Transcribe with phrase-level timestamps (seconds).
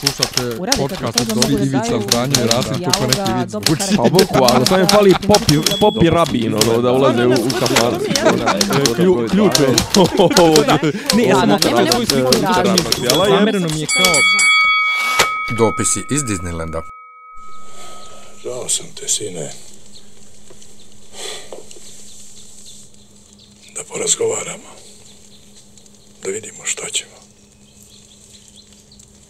[0.00, 3.82] Slušate podcast od Dobri Ivica daju Zdanje i Rasim kako neki vic dobro zvuči.
[3.82, 3.96] karakter.
[3.96, 7.34] Pa boku, ali samo je fali popi, popi rabin, ono, da ulaze u, u.
[8.96, 9.66] Klju, ključ je.
[11.16, 11.58] Ne, ja sam
[11.92, 12.32] svoju sliku.
[13.28, 14.12] Zamereno mi je kao...
[15.58, 16.82] Dopisi iz Disneylanda.
[18.42, 19.52] Žao sam te, sine.
[23.74, 24.68] Da porazgovaramo.
[26.22, 27.15] Da vidimo šta ćemo.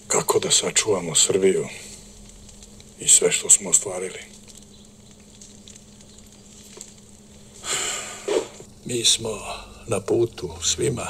[0.09, 1.69] Kako da sačuvamo Srbiju
[3.01, 4.21] i sve što smo ostvarili.
[8.85, 9.31] Mi smo
[9.87, 11.07] na putu svima.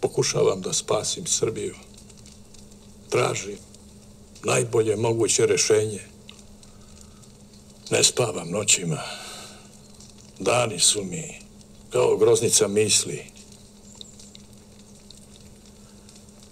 [0.00, 1.74] Pokušavam da spasim Srbiju.
[3.08, 3.58] Tražim
[4.44, 6.00] najbolje moguće rešenje.
[7.90, 9.02] Ne spavam noćima.
[10.38, 11.38] Dani su mi
[11.90, 13.31] kao groznica misli.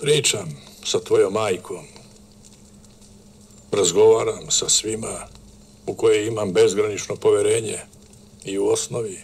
[0.01, 0.49] Pričam
[0.85, 1.85] sa tvojom majkom.
[3.73, 5.27] Razgovaram sa svima
[5.87, 7.79] u koje imam bezgranično poverenje
[8.45, 9.19] i u osnovi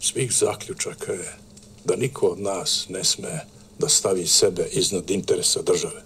[0.00, 1.36] svih zaključaka je
[1.84, 3.40] da niko od nas ne sme
[3.78, 6.02] da stavi sebe iznad interesa države.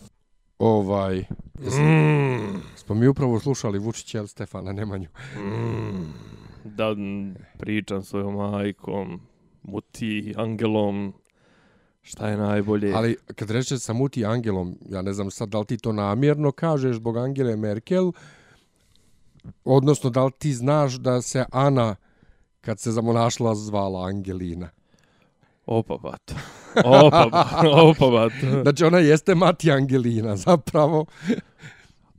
[0.58, 1.18] Ovaj,
[1.58, 2.62] mm.
[2.76, 5.08] smo mi upravo slušali Vučića ili Stefana Nemanju.
[6.64, 9.20] Da m, pričam svojom majkom,
[9.62, 11.14] muti, angelom,
[12.08, 12.92] šta je najbolje.
[12.94, 16.52] Ali kad reče sa Muti Angelom, ja ne znam sad da li ti to namjerno
[16.52, 18.12] kažeš zbog Angele Merkel,
[19.64, 21.96] odnosno da li ti znaš da se Ana
[22.60, 24.70] kad se zamonašla zvala Angelina.
[25.66, 26.34] Opa, bat.
[26.84, 27.26] Opa,
[27.88, 28.32] opa, bat.
[28.62, 31.06] Znači ona jeste mati Angelina zapravo.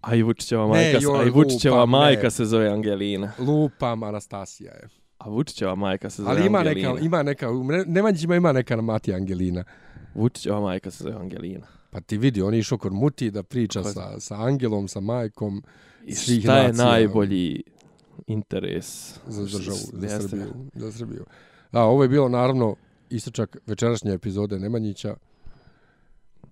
[0.02, 2.32] A i Vučićeva Ne, majka, joj, a i Vučićeva lupam, majka ne.
[2.32, 3.32] se zove Angelina.
[3.40, 4.90] Lupam Anastasija je.
[5.20, 6.90] A Vučićeva majka se zove Ali ima Angelina.
[6.90, 9.64] neka, ima neka, u Nemanjićima ima neka na mati Angelina.
[10.16, 11.66] Vučićeva majka se zove Angelina.
[11.92, 13.86] Pa ti vidi, on je išao kod Muti da priča je.
[13.86, 15.64] sa, sa Angelom, sa majkom
[16.06, 17.64] I svih šta je nacija najbolji
[18.28, 20.20] interes za državu, za.
[20.20, 20.54] Srbiju.
[20.74, 21.26] Za Srbiju.
[21.72, 22.76] A, ovo je bilo naravno
[23.10, 25.16] istočak večerašnje epizode Nemanjića.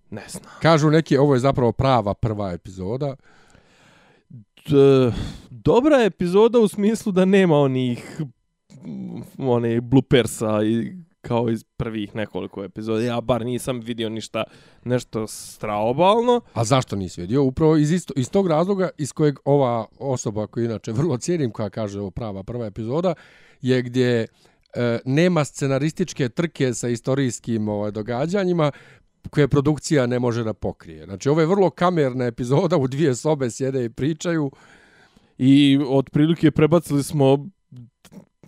[0.10, 0.44] Ne znam.
[0.62, 3.16] Kažu neki, ovo je zapravo prava prva epizoda.
[4.30, 5.12] D-
[5.50, 8.22] dobra epizoda u smislu da nema onih
[9.38, 13.02] one bloopersa i kao iz prvih nekoliko epizoda.
[13.02, 14.44] Ja bar nisam vidio ništa
[14.84, 16.42] nešto straobalno.
[16.54, 17.44] A zašto nisi vidio?
[17.44, 21.70] Upravo iz, isto, iz tog razloga iz kojeg ova osoba koju inače vrlo cijenim, koja
[21.70, 23.14] kaže ovo prava prva epizoda,
[23.62, 24.28] je gdje
[24.74, 28.72] e, nema scenarističke trke sa istorijskim ovaj, događanjima
[29.30, 31.06] koje produkcija ne može da pokrije.
[31.06, 34.52] Znači, ovo je vrlo kamerna epizoda, u dvije sobe sjede i pričaju.
[35.38, 37.50] I otprilike prebacili smo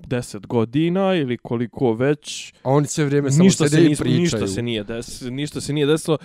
[0.10, 4.20] 10 godina ili koliko već A oni sve vrijeme samo ništa se, i pričaju.
[4.20, 6.18] ništa se nije des, ništa se nije desilo.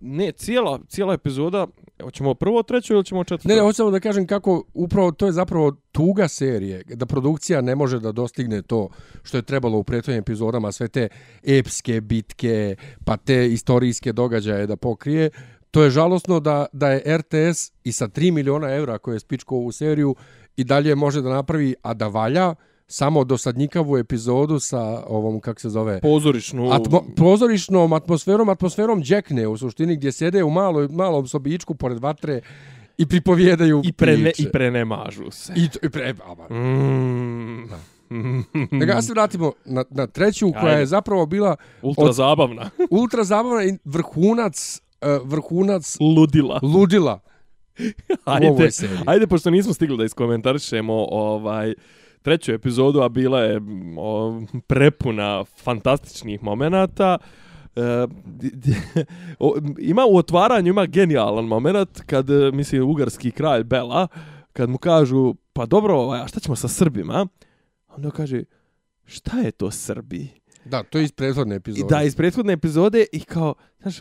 [0.00, 1.66] Ne, cijela, cijela epizoda,
[2.02, 3.48] hoćemo prvo treću ili ćemo četvrtu?
[3.48, 7.60] Ne, ne, hoću samo da kažem kako upravo to je zapravo tuga serije, da produkcija
[7.60, 8.88] ne može da dostigne to
[9.22, 11.08] što je trebalo u prethodnim epizodama, sve te
[11.42, 15.30] epske bitke, pa te istorijske događaje da pokrije.
[15.70, 19.56] To je žalosno da, da je RTS i sa 3 miliona evra koje je spičko
[19.56, 20.14] ovu seriju
[20.56, 22.54] i dalje može da napravi, a da valja,
[22.86, 29.56] samo dosadnjikavu epizodu sa ovom, kak se zove, pozorišnu Atmo, prozorišnom atmosferom, atmosferom džekne u
[29.56, 32.40] suštini gdje sede u maloj, malom sobičku pored vatre
[32.98, 34.42] i pripovjedaju i prene priče.
[34.42, 35.52] i prenemažu se.
[35.56, 36.52] I, to- i pre, a,
[38.10, 38.32] Mm.
[38.70, 40.80] Nego ja se vratimo na, na treću koja Ajde.
[40.80, 42.70] je zapravo bila Ultra od- zabavna.
[42.92, 46.60] ultra zabavna i vrhunac uh, vrhunac Ludila.
[46.64, 47.20] ludila
[48.24, 48.68] Ajde,
[49.06, 51.74] ajde, pošto nismo stigli da iskomentarišemo ovaj,
[52.22, 53.60] treću epizodu, a bila je
[53.98, 57.18] o, prepuna fantastičnih momenata.
[57.76, 57.80] E,
[59.38, 64.08] o, ima u otvaranju ima genijalan moment kad e, mislim ugarski kralj Bela
[64.52, 67.26] kad mu kažu pa dobro ovaj, a šta ćemo sa Srbima
[67.88, 68.44] onda kaže
[69.04, 70.28] šta je to Srbi
[70.64, 71.94] Da, to je iz prethodne I epizode.
[71.94, 73.98] da, iz prethodne epizode i kao, znaš,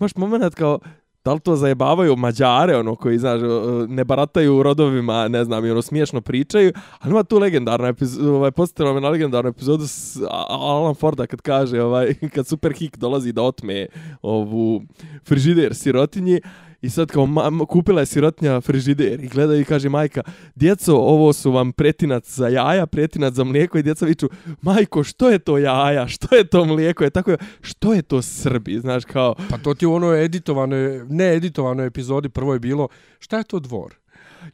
[0.00, 0.78] imaš moment kao,
[1.24, 3.40] da li to zajebavaju Mađare, ono, koji, znaš,
[3.88, 8.50] ne barataju rodovima, ne znam, i ono, smiješno pričaju, ali ima tu legendarna epizoda, ovaj,
[8.50, 10.18] posjetila me na legendarnu epizodu s
[10.48, 13.86] Alan Forda kad kaže, ovaj, kad Super Hik dolazi da otme
[14.22, 14.82] ovu
[15.24, 16.40] frižider sirotinji,
[16.84, 20.22] I sad kao ma, ma- kupila je sirotnja frižider i gleda i kaže majka,
[20.54, 24.28] djeco, ovo su vam pretinac za jaja, pretinac za mlijeko i djeca viču,
[24.62, 27.04] majko, što je to jaja, što je to mlijeko?
[27.04, 28.78] Je tako, je, što je to Srbi?
[28.80, 32.88] Znaš, kao, Pa to ti u onoj editovanoj, ne editovanoj epizodi prvo je bilo,
[33.18, 33.94] šta je to dvor?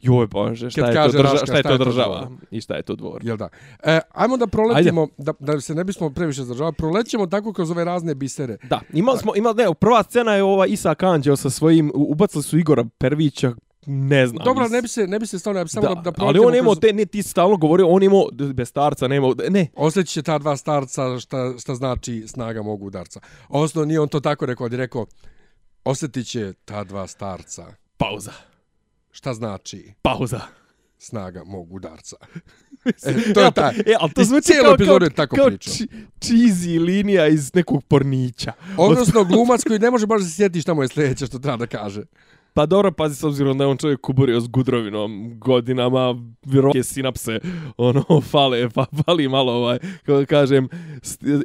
[0.01, 2.75] Joj bože, šta je to kaže država, Raška, šta je to to država i šta
[2.75, 3.25] je to dvor.
[3.25, 3.49] Jel da?
[3.83, 7.85] E, ajmo da proletimo, da, da se ne bismo previše zadržavali, prolećemo tako kroz ove
[7.85, 8.57] razne bisere.
[8.63, 12.57] Da, imali smo, imali, ne, prva scena je ova Isa Kanđeo sa svojim, ubacili su
[12.57, 13.53] Igora Pervića,
[13.85, 14.45] ne znam.
[14.45, 16.73] Dobro, ne bi se, ne bi se stavljao, samo da, da, ali proletimo on imao
[16.73, 20.37] kroz- te, ne, ti stalno govorio, on imao, bez starca, nema, ne, Osjetit će ta
[20.37, 23.19] dva starca šta, šta znači snaga mogu udarca.
[23.49, 25.05] Osnovno nije on to tako rekao, je rekao
[25.83, 27.65] osjetit će ta dva starca.
[27.97, 28.31] pauza,
[29.11, 30.39] Šta znači pauza.
[30.97, 32.15] snaga mog udarca?
[33.05, 33.75] E, to je taj.
[33.75, 35.73] E, ali to zvuči kao, kao, je tako kao pričao.
[35.73, 35.87] či-
[36.19, 38.53] cheesy linija iz nekog pornića.
[38.77, 41.57] Odnosno glumac koji ne može baš da se sjeti šta mu je sljedeće što treba
[41.57, 42.03] da kaže.
[42.53, 46.15] Pa dobro, pazi s obzirom da je on čovjek kuburio s gudrovinom godinama,
[46.45, 47.39] vjerovatno sinapse,
[47.77, 50.69] ono, fale, pa fali malo, ovaj, kako kažem,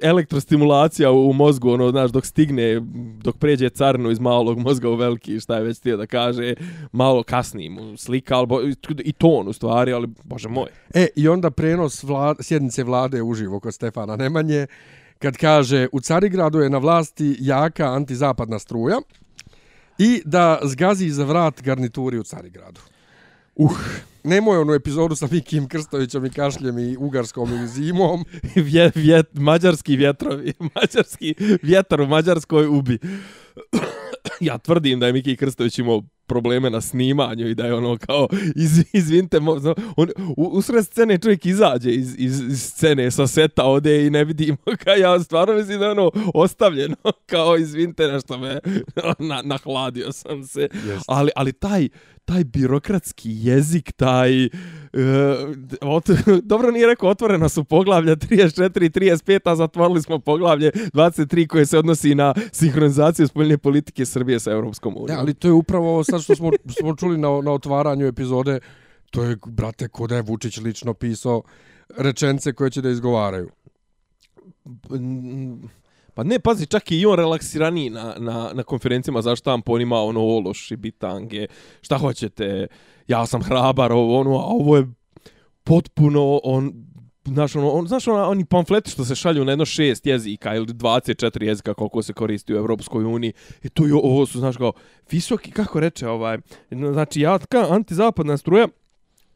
[0.02, 2.80] elektrostimulacija u, u mozgu, ono, znaš, dok stigne,
[3.22, 6.54] dok pređe carnu iz malog mozga u veliki, šta je već tijel da kaže,
[6.92, 8.62] malo kasnije mu slika, ali, bo-
[9.04, 10.68] i ton u stvari, ali, bože moj.
[10.94, 14.66] E, i onda prenos vlade, sjednice vlade uživo kod Stefana Nemanje,
[15.18, 18.96] kad kaže u Carigradu je na vlasti jaka antizapadna struja
[19.98, 22.80] i da zgazi za vrat garnituri u Carigradu.
[23.56, 23.78] Uh,
[24.24, 28.24] nemoj onu epizodu sa Mikim Krstovićem i Kašljem i Ugarskom i Zimom.
[28.54, 32.98] Vje, vjet, mađarski vjetrovi, mađarski vjetar u Mađarskoj ubi.
[34.40, 38.28] Ja tvrdim da je Miki Krstović imao probleme na snimanju i da je ono kao
[38.56, 39.56] iz, izvinite mo,
[39.96, 44.24] on u, usred scene čovjek izađe iz, iz, iz scene sa seta ode i ne
[44.24, 46.96] vidimo kao ja stvarno mislim da je ono ostavljeno
[47.32, 48.58] kao izvinite na što me
[49.28, 51.04] na, nahladio sam se Jest.
[51.08, 51.88] ali ali taj
[52.24, 54.48] taj birokratski jezik taj e,
[55.80, 56.04] ot,
[56.42, 61.66] dobro nije rekao otvorena su poglavlja 34 i 35 a zatvorili smo poglavlje 23 koje
[61.66, 65.90] se odnosi na sinhronizaciju spoljne politike Srbije sa Europskom unijom Ne, ali to je upravo
[65.90, 66.50] ovo sad što smo,
[66.80, 68.60] smo čuli na, na otvaranju epizode.
[69.10, 71.42] To je, brate, ko da je Vučić lično pisao
[71.96, 73.50] rečence koje će da izgovaraju.
[76.14, 79.96] Pa ne, pazi, čak i on relaksiraniji na, na, na konferencijama za štampu, on ima
[79.96, 81.46] ono ološ i bitange,
[81.80, 82.66] šta hoćete,
[83.08, 84.86] ja sam hrabar, ovo, ono, a ovo je
[85.64, 86.72] potpuno, on,
[87.26, 90.66] znaš, ono, on, znaš, ono, oni pamfleti što se šalju na jedno šest jezika ili
[90.66, 93.32] 24 jezika koliko se koristi u Evropskoj uniji,
[93.62, 94.72] i to je, ovo su, znaš, kao,
[95.10, 96.38] visoki, kako reče, ovaj,
[96.70, 98.68] znači, jatka, antizapadna struja,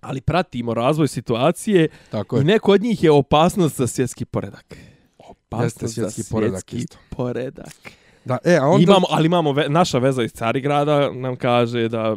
[0.01, 2.45] ali pratimo razvoj situacije Tako i je.
[2.45, 4.77] neko od njih je opasnost za svjetski poredak.
[5.63, 6.97] Jeste svjetski poredak isto.
[7.11, 7.75] poredak.
[8.25, 8.83] Da, e, a onda...
[8.83, 12.17] Imamo, ali imamo ve, naša veza iz Carigrada nam kaže da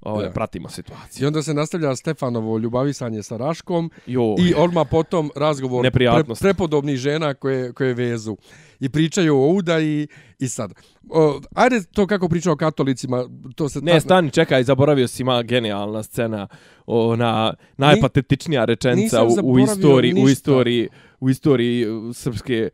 [0.00, 0.30] ovaj, Da.
[0.30, 1.26] pratimo I situaciju.
[1.26, 6.10] onda se nastavlja Stefanovo ljubavisanje sa Raškom Jo, i odmah potom razgovor pre,
[6.40, 8.36] prepodobnih žena koje, koje vezu.
[8.80, 10.08] I pričaju o udaji
[10.38, 10.72] i sad.
[11.10, 13.24] O, ajde to kako pričao o katolicima,
[13.54, 13.80] to se...
[13.80, 16.48] ne, stani, čekaj, zaboravio si ima genijalna scena,
[16.86, 20.32] ona najpatetičnija rečenca u, u istoriji, u ništa.
[20.32, 20.88] istoriji,
[21.20, 22.70] u istoriji uh, srpske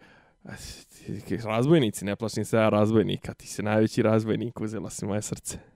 [1.44, 5.73] razbojnici, ne plašim se ja razbojnika, ti si najveći razbojnik, uzela si moje srce.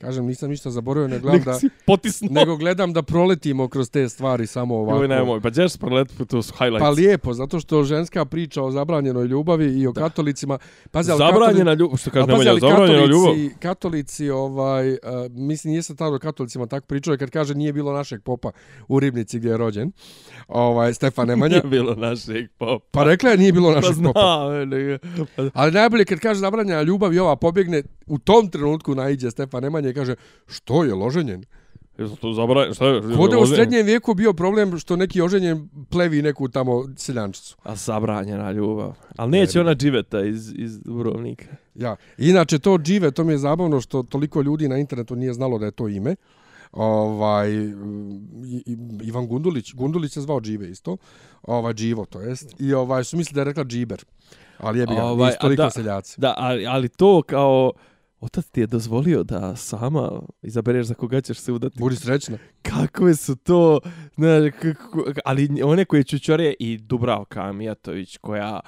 [0.00, 1.54] Kažem, nisam ništa zaboravio, ne gledam da...
[1.54, 2.30] si potisnuo.
[2.32, 4.98] Nego gledam da proletimo kroz te stvari samo ovako.
[4.98, 6.80] Joj, nemoj, pa ćeš proletiti, to su highlights.
[6.80, 10.58] Pa lijepo, zato što ženska priča o zabranjenoj ljubavi i o katolicima...
[10.90, 13.32] Pazi, ali Zabranjena ljubav, što kaže ali zabranjena ljubav.
[13.32, 14.98] katolici, katolici, ovaj, uh,
[15.30, 18.50] mislim, nije se tada o katolicima tako pričao, kad kaže nije bilo našeg popa
[18.88, 19.92] u Ribnici gdje je rođen,
[20.48, 22.84] ovaj, Stefan Nemanja, Nije bilo našeg popa.
[22.90, 24.20] pa rekla je nije bilo Pa našeg popa.
[24.20, 24.98] znam, nego...
[25.36, 29.62] Pa, Ali najbolje kad kaže zabranjena ljubav i ova pobjegne, u tom trenutku naiđe Stefan
[29.62, 30.14] Nemanja i kaže,
[30.46, 31.44] što je loženjen?
[31.98, 33.00] jesu to zabranjeno, šta je?
[33.16, 37.56] Kod u srednjem vijeku bio problem što neki oženjen plevi neku tamo seljančicu.
[37.62, 38.94] A zabranjena ljubav.
[39.16, 41.46] Ali neće ona dživeta iz, iz Dubrovnika.
[41.74, 41.96] Ja.
[42.18, 45.64] Inače, to džive, to mi je zabavno što toliko ljudi na internetu nije znalo da
[45.64, 46.16] je to ime.
[46.72, 47.48] Ovaj,
[49.02, 50.96] Ivan Gundulić, Gundulić se zvao Džive isto,
[51.42, 54.04] ovaj, Dživo to jest, i ovaj, su mislili da je rekla Džiber,
[54.58, 55.70] ali je bi ga, Ovaj, ovaj, a toliko da.
[55.70, 56.20] seljaci.
[56.20, 57.72] Da, ali, ali to kao...
[58.20, 60.10] Otac ti je dozvolio da sama
[60.42, 61.78] izabereš za koga ćeš se udati.
[61.78, 62.38] Budi srećna.
[62.62, 63.80] Kakve su to,
[64.16, 68.60] znaš, kako, ali one koje čučore i Dubravka Mijatović koja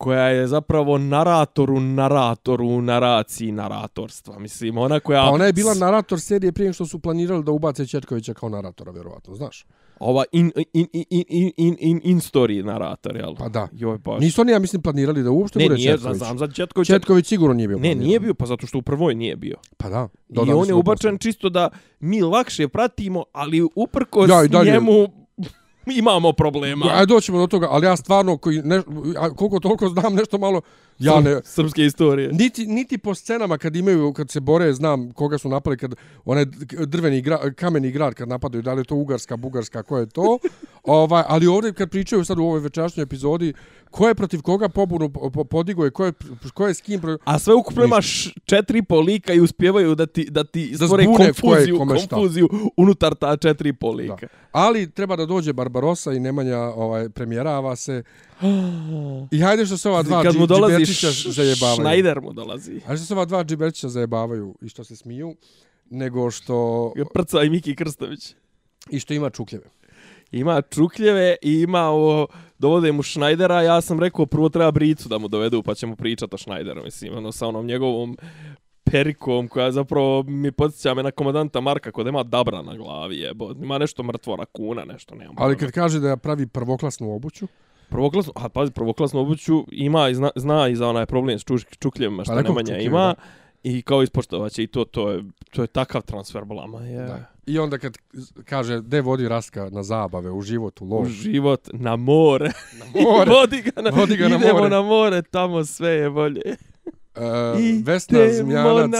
[0.00, 4.38] koja je zapravo naratoru u naraciji naratorstva.
[4.38, 5.22] Mislim, ona koja...
[5.22, 8.92] Pa ona je bila narator serije prije što su planirali da ubace Četkovića kao naratora,
[8.92, 9.66] vjerovatno, znaš.
[10.00, 13.34] Ova in, in, in, in, in, in, in story narator, jel?
[13.36, 13.68] Pa da.
[13.72, 14.20] Joj, baš.
[14.20, 16.18] Nisu oni, ja mislim, planirali da uopšte ne, bude nije, Četković.
[16.18, 16.86] znam za Četković.
[16.86, 18.04] Četković sigurno nije bio Ne, planiran.
[18.04, 19.56] nije bio, pa zato što u prvoj nije bio.
[19.76, 20.08] Pa da.
[20.28, 21.68] I dodali on su je ubačen čisto da
[22.00, 24.92] mi lakše pratimo, ali uprkos Ja, i dalje- njemu
[26.00, 26.86] imamo problema.
[26.90, 28.82] Ajde doćemo do toga, ali ja stvarno koji ne,
[29.36, 30.60] koliko toliko znam nešto malo
[31.00, 32.28] Ja ne, Srpske istorije.
[32.28, 36.44] niti, niti po scenama kad imaju, kad se bore, znam koga su napali, kad onaj
[36.86, 40.38] drveni gra, kameni grad kad napadaju, da li je to Ugarska, Bugarska, ko je to.
[40.84, 43.52] ovaj, ali ovdje kad pričaju sad u ovoj večerašnjoj epizodi,
[43.90, 46.12] ko je protiv koga pobunu po- po- podigo i ko je,
[46.54, 47.00] ko je s kim...
[47.00, 50.70] pro- A sve ukupno imaš četiri i pol lika i uspjevaju da ti, da ti
[50.70, 54.28] Da stvore je konfuziju, konfuziju unutar ta četiri i pol lika.
[54.52, 58.02] Ali treba da dođe Barbarosa i Nemanja ovaj, premijerava se.
[59.30, 61.76] I hajde što se ova dva Kad mu dolazi džiberčića zajebavaju.
[61.76, 62.80] Schneider mu dolazi.
[62.80, 65.34] Hajde što se ova dva džiberčića zajebavaju i što se smiju,
[65.90, 68.34] nego što, Prca i Miki Krstović.
[68.90, 69.64] i što ima čukljeve.
[70.32, 72.26] Ima čukljeve i ima ovo,
[72.58, 76.34] dovode mu Schneidera, ja sam rekao prvo treba Bricu da mu dovedu pa ćemo pričati
[76.34, 78.16] o Schneideru, mislim, ono sa onom njegovom
[78.84, 83.52] perikom koja zapravo mi podsjeća me na komandanta Marka kod ima dabra na glavi jebo.
[83.62, 85.34] Ima nešto mrtvo rakuna, nešto, nemam.
[85.38, 87.46] Ali kad kaže da pravi prvoklasnu obuću,
[87.90, 91.64] Prvoklasnu, a pazi, prvoklasnu obuću ima i zna, zna i za onaj problem s čuš,
[91.72, 93.14] čukljevima što Pa Nemanja čukljevi, ima.
[93.62, 96.80] I kao ispoštovaće i to, to je, to je takav transfer blama.
[96.80, 96.98] Je.
[96.98, 97.24] da.
[97.46, 97.96] I onda kad
[98.44, 102.50] kaže de vodi Raska na zabave, u život, u U lov, život, na more.
[102.78, 104.70] na more, Vodi ga na, Vodi ga na idemo more.
[104.70, 106.42] na more, tamo sve je bolje.
[106.46, 108.90] uh, Idemo Vesna Zmijanac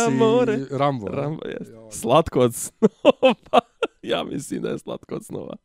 [0.60, 1.08] i Rambo.
[1.08, 1.16] da?
[1.16, 1.58] Rambo je
[1.90, 3.34] slatko od snova.
[4.02, 5.56] ja mislim da je slatko od snova.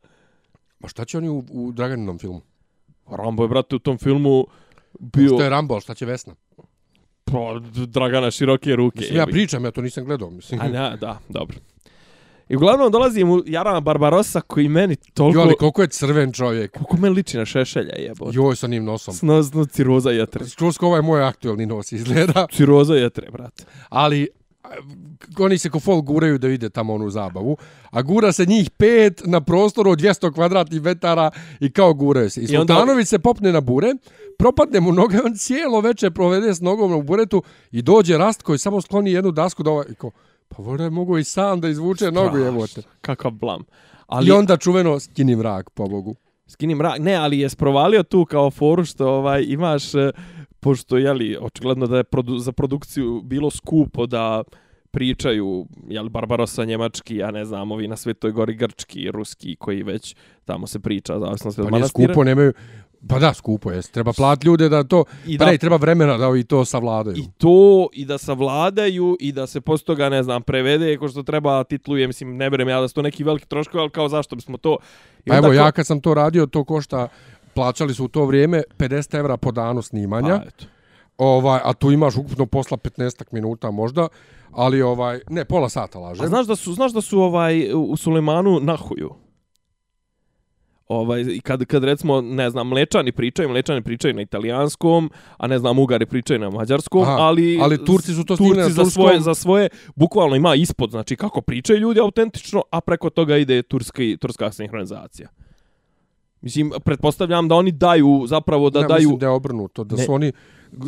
[0.80, 2.40] Ma šta će oni u, u Draganinom filmu?
[3.10, 4.46] Rambo je, brate, u tom filmu
[5.00, 5.28] bio...
[5.28, 6.34] Što je Rambo, šta će Vesna?
[7.24, 9.00] Pa, Dragana široke ruke.
[9.00, 10.30] Mislim, ja pričam, ja to nisam gledao.
[10.30, 11.56] Mislim, A ne, da, dobro.
[12.48, 15.38] I uglavnom dolazi mu Jarana Barbarossa koji meni toliko...
[15.38, 16.72] jo, ali koliko je crven čovjek.
[16.72, 18.30] Koliko me liči na šešelja jebo.
[18.32, 19.14] Joj, sa njim nosom.
[19.14, 20.48] Snozno ciroza jetre.
[20.48, 22.46] Skroz ovaj moj aktuelni nos izgleda.
[22.52, 23.64] Ciroza jetre, brate.
[23.88, 24.28] Ali
[25.38, 27.56] oni se ko fol guraju da vide tamo onu zabavu,
[27.90, 31.30] a gura se njih pet na prostoru od 200 kvadratnih metara
[31.60, 32.40] i kao guraju se.
[32.40, 33.94] I, I onda- se popne na bure,
[34.38, 38.58] propadne mu noge, on cijelo veče provede s nogom na buretu i dođe rast koji
[38.58, 40.10] samo skloni jednu dasku da ovaj, ko,
[40.48, 42.82] pa voda mogu i sam da izvuče nogu jebote.
[43.00, 43.64] Kakav blam.
[44.06, 44.28] Ali...
[44.28, 46.16] I onda čuveno skini mrak, pobogu.
[46.46, 46.98] skini mrak.
[46.98, 50.12] Ne, ali je sprovalio tu kao foru što ovaj imaš e,
[50.66, 54.42] pošto je li očigledno da je produ, za produkciju bilo skupo da
[54.90, 60.16] pričaju jel Barbarossa njemački, ja ne znam, ovi na Svetoj gori grčki, ruski koji već
[60.44, 62.52] tamo se priča zavisno sve Pa nije skupo, nemaju...
[63.08, 63.82] Pa da, skupo je.
[63.82, 65.04] Treba platiti ljude da to...
[65.26, 67.16] I pa da- ne, treba vremena da ovi to savladaju.
[67.16, 71.22] I to, i da savladaju, i da se posto toga, ne znam, prevede, ko što
[71.22, 74.36] treba titluje, mislim, ne berem ja da su to neki veliki troškovi, ali kao zašto
[74.36, 74.78] bismo to...
[75.24, 77.08] I Pa evo, ko- ja kad sam to radio, to košta,
[77.56, 80.64] plaćali su u to vrijeme 50 evra po danu snimanja, Pa, eto.
[81.18, 84.08] ovaj, a tu imaš ukupno posla 15 minuta možda,
[84.50, 86.24] ali ovaj, ne, pola sata lažem.
[86.24, 89.10] A znaš da su, znaš da su ovaj u Sulemanu nahuju?
[90.88, 95.58] Ovaj, i kad, kad recimo, ne znam, mlečani pričaju, mlečani pričaju na italijanskom, a ne
[95.58, 97.58] znam, ugari pričaju na mađarskom, Aha, ali...
[97.62, 101.40] ali Turci su to na Turci za svoje, za svoje, bukvalno ima ispod, znači kako
[101.40, 105.28] pričaju ljudi autentično, a preko toga ide turski, turska sinhronizacija.
[106.40, 109.00] Mislim, pretpostavljam da oni daju, zapravo da ja, daju...
[109.08, 110.04] mislim da je obrnuto, da Ne.
[110.04, 110.32] su oni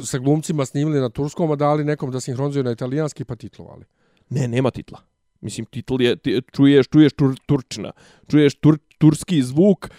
[0.04, 3.84] sa glumcima snimili na turskom, a dali nekom da sinhronizuju na italijanski pa titlovali.
[4.30, 4.98] Ne, nema titla.
[5.40, 7.92] Mislim, titl je, ti, čuješ, čuješ tur, turčina,
[8.26, 9.96] čuješ tur, turski zvuk, uh,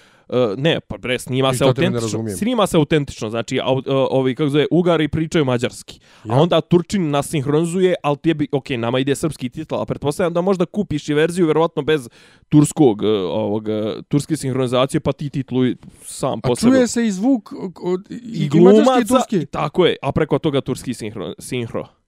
[0.57, 4.49] ne, pa bre, snima I se autentično, snima se autentično, znači, au, uh, ovi, kako
[4.49, 6.33] zove, Ugari pričaju mađarski, Ja.
[6.35, 10.41] a onda Turčin nas sinhronizuje, ali tebi, ok, nama ide srpski titl, a pretpostavljam da
[10.41, 12.09] možda kupiš i verziju, verovatno bez
[12.49, 16.71] turskog, uh, ovog, uh, turske sinhronizacije, pa ti titluj sam A po sebi.
[16.71, 19.45] čuje se i zvuk od, i, I i mađarski i glumaca, turski.
[19.45, 21.33] tako je, a preko toga turski sinhro.
[21.39, 21.98] sinhro.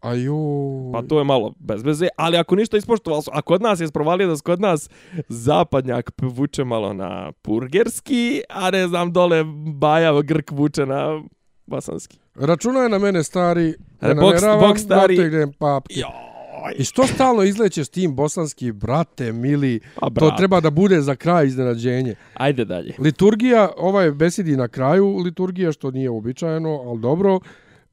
[0.00, 0.90] Aju.
[0.92, 3.88] Pa to je malo bez veze, ali ako ništa ispoštovalo su, a kod nas je
[3.88, 4.90] sprovalio da se kod nas
[5.28, 11.22] zapadnjak vuče malo na purgerski, a ne znam, dole Baja Grk vuče na
[11.66, 12.18] bosanski.
[12.36, 13.68] Računaj na mene stari,
[14.00, 15.16] E, ne namjeravam bok stari.
[15.16, 15.94] da tegnem papke.
[15.94, 21.00] Joj, I što stalno izlećeš tim bosanski, brate, mili, pa to brat, treba da bude
[21.00, 22.14] za kraj iznenađenje.
[22.34, 22.94] ajde dalje.
[22.98, 27.40] Liturgija, ovaj besedi na kraju liturgija, što nije uobičajeno, ali dobro.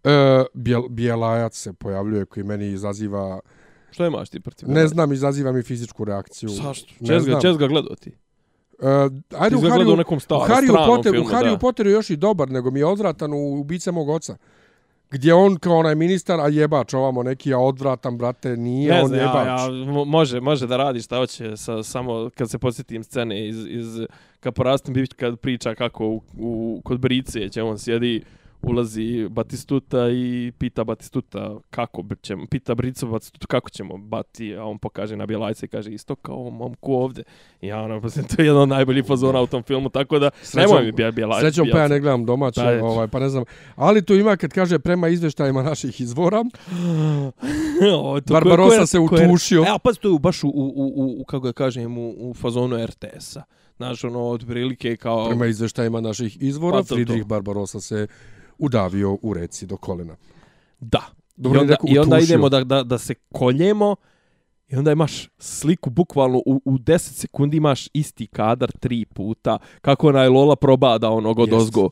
[0.06, 3.40] E, bijel, bijelajac se pojavljuje koji meni izaziva,
[3.92, 4.70] Što imaš ti protiv?
[4.70, 6.50] ne znam, izaziva mi fizičku reakciju.
[6.50, 6.94] Zašto?
[7.00, 8.12] Ne Čez ga, čez ga gledao ti.
[8.80, 8.88] E,
[9.38, 11.58] ajde Ti u ga gledao u nekom u starom, Hariju, stranom Potter, filmu, u da.
[11.58, 14.38] Potteru još i dobar, nego mi je odvratan u Ubice mog oca.
[15.10, 19.08] Gdje on kao onaj ministar, a jebač ovamo neki, a odvratan, brate, nije Ne on
[19.08, 19.48] znam, ja, jebač.
[19.48, 23.66] ja, mo- može, može da radi šta hoće, sa, samo kad se posjetim scene iz,
[23.68, 23.86] iz
[24.40, 28.24] kad porastim kad priča kako u, u, kod Brice će on sjedi
[28.62, 34.78] ulazi Batistuta i pita Batistuta kako ćemo, pita Bricu Batistuta kako ćemo bati, a on
[34.78, 37.24] pokaže na Bjelajca i kaže isto kao momku ovde.
[37.62, 40.60] I ja ono, to je jedan od najboljih fazona u tom filmu, tako da Srećom-
[40.60, 41.42] nemoj mi bija Bjelajca.
[41.42, 42.86] Srećom pa ja ne gledam domaće, Pa, eto.
[42.86, 43.44] ovaj, pa ne znam.
[43.76, 46.44] Ali tu ima kad kaže prema izveštajima naših izvora,
[47.94, 48.34] Ovo, to
[48.74, 49.62] je- se utušio.
[49.62, 52.34] E, a pa to je baš u, u, u, u, kako da kažem, u, u
[52.34, 53.42] fazonu RTS-a.
[53.78, 55.28] Znaš, ono, od prilike kao...
[55.28, 56.84] prema izveštajima naših izvora, Pa.
[56.86, 58.08] Friedrich Barbarossa se
[58.58, 60.16] udavio u reci do kolena.
[60.80, 61.02] Da.
[61.36, 62.34] Dobro, I onda, I onda utušio.
[62.34, 63.96] idemo da, da, da se koljemo
[64.68, 70.08] i onda imaš sliku bukvalno u, u 10 sekundi imaš isti kadar tri puta kako
[70.08, 71.62] onaj Lola probada onog od Jest.
[71.62, 71.90] ozgo.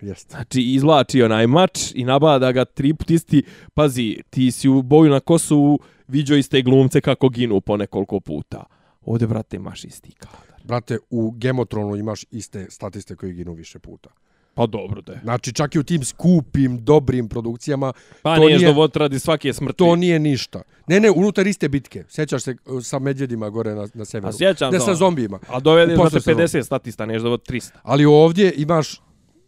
[0.00, 0.30] Jeste.
[0.30, 3.42] Znači izvlači onaj mač i nabada ga tri put isti.
[3.74, 5.78] Pazi, ti si u boju na Kosovu
[6.08, 8.64] viđao iste glumce kako ginu po nekoliko puta.
[9.02, 10.60] Ovdje, brate, imaš isti kadar.
[10.64, 14.10] Brate, u Gemotronu imaš iste statiste koji ginu više puta.
[14.54, 15.20] Pa dobro da je.
[15.20, 17.92] Znači, čak i u tim skupim, dobrim produkcijama,
[18.22, 19.76] Pa to nije- dovod radi svake smrti.
[19.76, 20.62] to nije ništa.
[20.86, 22.04] Ne, ne, unutar iste bitke.
[22.08, 24.28] Sjećaš se uh, sa medvjedima gore na, na severu.
[24.28, 24.84] A sjećam Ne, to.
[24.84, 25.38] sa zombijima.
[25.48, 27.70] A brate, posljednjem 50 statista, niješ dovod 300.
[27.82, 29.00] Ali ovdje imaš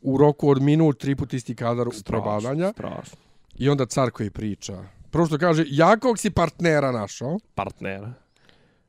[0.02, 3.16] u roku od minut tri put isti kadar probadanja Strašno.
[3.54, 4.84] i onda car koji priča.
[5.10, 8.12] Prvo što kaže, jakog si partnera našao, Partnera.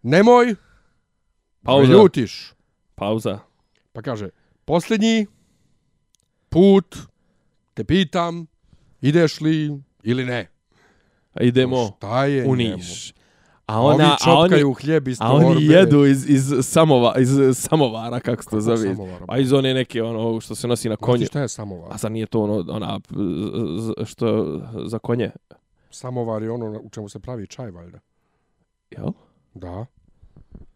[0.03, 0.55] nemoj,
[1.63, 1.91] Pauza.
[1.91, 2.53] ljutiš.
[2.95, 3.39] Pauza.
[3.93, 4.29] Pa kaže,
[4.65, 5.25] posljednji
[6.49, 6.97] put
[7.73, 8.47] te pitam,
[9.01, 10.47] ideš li ili ne.
[11.33, 12.55] A idemo Šta je u?
[12.55, 13.11] Niš.
[13.11, 13.13] A
[13.67, 17.29] A Ovi ona, a oni, čopkaju hljeb iz a oni jedu iz, iz, samova, iz
[17.53, 18.95] samovara, kako se to zove.
[19.27, 21.25] Pa iz one neke, ono, što se nosi na konju.
[21.25, 21.93] šta je samovar?
[21.93, 22.99] A sad nije to ono, ona,
[24.05, 25.31] što za konje.
[25.89, 27.99] Samovar je ono u čemu se pravi čaj, valjda.
[28.91, 29.09] Jel?
[29.53, 29.85] Da.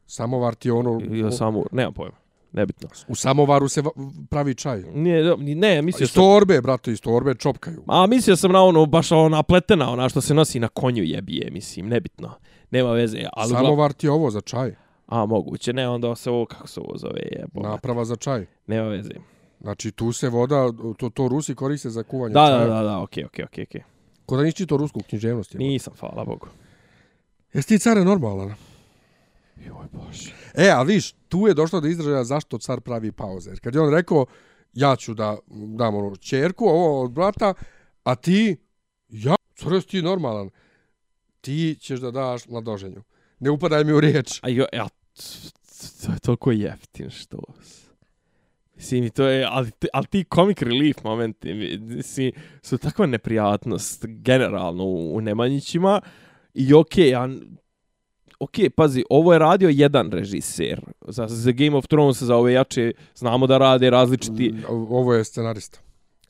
[0.06, 1.00] Samovar ti je ono...
[1.04, 2.18] Ili samo, nemam pojma.
[2.53, 2.89] Nebitno.
[3.08, 3.84] U samovaru se
[4.29, 4.81] pravi čaj.
[4.93, 6.24] Nije, ne, mislio Iz sam...
[6.24, 7.84] torbe, brate, iz torbe čopkaju.
[7.88, 11.51] A mislio sam na ono, baš ona pletena, ona što se nosi na konju jebije,
[11.51, 12.31] mislim, nebitno.
[12.72, 13.50] Nema veze, ali...
[13.50, 14.75] Samovar ti je ovo za čaj.
[15.08, 17.62] A, moguće, ne, onda se ovo, kako se ovo zove, jebo.
[17.62, 18.46] Naprava za čaj.
[18.67, 19.13] Nema veze.
[19.62, 22.60] Znači, tu se voda, to, to Rusi koriste za kuvanje Da, čaja.
[22.60, 23.81] da, da, da, okej, okej, okej, okej.
[24.25, 25.53] Ko da nisi čitao rusku književnost.
[25.53, 26.48] Nisam, hvala Bogu.
[27.53, 28.53] Jesi ti care normalan?
[29.65, 30.32] Joj, bože.
[30.53, 33.50] E, a viš, tu je došlo do izražaja zašto car pravi pauze.
[33.50, 34.25] Jer Kad je on rekao,
[34.74, 35.38] ja ću da
[35.77, 37.53] dam ono čerku, ovo od brata,
[38.03, 38.58] a ti,
[39.10, 39.36] ja,
[39.72, 40.50] jesi ti normalan?
[41.41, 43.03] Ti ćeš da daš mladoženju.
[43.39, 44.39] Ne upadaj mi u riječ.
[44.44, 44.88] A jo, ja,
[46.06, 47.38] to je toliko jeftin što...
[48.76, 55.15] Mislim, to je, ali, ali ti comic relief momenti, mislim, su takva neprijatnost generalno u,
[55.15, 56.02] u Nemanjićima
[56.54, 57.30] i okej, ja,
[58.41, 60.82] okej, pazi, ovo je radio jedan režiser.
[61.08, 65.80] Za, za Game of Thrones, za ove jače, znamo da rade različiti, Ovo je scenarista.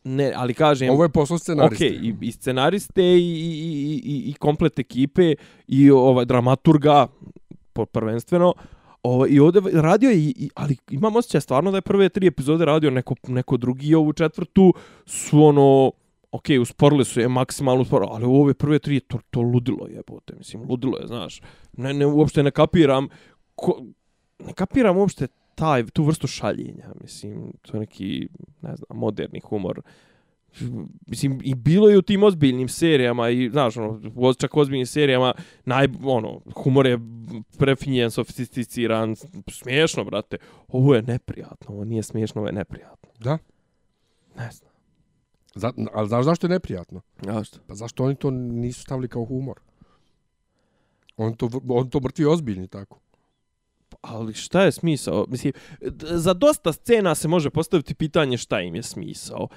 [0.04, 1.86] ne, ali kažem, Ovo je posao scenarista.
[1.86, 3.62] Ok, i, i scenariste i, i,
[4.06, 5.36] i, i komplet ekipe
[5.68, 7.08] i ovaj dramaturga
[7.86, 8.54] prvenstveno.
[9.04, 12.66] Ovo, I ovdje radio je, i- ali imam osjećaj stvarno da je prve tri epizode
[12.66, 14.74] radio neko, neko drugi i ovu četvrtu
[15.06, 15.92] su ono,
[16.32, 19.88] ok, usporili su je maksimalno usporili, ali u ove prve tri je to, to ludilo
[19.88, 21.42] jebote, mislim, ludilo je, znaš.
[21.78, 23.08] Ne, ne, uopšte ne kapiram,
[23.56, 23.84] ko,
[24.40, 28.28] ne kapiram uopšte taj, tu vrstu šaljenja, mislim, to je neki,
[28.62, 29.82] ne znam, moderni humor.
[31.08, 35.34] Mislim, i bilo je u tim ozbiljnim serijama i, znaš, ono, u čak ozbiljnim serijama,
[35.66, 37.00] naj, ono, humor je
[37.58, 39.16] prefinjen, sofisticiran,
[39.52, 40.38] smiješno, brate.
[40.68, 43.10] Ovo je neprijatno, ovo nije smiješno, ovo je neprijatno.
[43.20, 43.38] Da.
[44.38, 44.71] Ne znam.
[45.56, 47.02] Za, ali znaš zašto je neprijatno?
[47.26, 47.60] Zašto?
[47.68, 49.60] Pa zašto oni to nisu stavili kao humor?
[51.18, 53.00] On to, on to mrtvi ozbiljni tako.
[54.02, 55.26] Ali šta je smisao?
[55.30, 55.54] Mislim,
[56.02, 59.48] za dosta scena se može postaviti pitanje šta im je smisao.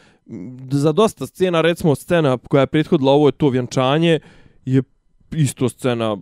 [0.70, 4.20] Za dosta scena, recimo scena koja je prethodila ovo je to vjenčanje,
[4.64, 4.82] je
[5.32, 6.16] isto scena,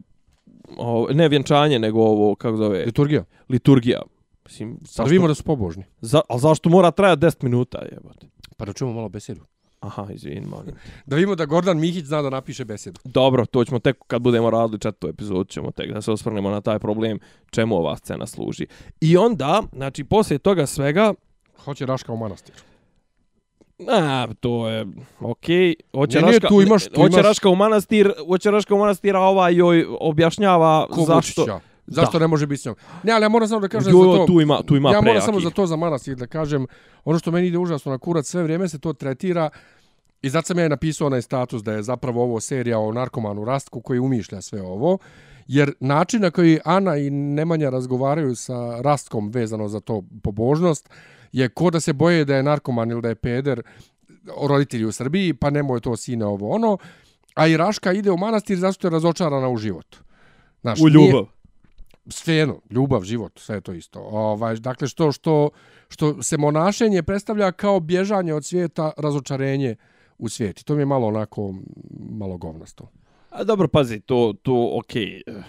[0.79, 3.25] o, ne vjenčanje, nego ovo, kako zove, Liturgija.
[3.49, 4.03] liturgija.
[4.47, 5.85] Mislim, Da zašto, vidimo da su pobožni.
[6.01, 8.27] za, ali zašto mora trajati 10 minuta, jebote?
[8.57, 9.41] Pa da čujemo malo besedu.
[9.83, 10.75] Aha, izvin, molim.
[11.07, 13.01] Da vidimo da Gordan Mihić zna da napiše besedu.
[13.05, 16.61] Dobro, to ćemo tek kad budemo radili četvrtu epizodu, ćemo tek da se osvrnemo na
[16.61, 17.19] taj problem
[17.51, 18.67] čemu ova scena služi.
[19.01, 21.15] I onda, znači, poslije toga svega,
[21.59, 22.55] Hoće Raška u manastir.
[23.89, 24.87] A, to je
[25.21, 25.75] okej.
[25.93, 28.79] Hoće Ne, ne, Raška, tu imaš- tu hoće imaš- Raška u manastir, hoće Raška u
[28.79, 31.43] manastir, a ova joj objašnjava Ko zašto.
[31.43, 31.61] Vučića.
[31.87, 32.19] Zašto Da.
[32.19, 32.75] ne može biti s njom?
[33.03, 34.27] Ne, ali ja moram samo da kažem Jo, za to.
[34.27, 35.25] tu ima, tu ima ja moram prejakih.
[35.25, 36.67] samo za to za manastir da kažem,
[37.05, 39.51] ono što meni ide užasno na kurac, sve vrijeme se to tretira
[40.23, 43.81] i zato sam ja napisao onaj status da je zapravo ovo serija o narkomanu Rastku
[43.81, 44.99] koji umišlja sve ovo,
[45.47, 50.91] jer način na koji Ana i Nemanja razgovaraju sa Rastkom vezano za to pobožnost
[51.33, 53.63] je ko da se boje da je narkoman ili da je peder,
[54.43, 56.79] roditelji u Srbiji, pa nemoj to sine ovo ono,
[57.35, 59.97] a i Raška ide u manastir zato što je razočarana u život.
[60.61, 61.27] Znaš, U ljubav.
[62.07, 64.01] Svejedno, ljubav, život, sve je to isto.
[64.01, 65.51] Ovaj, dakle, što, što,
[65.89, 69.77] što se monašenje predstavlja kao bježanje od svijeta, razočarenje
[70.19, 70.65] u svijeti.
[70.65, 71.55] To mi je malo onako,
[72.11, 72.89] malo govnasto.
[73.31, 75.23] A dobro, pazi, to, to, okej.
[75.27, 75.43] Okay.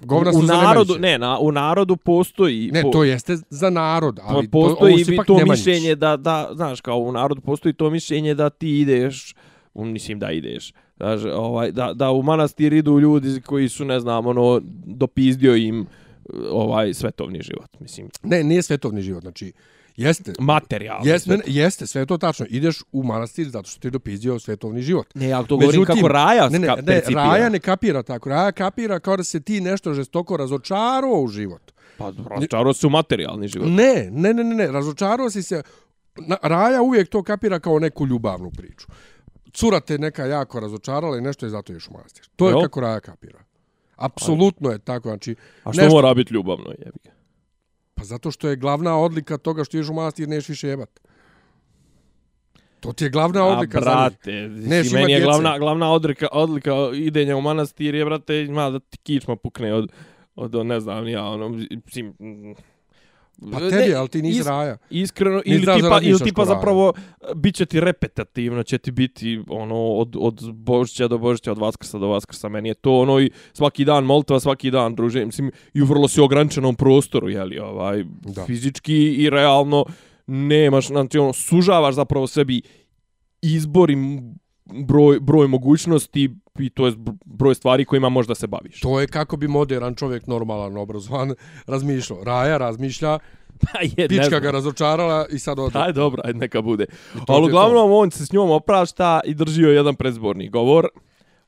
[0.00, 2.70] Govnasto u narodu, ne, na, u narodu postoji...
[2.72, 5.50] Ne, po- to jeste za narod, ali to, postoji ovo su to, Nemanjići.
[5.50, 9.34] mišljenje da, da, znaš, kao u narodu postoji to mišljenje da ti ideš,
[9.74, 14.26] mislim da ideš, znaš, ovaj, da, da u manastir idu ljudi koji su, ne znam,
[14.26, 15.86] ono, dopizdio im
[16.50, 19.52] ovaj svetovni život, mislim, Ne, nije svetovni život, znači,
[19.96, 22.46] jeste, materijalni jeste, ne, jeste, sve je to tačno.
[22.48, 25.14] Ideš u manastir zato što ti je dopizdio svetovni život.
[25.14, 27.24] Ne, ja to govorim kako Raja ne, ne, ne, percipira.
[27.24, 28.28] Raja ne kapira tako.
[28.28, 31.72] Raja kapira kao da se ti nešto žestoko razočarao u život.
[31.98, 33.68] Pa, razočarao se u materijalni život.
[33.68, 35.62] Ne, ne, ne, ne, ne, razočarao si se.
[36.16, 38.86] Na, Raja uvijek to kapira kao neku ljubavnu priču.
[39.52, 42.28] Cura te neka jako razočarala i nešto je zato još u manastir.
[42.36, 42.60] To je Jel?
[42.62, 43.38] kako Raja kapira.
[43.96, 45.34] Apsolutno je tako, znači...
[45.64, 46.98] A što nešto- mora biti ljubavno, jebi?
[47.94, 51.00] Pa zato što je glavna odlika toga što ideš u manastir, neš više jebat.
[52.80, 53.96] To ti je glavna odlika A, za njih.
[53.98, 54.48] brate,
[54.82, 58.78] si, imat meni je glavna, glavna odlika, odlika idenja u manastir je, brate, ima da
[58.78, 59.92] ti kičma pukne od,
[60.34, 62.54] od, ne znam, ja, ono, mislim, mm,
[63.52, 64.76] Pa tebi, ali ti nisi is- Raja.
[64.90, 66.54] Iskreno, ili da tipa, ili tipa Raja.
[66.54, 66.92] zapravo
[67.36, 71.98] bit će ti repetativno, će ti biti ono od, od Božića do Božića, od Vaskrsa
[71.98, 72.48] do Vaskrsa.
[72.48, 75.26] Meni je to ono i svaki dan molitva, svaki dan druženje.
[75.26, 78.44] Mislim, i u vrlo si ograničenom prostoru, jeli, ovaj, Da.
[78.44, 79.84] fizički i realno
[80.26, 82.62] nemaš, znači ono, sužavaš zapravo sebi
[83.42, 83.96] izbor i
[84.86, 86.30] broj, broj mogućnosti
[86.62, 86.92] i to je
[87.24, 88.80] broj stvari kojima možda se baviš.
[88.80, 91.34] To je kako bi modern čovjek normalan, obrazovan
[91.66, 92.24] razmišljao.
[92.24, 93.18] Raja razmišlja,
[93.60, 95.78] Pa je, pička ga razočarala i sad ode.
[95.78, 96.86] Aj, dobro, ajde, neka bude.
[97.28, 100.88] Ali uglavnom on se s njom oprašta i držio je jedan predzborni govor.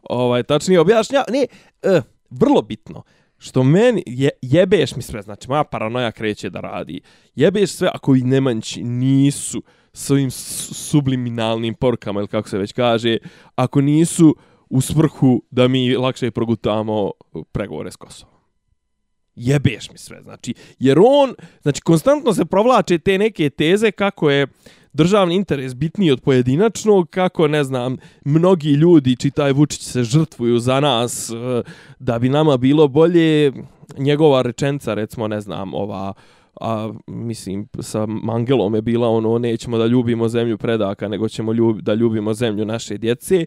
[0.02, 1.46] Ovaj, tačnije objašnja, ne,
[1.82, 3.02] e, vrlo bitno,
[3.38, 7.00] što meni je, jebeš mi sve, znači moja paranoja kreće da radi.
[7.34, 12.72] Jebeš sve ako i Nemanjići nisu s ovim su- subliminalnim porukama ili kako se već
[12.72, 13.18] kaže,
[13.56, 14.36] ako nisu
[14.72, 17.10] u svrhu da mi lakše progutamo
[17.52, 18.34] pregovore s Kosovom.
[19.34, 24.46] Jebeš mi sve, znači, jer on, znači, konstantno se provlače te neke teze kako je
[24.92, 30.80] državni interes bitniji od pojedinačnog, kako, ne znam, mnogi ljudi, čitaj Vučić, se žrtvuju za
[30.80, 31.62] nas, e,
[31.98, 33.52] da bi nama bilo bolje,
[33.98, 36.12] njegova rečenca, recimo, ne znam, ova,
[36.60, 41.80] a, mislim, sa Mangelom je bila ono, nećemo da ljubimo zemlju predaka, nego ćemo ljub,
[41.80, 43.46] da ljubimo zemlju naše djece.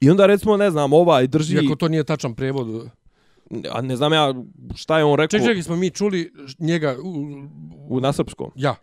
[0.00, 1.56] I onda, recimo, ne znam, ovaj drži...
[1.56, 2.90] Iako to nije tačan prevod.
[3.70, 4.34] A ne znam ja
[4.74, 7.24] šta je on rekao Ček, čekaj, smo mi čuli njega, u,
[7.88, 8.50] u nasrpskom.
[8.54, 8.74] ja,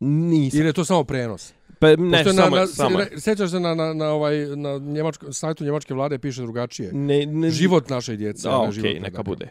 [0.00, 0.60] Nisam.
[0.60, 1.52] ili je to samo prenos?
[1.78, 2.98] Pa, ne, Pošto je samo, na, na, samo.
[2.98, 6.92] se- Sjećaš se na, na, na, ovaj, na njemačko, sajtu njemačke vlade piše drugačije.
[6.92, 9.48] Ne, ne, Život naše djece, Da, a ne okej, život neka bude.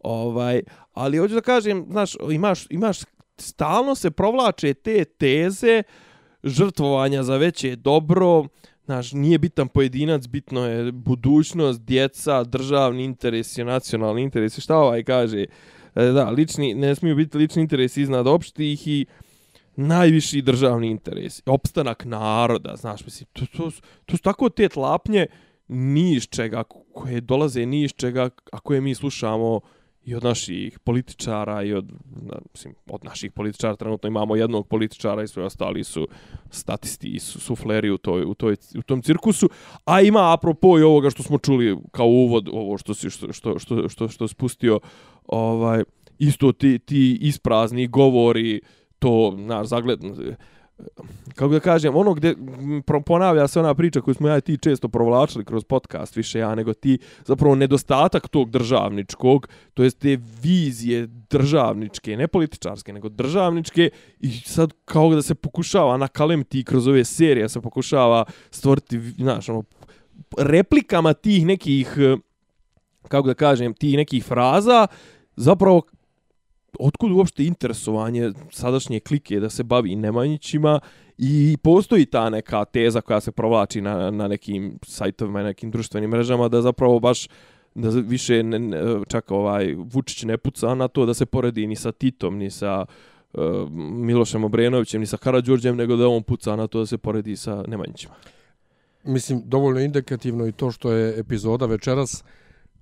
[0.00, 2.98] Ovaj, ali hoću da kažem, znaš, imaš, imaš,
[3.38, 5.82] stalno se provlače te teze
[6.44, 8.44] žrtvovanja za veće dobro,
[8.86, 15.44] znaš, nije bitan pojedinac, bitno je budućnost, djeca, državni interesi, nacionalni interesi, šta ovaj kaže?
[15.94, 19.06] E, Da, lični, ne smiju biti lični interesi iznad opštih i
[19.76, 23.70] najviši državni interes, opstanak naroda, znaš, mislim, to, to,
[24.06, 25.26] to su tako te tlapnje
[25.68, 29.60] ni iz čega, koje dolaze ni iz čega, a koje mi slušamo
[30.06, 31.92] i od naših političara i od,
[32.22, 36.08] na, mislim, od naših političara, trenutno imamo jednog političara i sve ostali su
[36.50, 39.48] statisti i su sufleri u, toj, u, toj, u tom cirkusu,
[39.84, 43.58] a ima apropo i ovoga što smo čuli kao uvod, ovo što si što, što,
[43.58, 44.80] što, što, što spustio,
[45.26, 45.82] ovaj,
[46.18, 48.60] isto ti, ti isprazni govori,
[48.98, 50.00] to, na, zagled,
[51.34, 52.34] kako da kažem, ono gdje
[53.06, 56.54] ponavlja se ona priča koju smo ja i ti često provlačili kroz podcast, više ja
[56.54, 63.90] nego ti, zapravo nedostatak tog državničkog, to jest te vizije državničke, ne političarske, nego državničke
[64.20, 69.62] i sad kao da se pokušava nakalemti kroz ove serije, se pokušava stvoriti, znaš, ono,
[70.38, 72.16] replikama tih nekih, eh,
[73.08, 74.86] kako da kažem, tih nekih fraza,
[75.36, 75.82] zapravo
[76.80, 80.80] otkud uopšte interesovanje sadašnje klike da se bavi Nemanjićima
[81.18, 86.10] i postoji ta neka teza koja se provlači na, na nekim sajtovima i nekim društvenim
[86.10, 87.28] mrežama da zapravo baš
[87.74, 91.76] da više ne, ne, čak ovaj Vučić ne puca na to da se poredi ni
[91.76, 92.84] sa Titom ni sa
[93.32, 97.36] uh, Milošem Obrenovićem ni sa Karađorđem nego da on puca na to da se poredi
[97.36, 98.14] sa Nemanjićima.
[99.04, 102.24] Mislim, dovoljno indikativno i to što je epizoda večeras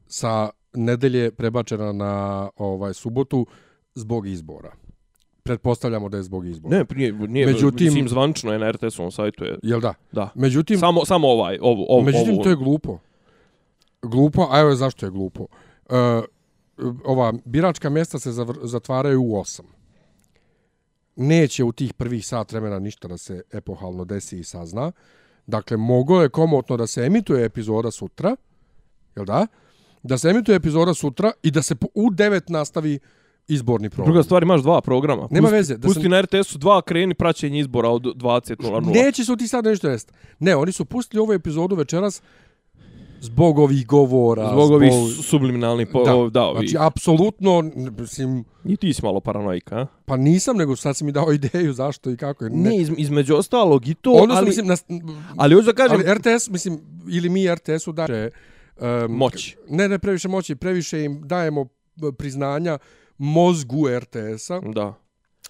[0.07, 3.47] sa nedelje prebačena na ovaj subotu
[3.95, 4.73] zbog izbora.
[5.43, 6.77] pretpostavljamo da je zbog izbora.
[6.79, 9.45] Ne, nije, nije Međutim- mislim, zvančno je na RTS-ovom sajtu.
[9.45, 9.95] Je, Jel da?
[10.13, 10.31] da.
[10.35, 12.43] Međutim, Samo, samo ovaj, ovo, ovo, Međutim, ovo.
[12.43, 12.99] to je glupo.
[14.03, 15.47] Glupo, a evo zašto je glupo.
[15.91, 15.95] E,
[17.05, 19.63] ova biračka mjesta se zavr- zatvaraju u 8.
[21.17, 24.93] Neće u tih prvih sat vremena ništa da se epohalno desi i sazna.
[25.47, 28.37] Dakle, moglo je komotno da se emituje epizoda sutra,
[29.17, 29.47] jel da?
[30.03, 32.99] Da se emituje epizoda sutra i da se u 9 nastavi
[33.49, 34.13] izborni program.
[34.13, 35.29] Druga stvar, imaš dva programa.
[35.31, 38.93] Nema veze, da Pusti sam- na RTS-u dva kreni praćenje izbora od 20.00.
[38.95, 40.13] Neće se u ti sad nešto jest.
[40.39, 42.23] Ne, oni su pustili ovu epizodu večeras
[43.21, 44.49] zbog ovih govora.
[44.53, 45.89] Zbog ovih subliminalnih...
[45.93, 46.69] Po, Da, da ovi.
[46.69, 47.63] Znači, apsolutno,
[47.99, 49.87] mislim, I ti si malo paranoika, a?
[50.05, 52.51] pa nisam, nego sad si mi dao ideju zašto i kako je.
[52.51, 54.77] Ne, iz, između ostalog i to, Odnosno, ali, mislim, na,
[55.37, 58.31] ali hoću da kažem, ali RTS, mislim, ili mi RTS-u daje...
[58.81, 59.57] Um, Moć.
[59.69, 61.67] Ne, ne previše moći, previše im dajemo
[62.19, 62.79] priznanja
[63.19, 64.95] mozgu RTS-a, da.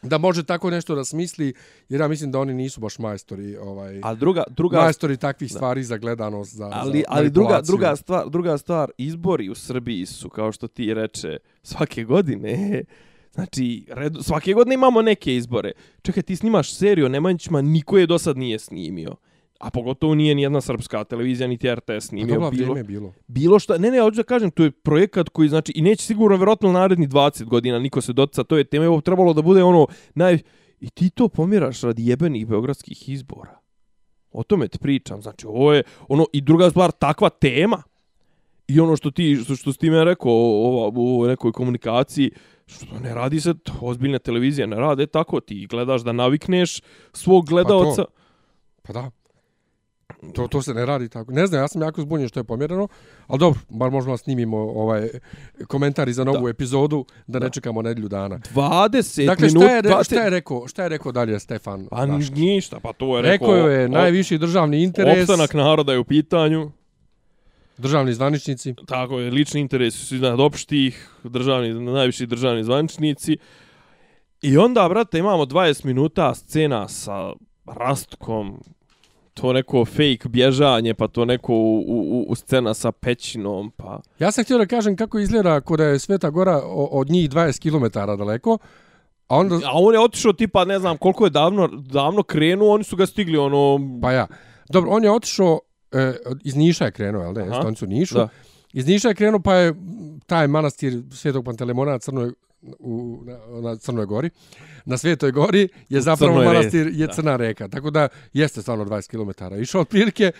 [0.03, 1.55] da može tako nešto da smisli,
[1.89, 5.85] jer ja mislim da oni nisu baš majstori, ovaj, A druga, druga, majstori takvih stvari
[5.85, 10.29] za gledanost, za, ali, za ali druga, druga, stvar, druga stvar, izbori u Srbiji su,
[10.29, 12.83] kao što ti reče, svake godine,
[13.35, 15.73] znači, red, svake godine imamo neke izbore.
[16.03, 19.17] Čekaj, ti snimaš seriju o Nemanjićima, niko je do sad nije snimio.
[19.65, 23.13] A pogotovo nije ni jedna srpska televizija, niti RTS Pa dobro, bilo, vrijeme je bilo.
[23.27, 26.37] bilo šta, ne, ne, hoću da kažem, to je projekat koji, znači, i neće sigurno,
[26.37, 29.87] vjerojatno, naredni 20 godina niko se dotica, to je tema, ovo trebalo da bude ono,
[30.15, 30.39] naj...
[30.81, 33.59] I ti to pomiraš radi jebenih beogradskih izbora.
[34.33, 37.83] O tome te pričam, znači, ovo je, ono, i druga stvar, takva tema,
[38.69, 42.31] i ono što ti, što, što si ti me rekao o, o, o nekoj komunikaciji,
[42.67, 46.81] što ne radi se, to, ozbiljne televizije ne rade tako, ti gledaš da navikneš
[47.13, 48.05] svog gledaoca.
[48.83, 49.11] Pa da.
[50.33, 51.33] To, to se ne radi tako.
[51.33, 52.89] Ne znam, ja sam jako zbunjen što je pomjereno,
[53.27, 55.09] ali dobro, bar možemo da snimimo ovaj
[55.67, 56.51] komentari za novu Da.
[56.51, 58.39] epizodu, da, ne čekamo nedelju dana.
[58.55, 59.67] 20 Dakle, minuta...
[59.83, 61.87] šta je, šta je rekao, šta je rekao dalje Stefan?
[61.91, 62.31] Pa Daškić?
[62.31, 63.55] ništa, pa to je rekao...
[63.55, 66.71] Rekao je najviši državni interes, Opstanak naroda je u pitanju.
[67.79, 68.75] državni zvaničnici.
[68.87, 73.37] Tako je, lični interes su iznad opštih, državni, najviši državni zvaničnici.
[74.43, 77.33] I onda, brate, imamo 20 minuta scena sa
[77.67, 78.61] Rastkom,
[79.35, 84.01] to neko fake bježanje, pa to neko u, u, u scena sa pećinom, pa...
[84.19, 87.99] Ja sam htio da kažem kako izgleda kod je Sveta Gora od njih 20 km
[88.19, 88.59] daleko,
[89.29, 89.55] a onda...
[89.55, 93.07] A on je otišao tipa, ne znam, koliko je davno, davno krenuo, oni su ga
[93.07, 93.79] stigli, ono...
[94.03, 94.27] Pa ja.
[94.69, 95.61] Dobro, on je otišao,
[95.93, 97.41] e, iz Niša je krenuo, jel da?
[97.41, 97.51] Aha.
[97.51, 98.15] Jeste, Oni su Nišu.
[98.15, 98.29] Da.
[98.73, 99.75] Iz Niša je krenuo, pa je
[100.27, 102.33] taj manastir Svetog Pantelemona na Crnoj,
[102.79, 104.31] u, na, na Crnoj gori,
[104.85, 107.13] na Svetoj gori, je zapravo Crnoj manastir, je da.
[107.13, 107.69] Crna reka.
[107.69, 109.55] Tako da jeste stvarno 20 km.
[109.61, 110.33] Išao otprilike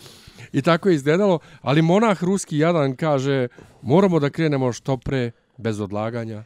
[0.53, 1.39] i tako je izgledalo.
[1.63, 3.49] Ali monah ruski jadan kaže,
[3.83, 6.45] moramo da krenemo što pre, bez odlaganja,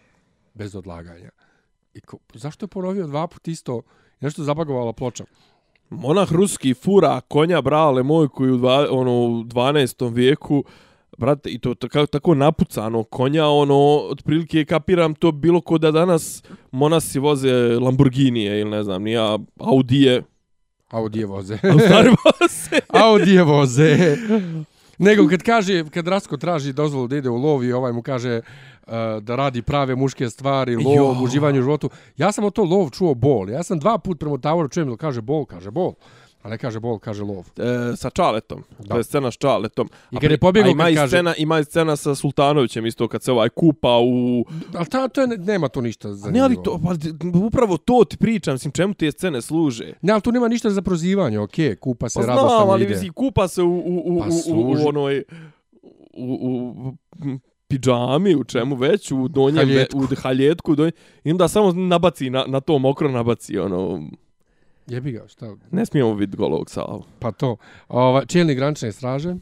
[0.55, 1.31] bez odlaganja.
[1.95, 3.83] I ko, zašto je ponovio dva put isto?
[4.21, 5.25] Nešto zabagovala ploča.
[5.91, 10.15] Monah ruski fura konja brale moj koji u, dva, ono, u 12.
[10.15, 10.65] vijeku
[11.19, 16.43] brate, i to tako, tako napucano konja, ono, otprilike kapiram to bilo ko da danas
[16.73, 20.23] monasi voze Lamborghinije ili ne znam, nija Audije,
[20.91, 21.55] Audije voze.
[21.63, 22.81] a u stvari voze.
[22.89, 24.17] Audije voze.
[24.99, 28.41] Nego kad kaže, kad Rasko traži dozvolu da ide u lov i ovaj mu kaže
[28.87, 31.17] uh, da radi prave muške stvari, lov, Jo.
[31.23, 31.91] uživanje u životu.
[32.17, 33.51] Ja sam o to lov čuo bol.
[33.51, 35.93] Ja sam dva put prema Tavoru čujem da kaže bol, kaže bol.
[36.49, 37.45] A ne kaže bol, kaže lov.
[37.53, 38.65] E, sa Čaletom.
[38.79, 38.85] Da.
[38.87, 39.89] To je scena s Čaletom.
[40.11, 43.23] I kad je pobjegao, ima kad kaže- scena, ima i scena sa Sultanovićem isto kad
[43.23, 44.45] se ovaj kupa u...
[44.75, 46.95] Ali ta, to je, nema tu ništa za ne, ali to, pa,
[47.39, 49.93] upravo to ti pričam, mislim, čemu te scene služe?
[50.03, 52.95] Ne, ali tu nema ništa za prozivanje, okej, kupa se, Pa radosno znam, ali ide.
[52.95, 55.25] mislim, kupa se u, u, u, Pa u, u, u onoj
[56.13, 56.93] u, u,
[57.69, 59.99] pidžami, u čemu već, u donjem, Haljetku.
[59.99, 60.93] u haljetku, donjem,
[61.25, 64.03] i onda samo nabaci, na, na to mokro nabaci, ono,
[64.89, 65.55] Jebi ga, šta?
[65.71, 67.05] ne smijemo vidjeti golovog Savu.
[67.19, 67.57] Pa to.
[67.89, 69.35] Ova, čelnik granične straže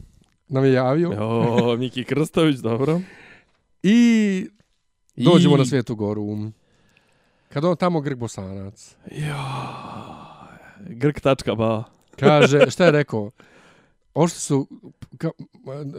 [0.47, 1.11] nam je javio.
[1.19, 3.01] O, Miki Krstović, dobro.
[3.83, 4.47] I
[5.15, 6.37] dođemo I- na Svetu Goru.
[7.49, 8.95] Kad on tamo Grg Bosanac.
[9.11, 10.47] Ja,
[10.79, 11.83] Grk.ba.
[12.15, 13.31] Kaže, šta je rekao?
[14.13, 14.67] Ošli su
[15.17, 15.29] ka,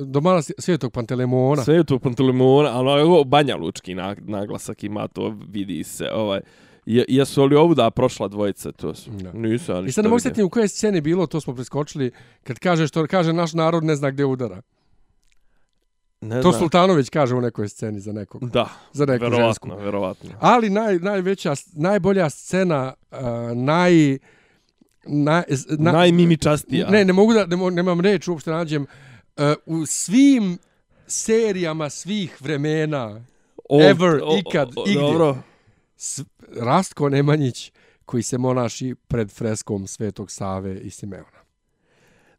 [0.01, 1.65] do mala Svetog Pantelemona.
[1.65, 6.09] Sve je to Pantelimona, ali ovo Banja Lučki nag- naglasak ima, to vidi se.
[6.15, 6.41] Ovaj.
[6.89, 8.73] Je, jesu li ovuda prošla dvojica?
[8.73, 9.11] To su.
[9.11, 9.33] Da.
[9.33, 12.11] Nisu, ali I sad ne mogu sjetiti u kojoj sceni bilo, to smo preskočili,
[12.43, 14.63] kad kaže što kaže naš narod ne zna gdje udara.
[16.21, 16.61] Ne To znam.
[16.61, 19.69] Sultanović kaže u nekoj sceni za nekog, Da, za neku žensku.
[19.69, 20.31] verovatno, verovatno.
[20.41, 23.19] Ali naj, najveća, najbolja scena, uh,
[23.55, 24.19] naj...
[25.07, 25.43] Naj,
[25.79, 26.91] Na, Najmimičastija.
[26.91, 28.87] Ne, ne mogu da, ne nemam reč uopšte nađem.
[29.37, 30.59] Uh, u svim
[31.07, 33.25] serijama svih vremena,
[33.91, 35.01] ever, ikad, igdje.
[35.01, 35.37] Dobro.
[35.97, 36.23] s,
[36.57, 37.73] Rastko Nemanjić
[38.05, 41.39] koji se monaši pred freskom Svetog Save i Simeona.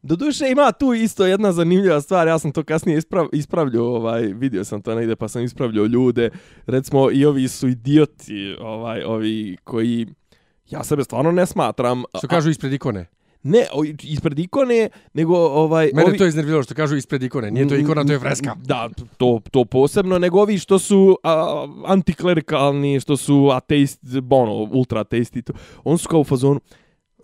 [0.02, 4.64] Doduše ima tu isto jedna zanimljiva stvar, ja sam to kasnije isprav, ispravljao, ovaj, vidio
[4.64, 6.30] sam to negde pa sam ispravljao ljude,
[6.66, 10.06] recimo i ovi su idioti, ovaj, ovi koji,
[10.70, 12.02] ja sebe stvarno ne smatram.
[12.18, 13.06] Što kažu ispred ikone?
[13.42, 15.90] Ne, o, ispred ikone, nego ovaj...
[15.94, 18.54] Mene ovi, to iznervilo što kažu ispred ikone, nije to ikona, to je freska.
[18.64, 25.00] Da, to, to posebno, nego ovi što su a, antiklerikalni, što su ateisti, ono, ultra
[25.00, 25.52] ateisti, to,
[25.84, 26.60] on su kao u fazonu,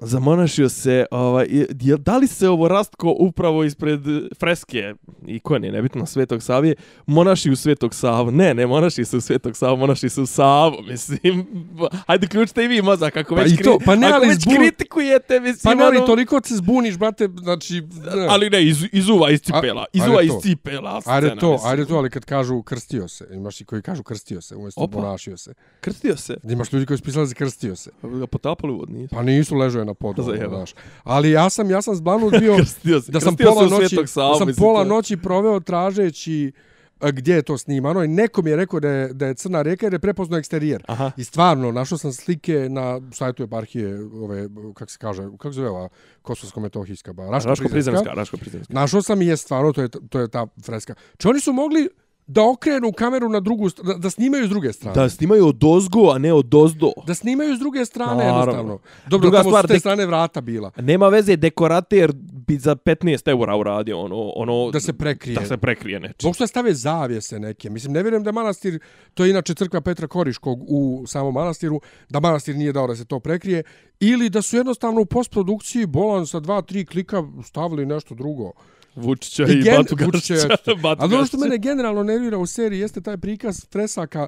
[0.01, 1.47] zamonašio se, ovaj,
[1.81, 4.01] je, da li se ovo rastko upravo ispred
[4.39, 4.95] freske
[5.27, 6.75] ikone, nebitno Svetog Savije,
[7.07, 8.31] monaši u Svetog Savu?
[8.31, 11.47] Ne, ne monaši se u Svetog Savu, monaši se u Savu, mislim.
[12.07, 14.57] Hajde, ključite i vi mozak, kako pa već, to, pa ne, ako već zbun...
[14.57, 15.73] kritikujete, mislim.
[15.73, 16.07] Pa ne, ali ono...
[16.07, 17.83] toliko se zbuniš, brate, znači...
[18.17, 18.27] Ne.
[18.29, 21.01] Ali ne, iz, izuva iz cipela, A, izuva iz cipela.
[21.01, 21.71] Scena, ajde to, mislim.
[21.71, 25.37] ajde to, ali kad kažu krstio se, imaš i koji kažu krstio se, umjesto monašio
[25.37, 25.55] se.
[25.81, 26.37] Krstio se?
[26.45, 27.91] Imaš ljudi koji su pisali za krstio se.
[28.01, 29.15] Pa potapali u vod, nisu?
[29.15, 30.75] Pa nisu, ležao na podu, znaš.
[31.05, 32.57] Ali ja sam ja sam zblanut bio
[33.09, 36.53] da sam pola noći da sam pola noći proveo tražeći
[37.01, 39.87] gdje je to snimano i neko mi je rekao da je, da je Crna reka
[39.87, 40.85] jer je prepoznao eksterijer.
[40.89, 41.11] Aha.
[41.17, 45.69] I stvarno, našao sam slike na sajtu eparhije, ove, kako se kaže, kako se zove
[45.69, 45.89] ova
[46.23, 48.15] kosovsko-metohijska, ba, Raško-Prizemska.
[48.15, 48.75] Raško-Prizemska.
[48.75, 50.95] Našao sam i je stvarno, to je, to je ta freska.
[51.19, 51.89] Če oni su mogli
[52.27, 54.95] da okrenu kameru na drugu da, da snimaju s druge strane.
[54.95, 56.93] Da snimaju od ozgo, a ne od ozdo.
[57.07, 58.41] Da snimaju s druge strane Naravno.
[58.41, 58.79] jednostavno.
[59.07, 60.71] Dobro, Druga tamo stvar, s te strane vrata bila.
[60.77, 62.13] Nema veze, dekorater
[62.47, 64.71] bi za 15 eura uradio ono, ono...
[64.71, 65.35] Da se prekrije.
[65.35, 66.27] Da se prekrije neče.
[66.27, 67.71] Bog što stave zavijese neke.
[67.71, 68.79] Mislim, ne vjerujem da manastir,
[69.15, 73.05] to je inače crkva Petra Koriškog u samom manastiru, da manastir nije dao da se
[73.05, 73.63] to prekrije.
[74.01, 78.53] Ili da su jednostavno u postprodukciji bolan sa dva, tri klika stavili nešto drugo.
[78.97, 80.35] Vučića i, i gen, Batu Vučića.
[80.99, 84.27] Ali ono što mene generalno nervira u seriji jeste taj prikaz fresaka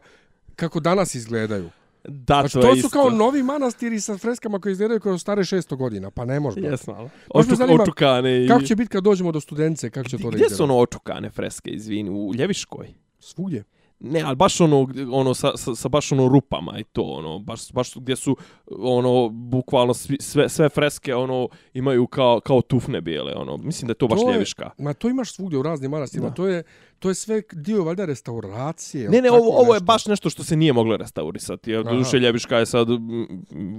[0.57, 1.71] kako danas izgledaju.
[2.05, 2.89] Da, znači, to, to su isto.
[2.89, 6.61] kao novi manastiri sa freskama koji izgledaju kao stare 600 godina, pa ne može.
[6.61, 7.11] Jes malo.
[7.31, 8.49] Očuk, zanima, očukane i...
[8.49, 11.31] Kako će biti kad dođemo do studence, kako će to da Gdje su ono očukane
[11.31, 12.95] freske, izvini, u Ljeviškoj?
[13.21, 13.65] Svugdje.
[14.01, 17.73] Ne, ali baš ono, ono sa, sa, sa baš ono rupama i to, ono, baš,
[17.73, 23.57] baš gdje su, ono, bukvalno sve, sve freske, ono, imaju kao, kao tufne bijele, ono,
[23.57, 24.71] mislim da je to baš to ljeviška.
[24.79, 26.63] Ma to imaš svugdje u raznim manastima, to je,
[26.99, 29.09] to je sve dio valjda restauracije.
[29.11, 31.71] Ne, ne, ovo, ovo je baš nešto što se nije moglo restaurisati.
[31.71, 32.89] Jer duše Ljeviška je sad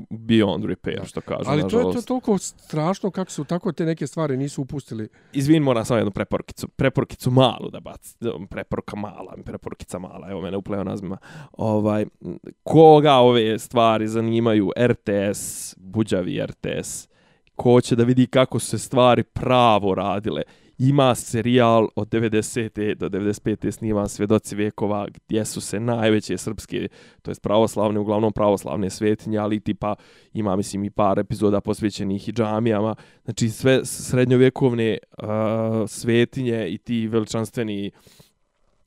[0.09, 1.43] beyond repair, što kažu.
[1.45, 5.09] Ali to je to toliko strašno kako su tako te neke stvari nisu upustili.
[5.33, 6.67] Izvin, moram samo jednu preporkicu.
[6.67, 8.15] Preporkicu malu da baci.
[8.49, 10.29] Preporka mala, preporkica mala.
[10.29, 11.17] Evo mene u pleonazmima.
[11.51, 12.05] Ovaj,
[12.63, 14.71] koga ove stvari zanimaju?
[14.79, 17.07] RTS, buđavi RTS.
[17.55, 20.41] Ko će da vidi kako se stvari pravo radile?
[20.79, 22.95] Ima serijal od 90.
[22.95, 23.71] do 95.
[23.71, 26.87] sniman Svjedoci vekova gdje su se najveće srpske,
[27.21, 29.95] to jest pravoslavne, uglavnom pravoslavne svetinje, ali tipa
[30.33, 32.95] ima mislim i par epizoda posvećenih i džamijama.
[33.23, 35.27] Znači sve srednjovjekovne uh,
[35.87, 37.91] svetinje i ti veličanstveni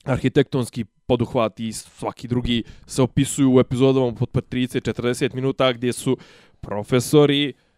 [0.05, 6.17] arhitektonski poduhvati i svaki drugi se opisuju u epizodama pod 30-40 minuta gdje su
[6.61, 7.72] profesori, uh,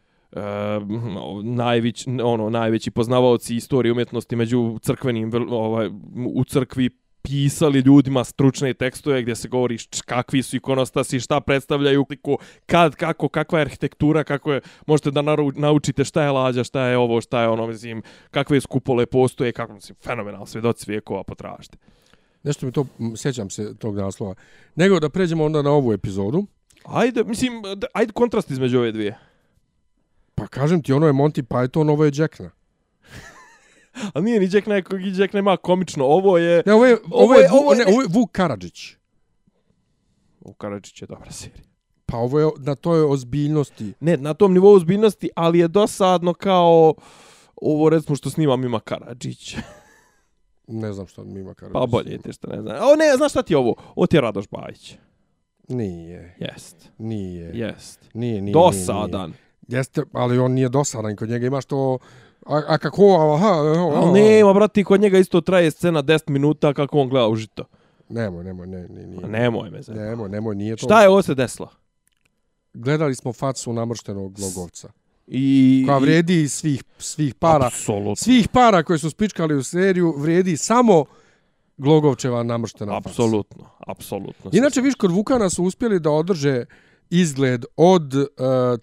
[1.43, 5.91] najveć, ono, najveći poznavaoci istorije umjetnosti među crkvenim, ovaj,
[6.35, 6.91] u crkvi
[7.29, 12.07] pisali ljudima stručne tekstove gdje se govori kakvi su ikonostasi, šta predstavljaju,
[12.67, 15.23] kad, kako, kakva je arhitektura, kako je, možete da
[15.57, 19.73] naučite šta je lađa, šta je ovo, šta je ono, mislim, kakve skupole postoje, kako,
[19.73, 21.79] mislim, fenomenal, svedoci vijekova, potražite.
[22.43, 24.35] Nešto mi to, sjećam se tog naslova.
[24.75, 26.47] Nego da pređemo onda na ovu epizodu.
[26.85, 29.19] Ajde, mislim, ajde kontrast između ove dvije.
[30.35, 32.51] Pa kažem ti, ono je Monty Python, ovo je Jackna.
[34.15, 36.05] A nije ni Jack nekog i Jack nema komično.
[36.05, 36.63] Ovo je...
[36.67, 38.97] Ne, ovo je, ovo je, ovo je, ovo je Vuk Karadžić.
[40.41, 41.65] Vuk Karadžić je dobra serija.
[42.07, 43.93] Pa ovo je na toj ozbiljnosti.
[44.01, 46.95] Ne, na tom nivou ozbiljnosti, ali je dosadno kao
[47.57, 49.57] ovo recimo što snimam ima Karadžić.
[50.67, 51.81] ne znam što ima Karadžić.
[51.81, 52.77] Pa bolje ti što ne znam.
[52.77, 53.75] O ne, znaš šta ti je ovo?
[53.95, 54.97] Ovo ti je Radoš Bajić.
[55.69, 56.37] Nije.
[56.41, 56.91] Jest.
[56.99, 57.51] Nije.
[57.55, 58.11] Jest.
[58.15, 58.53] Nije, nije.
[58.53, 59.31] Dosadan.
[59.31, 59.44] Nije.
[59.69, 61.99] Jeste, ali on nije dosadan, kod njega imaš to...
[62.47, 64.13] A, a kako, aha, aha, aha.
[64.13, 67.65] Ne, ma brati, kod njega isto traje scena 10 minuta kako on gleda užito.
[68.09, 69.29] Nemoj, nemoj, ne, ne, nije.
[69.29, 70.01] Nemoj me zelo.
[70.01, 70.87] Nemoj, nemoj, nije to...
[70.87, 71.69] Šta je ovo se desilo?
[72.75, 74.89] Gledali smo facu namrštenog logovca.
[75.27, 75.85] I...
[75.87, 77.67] Koja vredi svih, svih para.
[77.67, 78.17] Apsolutno.
[78.17, 81.05] Svih para koje su spičkali u seriju vredi samo
[81.77, 83.91] Glogovčeva namrštena apsolutno, faca.
[83.91, 84.51] Apsolutno, apsolutno.
[84.59, 86.65] Inače, viš, kod Vukana su uspjeli da održe
[87.15, 88.25] izgled od uh,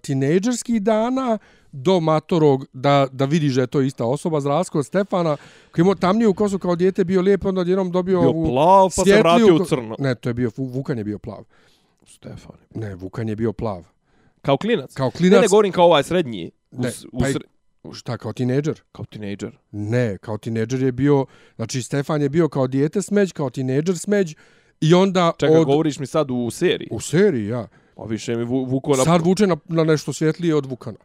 [0.02, 1.38] tinejdžerskih dana
[1.72, 5.38] do matorog, da, da vidiš da je to ista osoba, za razliku od Stefana,
[5.72, 9.04] koji imao tamniju kosu kao dijete, bio lijep, onda jednom dobio bio ovu plav, pa
[9.04, 9.96] se vratio u crno.
[10.00, 11.44] Ne, to je bio, Vukan je bio plav.
[12.08, 12.56] Stefan.
[12.76, 13.84] Ne, Vukan je bio plav.
[14.42, 14.94] Kao klinac?
[14.94, 15.42] Kao Ne, klinac...
[15.42, 16.52] ne, govorim kao ovaj srednji.
[16.72, 17.48] U, Ne, s- u pa i- sre-
[17.94, 18.82] Šta, kao tinejdžer?
[18.92, 19.58] Kao tinejdžer.
[19.72, 21.26] Ne, kao tinejdžer je bio...
[21.56, 24.36] Znači, Stefan je bio kao dijete smeđ, kao tinejdžer smeđ.
[24.82, 25.66] I onda Čekaj, od...
[25.66, 26.88] govoriš mi sad u seriji?
[26.92, 27.68] U seriji, ja.
[27.96, 29.04] Pa više mi vu, vuko na...
[29.04, 30.98] Sad vuče na, na nešto svjetlije od Vukana.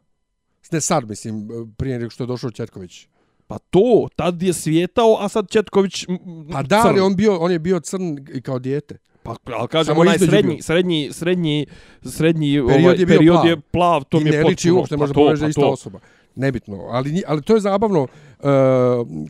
[0.70, 3.06] Ne sad, mislim, prije nego što je došao Četković.
[3.46, 6.06] Pa to, tad je svijetao, a sad Četković
[6.52, 6.88] Pa da, crn.
[6.88, 8.98] ali on, bio, on je bio crn i kao dijete.
[9.22, 10.62] Pa, ali kažem, Samo onaj srednji, bio.
[10.62, 11.66] srednji, srednji,
[12.04, 13.46] srednji Period ovaj, je bio period plav.
[13.46, 15.60] je plav, to I mi je ne liči potpuno- uopšte, pa možda poveže pa ista
[15.60, 15.68] to.
[15.68, 15.98] osoba.
[16.34, 18.08] Nebitno, ali, ali to je zabavno, uh,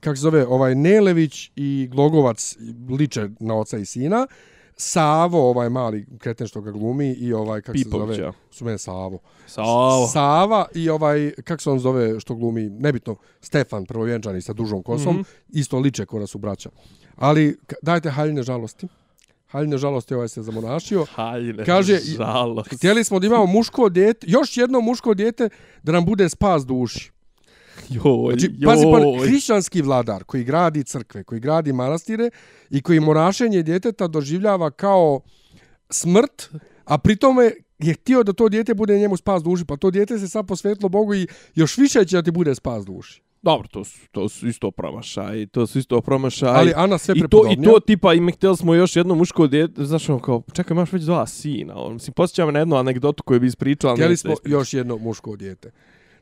[0.00, 2.56] kako se zove, ovaj Nelević i Glogovac
[2.90, 4.26] liče na oca i sina,
[4.78, 8.14] Savo, ovaj mali kreten što ga glumi i ovaj, kako se zove,
[8.50, 9.18] su mene Savo.
[9.46, 10.06] Savo.
[10.06, 15.14] Sava i ovaj, kako se on zove što glumi, nebitno, Stefan, prvovjenčani sa dužom kosom,
[15.14, 15.22] Mhm.
[15.50, 16.70] isto liče ko da su braća.
[17.16, 18.86] Ali, dajte haljine žalosti.
[19.46, 21.04] Haljine žalosti ovaj se zamonašio.
[21.04, 22.74] Haljine, Kaže, žalost.
[22.74, 25.48] Htjeli smo da imamo muško dijete, još jedno muško dijete
[25.82, 27.12] da nam bude spas duši.
[27.94, 28.66] Joj, Znači, joj.
[28.66, 32.30] pazi, pa, hrišćanski vladar koji gradi crkve, koji gradi manastire
[32.70, 35.20] i koji monašenje djeteta doživljava kao
[35.90, 36.50] smrt,
[36.84, 40.28] a pritome je htio da to dijete bude njemu spas duši, pa to dijete se
[40.28, 43.22] sad posvetilo Bogu i još više će da ti bude spas duši.
[43.42, 46.48] Dobro, to su, to su isto promašaj, to su isto promašaj.
[46.48, 47.42] Ali Ana sve I to.
[47.50, 50.74] I to tipa, i mi htjeli smo još jedno muško djete, znaš ono kao, čekaj,
[50.74, 51.74] imaš već dva sina.
[51.76, 54.60] On, mislim, posjećam na jednu anegdotu koju bi ispričao, ali Htjeli smo ispričam.
[54.60, 55.70] još jedno muško dijete.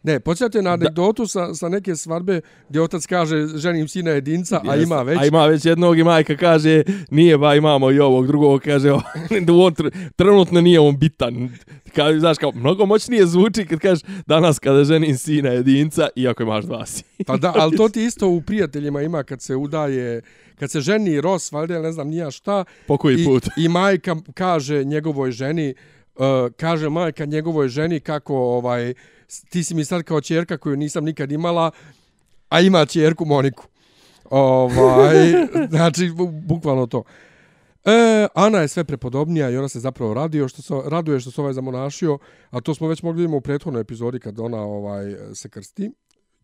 [0.04, 4.74] Ne, podsjetite na anegdotu sa, sa neke svadbe gdje otac kaže ženim sina jedinca, a
[4.74, 4.82] Jeste.
[4.84, 5.18] ima već.
[5.20, 9.74] A ima već jednog i majka kaže, nije ba, imamo i ovog drugog, kaže, on
[9.74, 9.84] tr
[10.16, 11.50] trenutno nije on bitan.
[11.94, 16.64] Kaže, znaš, kao, mnogo moćnije zvuči kad kažeš danas kada ženim sina jedinca, iako imaš
[16.64, 17.08] dva sina.
[17.26, 20.22] Pa da, ali to ti isto u prijateljima ima kad se udaje,
[20.54, 22.64] kad se ženi Ros, valjda, ne znam nija šta.
[22.86, 23.48] Po koji i, put?
[23.56, 25.74] I majka kaže njegovoj ženi,
[26.16, 26.24] uh,
[26.56, 28.94] kaže majka njegovoj ženi kako ovaj, s-
[29.48, 31.70] ti si mi sad kao čerka koju nisam nikad imala,
[32.48, 33.64] a ima čerku Moniku.
[34.30, 35.16] Ovaj,
[35.74, 37.02] znači, bu- bukvalno to.
[37.84, 41.40] E, Ana je sve prepodobnija i ona se zapravo radio što se, raduje što se
[41.40, 42.18] ovaj zamonašio,
[42.50, 45.90] a to smo već mogli vidjeti u prethodnoj epizodi kad ona ovaj se krsti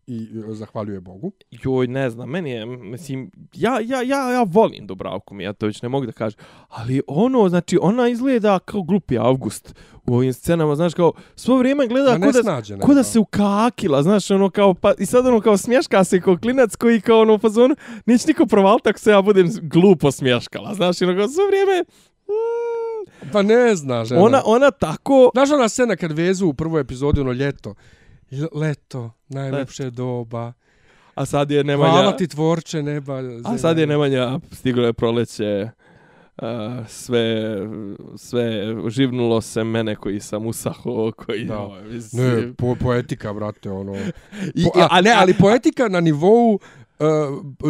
[0.07, 1.31] i e, zahvaljuje Bogu.
[1.51, 6.05] Joj, ne znam, meni je, mislim, ja, ja, ja, ja volim Dubravku Mijatović, ne mogu
[6.05, 9.75] da kažem, ali ono, znači, ona izgleda kao glupi Avgust
[10.11, 14.31] u ovim scenama, znaš, kao, svo vrijeme gleda ko da, ko da se ukakila, znaš,
[14.31, 17.37] ono, kao, pa, i sad ono, kao, smješka se kao klinac koji, kao, ono, u
[17.37, 21.81] fazonu, neće niko provaliti ako se ja budem glupo smješkala, znaš, ono, kao, svo vrijeme,
[21.81, 24.21] mm, Pa ne zna žena.
[24.21, 27.75] ona, ona tako, Znaš ona scena kad vezu u prvoj epizodi ono ljeto?
[28.53, 30.53] Leto, najlepše doba.
[31.15, 33.21] a sad je Nemanja, Hvala ti tvorče neba.
[33.43, 35.69] a sad je Nemanja, stiglo je proleće,
[36.41, 36.47] Uh,
[36.87, 37.57] sve,
[38.15, 38.51] sve
[38.89, 41.45] živnulo se mene koji sam usaho, koji...
[41.45, 41.69] Da.
[41.83, 43.95] mislim, Ne, po, poetika, brate, ono.
[44.55, 46.59] I, Po, a, ne, ali poetika na nivou uh,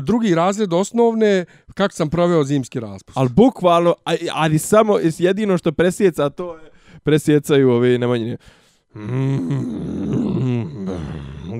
[0.03, 3.17] drugi razred osnovne, kako sam proveo zimski raspust.
[3.17, 6.71] Ali bukvalno, a- ali samo jedino što presjeca, to je
[7.03, 8.37] presjecaju ovi nemanjini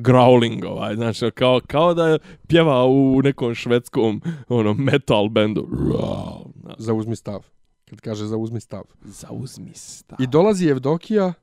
[0.02, 5.68] growling ovaj, znači kao, kao da je pjeva u nekom švedskom ono, metal bendu.
[6.78, 7.46] Zauzmi stav.
[7.90, 8.84] Kad kaže zauzmi stav.
[9.04, 10.22] Zauzmi stav.
[10.22, 11.34] I dolazi Evdokija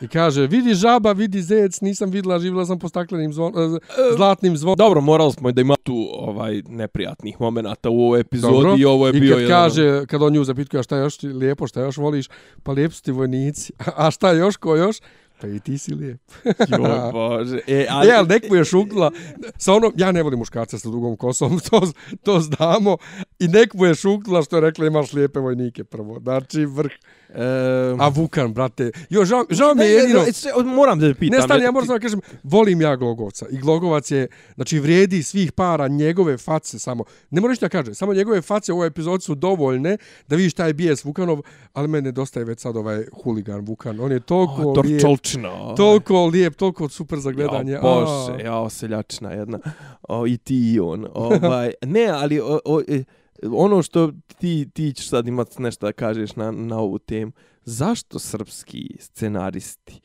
[0.00, 3.78] i kaže, vidi žaba, vidi zec, nisam videla, živjela sam po staklenim zvon, eh,
[4.16, 4.76] zlatnim zvonom.
[4.76, 8.74] Dobro, morali smo da ima tu ovaj neprijatnih momenata u ovoj epizodi Dobro.
[8.78, 9.62] i ovo je I bio kad jedan...
[9.62, 12.28] kaže, kad on nju zapitkuje, a šta još ti lijepo, šta još voliš,
[12.62, 13.72] pa lijep su ti vojnici.
[13.96, 14.96] A šta još, ko još?
[15.40, 16.20] Pa i ti si lijep.
[16.72, 17.60] Jo, bože.
[17.66, 19.10] E, Ali, e, ali nek mu je šukla,
[19.58, 21.80] sa onom, ja ne volim muškarca sa dugom kosom, to,
[22.22, 22.96] to znamo,
[23.38, 26.92] i nek mu je šukla što je rekla imaš lijepe vojnike prvo, znači vrh.
[27.34, 30.20] E, A Vukan, brate, jo, žao, žao mi je jedino,
[30.64, 31.38] moram da te pitam.
[31.38, 35.22] ne stani, ja moram samo da kažem, volim ja Glogovca, i Glogovac je, znači, vrijedi
[35.22, 39.22] svih para njegove face samo, ne moraš da kaže, samo njegove face u ovoj epizodi
[39.22, 39.96] su dovoljne
[40.28, 41.40] da vidiš taj bijes Vukanov,
[41.72, 45.74] ali mene nedostaje već sad ovaj huligan Vukan, on je toliko O, lijep, Torčolčina.
[45.74, 47.72] toliko lijep, toliko super za gledanje.
[47.72, 49.58] Ja, bože, ja, seljačina jedna.
[50.02, 51.06] O, I ti i on.
[51.14, 53.04] Ovaj, ne, ali o, o, e,
[53.42, 57.32] ono što ti, ti ćeš sad imat nešto da kažeš na, na ovu temu.
[57.64, 60.00] Zašto srpski scenaristi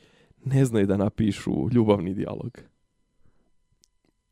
[0.45, 2.57] ne znaju da napišu ljubavni dijalog?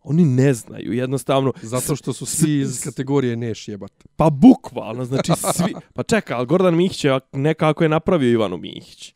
[0.03, 1.53] Oni ne znaju, jednostavno.
[1.61, 3.91] Zato što su svi iz kategorije neš jebat.
[4.15, 5.73] Pa bukvalno, znači svi...
[5.93, 9.13] Pa čekaj, ali Gordan Mihić je nekako je napravio Ivanu Mihić.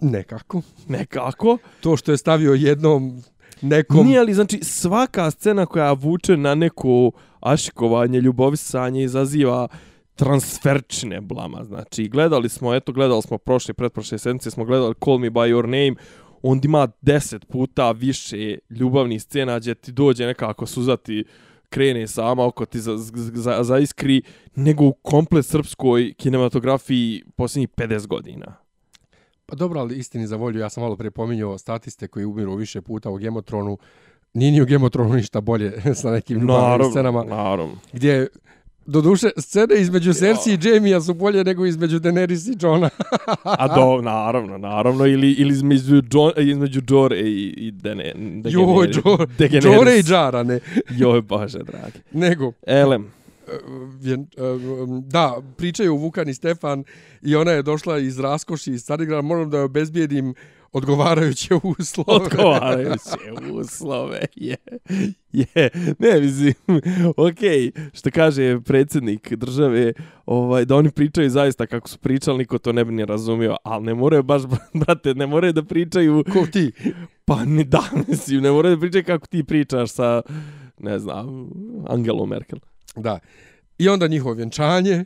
[0.00, 0.62] Nekako.
[0.88, 1.58] Nekako.
[1.80, 3.22] To što je stavio jednom
[3.62, 4.06] nekom...
[4.06, 7.10] Nije li, znači, svaka scena koja vuče na neko
[7.40, 9.68] ašikovanje, ljubovisanje izaziva
[10.14, 11.64] transferčne blama.
[11.64, 15.62] Znači, gledali smo, eto, gledali smo prošle, pretprošle sedmice, smo gledali Call Me By Your
[15.62, 15.94] Name,
[16.42, 21.24] on ima deset puta više ljubavnih scena gdje ti dođe nekako suzati
[21.68, 22.96] krene sama oko ti za,
[23.34, 24.22] za, za iskri
[24.54, 28.56] nego u komplet srpskoj kinematografiji posljednjih 50 godina.
[29.46, 33.10] Pa dobro, ali istini za volju, ja sam malo prepominjao statiste koji umiru više puta
[33.10, 33.78] u Gemotronu.
[34.34, 37.24] Nije ni u Gemotronu ništa bolje sa nekim ljubavnim scenama.
[37.24, 37.76] Naravno.
[37.92, 38.28] Gdje
[38.86, 42.90] Do duše, scene između Cersei i Jamie su bolje nego između Daenerys i Johna.
[43.44, 45.06] A do, naravno, naravno.
[45.06, 48.52] Ili, ili između, John, između Jore i, i Dene, Daenerys.
[49.62, 50.60] Joj, Jore i Jara, ne.
[50.90, 51.98] Joj, bože, dragi.
[52.12, 52.52] Nego.
[52.66, 53.12] Elem.
[53.48, 54.16] E,
[55.00, 56.84] da, pričaju Vukan i Stefan
[57.22, 60.34] i ona je došla iz Raskoši, iz Carigrada, moram da je obezbijedim
[60.72, 62.24] odgovarajuće uslove.
[62.24, 64.56] Odgovarajuće uslove, je.
[65.32, 66.54] Je, ne, mislim,
[67.16, 69.92] okej, okay, što kaže predsjednik države,
[70.26, 73.84] ovaj, da oni pričaju zaista kako su pričali, niko to ne bi ni razumio, ali
[73.84, 74.42] ne moraju baš,
[74.84, 76.24] brate, ne moraju da pričaju...
[76.32, 76.72] Ko ti?
[77.24, 80.22] Pa ni da, mislim, ne moraju da pričaju kako ti pričaš sa,
[80.78, 81.50] ne znam,
[81.88, 82.58] Angelom Merkel.
[82.96, 83.18] Da.
[83.78, 85.04] I onda njihovo vjenčanje,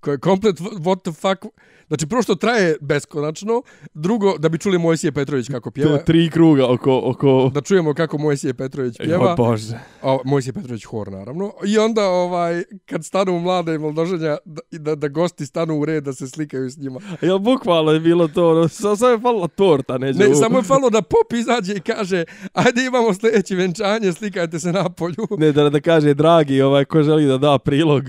[0.00, 1.54] koje je komplet what the fuck
[1.88, 3.62] Znači, prvo što traje beskonačno,
[3.94, 5.98] drugo, da bi čuli Mojsije Petrović kako pjeva.
[5.98, 7.00] To tri kruga oko...
[7.04, 7.50] oko...
[7.54, 9.32] Da čujemo kako Mojsije Petrović pjeva.
[9.32, 9.78] O Bože.
[10.02, 11.52] O, Mojsije Petrović hor, naravno.
[11.66, 16.12] I onda, ovaj, kad stanu mlade mladoženja, da, da, da gosti stanu u red, da
[16.12, 17.00] se slikaju s njima.
[17.20, 20.18] Jel, bukvalno je bilo to, ono, samo je falila torta, neđe.
[20.18, 24.72] Ne, samo je falilo da pop izađe i kaže, ajde imamo sljedeće venčanje, slikajte se
[24.72, 25.26] na polju.
[25.38, 28.04] Ne, da, da kaže, dragi, ovaj, ko želi da da prilog.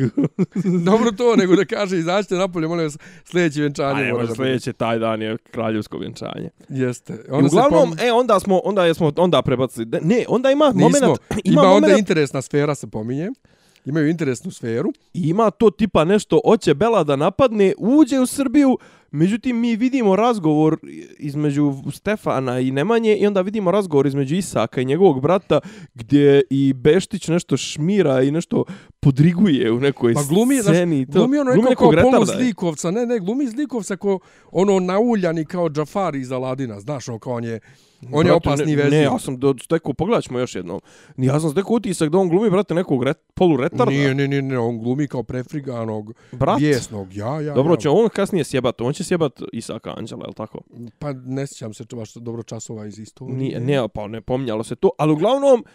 [0.86, 4.01] Dobro to, nego da kaže, izađite na polju, molim vas, sljedeći venčanje.
[4.01, 6.49] A ne, može sljedeće, taj dan je kraljevsko vjenčanje.
[6.70, 7.13] Jeste.
[7.30, 8.07] Onda uglavnom, pom...
[8.07, 9.88] e, onda smo, onda smo, onda prebacili.
[10.01, 10.82] Ne, onda ima Nismo.
[10.82, 11.03] moment...
[11.03, 11.86] Ima, ima moment...
[11.86, 13.32] onda interesna sfera se pominje.
[13.86, 14.89] Imaju interesnu sferu.
[15.13, 18.78] I ima to tipa nešto, oće Bela da napadne, uđe u Srbiju,
[19.16, 20.78] Međutim, mi vidimo razgovor
[21.20, 25.59] između Stefana i Nemanje i onda vidimo razgovor između Isaka i njegovog brata
[25.93, 28.66] gdje i Beštić nešto šmira i nešto
[28.99, 31.05] podriguje u nekoj pa glumi, sceni.
[31.05, 34.20] Znaš, glumi ono glumi nekog polu zlikovca, ne, ne, glumi zlikovca ko
[34.51, 37.59] ono nauljani kao Džafari iz Aladina, znaš, ono kao on je
[38.12, 38.89] On je opasni vezi.
[38.89, 40.82] Ne, ja sam do stekao, pogledat ćemo još jednom.
[41.18, 43.86] Ja sam stekao utisak da on glumi, brate, nekog ret, polu retarda.
[43.86, 46.60] Nije, nije, nije, nije, on glumi kao prefriganog, Brat?
[46.60, 47.14] vjesnog.
[47.14, 47.78] Ja, ja, Dobro, ja.
[47.78, 50.60] će on kasnije sjebat, on će sjebat Isaka Anđela, je tako?
[50.99, 53.38] Pa ne sjećam se baš dobro časova iz istorije.
[53.38, 55.66] Nije, nije, pa ne pominjalo se to, ali uglavnom,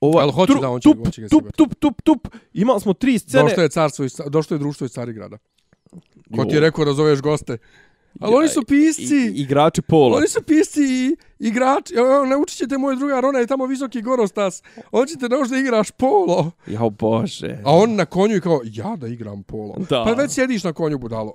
[0.00, 3.18] Ova, ali hoće da on će, tup, tup, tup, tup, tup, tup, imali smo tri
[3.18, 3.42] scene.
[3.42, 5.38] Došlo je carstvo, došlo je društvo iz Carigrada.
[6.36, 7.58] Ko ti je rekao da zoveš goste?
[8.20, 9.16] Ali oni su pisci.
[9.16, 10.16] I, igrači pola.
[10.16, 11.94] Oni su pisci i igrači.
[11.94, 14.62] Evo, ne učit ćete moj drugar, ona je tamo visoki gorostas.
[14.92, 16.50] On ćete da da igraš polo.
[16.66, 17.58] Ja, bože.
[17.64, 19.74] A on na konju kao, ja da igram polo.
[19.90, 20.04] Da.
[20.04, 21.34] Pa već sjediš na konju, budalo.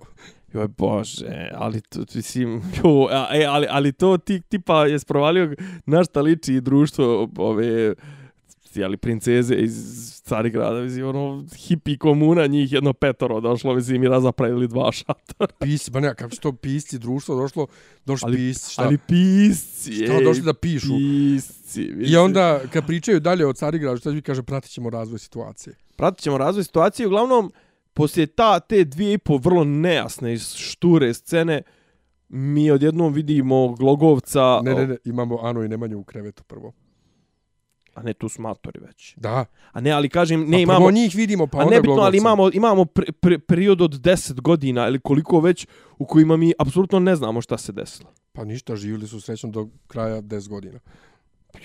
[0.54, 5.56] Joj, bože, ali to, mislim, jo, a, e, ali, ali to ti, tipa je sprovalio
[5.86, 7.96] naš liči društvo ove,
[8.76, 9.76] jeli, princeze iz
[10.24, 15.54] Carigrada, mislim, ono, hipi komuna, njih jedno petoro došlo, mislim, i razapravili dva šatora.
[15.66, 17.68] Pisci, ba ne, kako su to pisci, društvo došlo,
[18.06, 18.84] došli ali, pisci, šta?
[18.84, 20.88] Ali pisci, šta, ej, došli da pišu.
[20.88, 22.14] Pisci, mislim.
[22.14, 25.76] I onda, kad pričaju dalje o Carigradu, šta mi kaže, pratit ćemo razvoj situacije.
[25.96, 27.52] Pratit ćemo razvoj situacije, uglavnom,
[27.94, 31.62] poslije ta, te dvije i po vrlo nejasne šture scene,
[32.30, 34.62] mi odjednom vidimo Glogovca...
[34.64, 36.74] Ne, ne, ne, imamo Anu i Nemanju u krevetu prvo.
[38.00, 39.14] A ne, tu su matori već.
[39.18, 39.46] Da.
[39.72, 40.88] A ne, ali kažem, ne a imamo...
[40.88, 44.42] A njih vidimo, pa onda A nebitno, ali imamo, imamo pr, pr, period od 10
[44.42, 48.10] godina, ili koliko već, u kojima mi apsolutno ne znamo šta se desilo.
[48.32, 50.80] Pa ništa, živjeli su srećno do kraja 10 godina.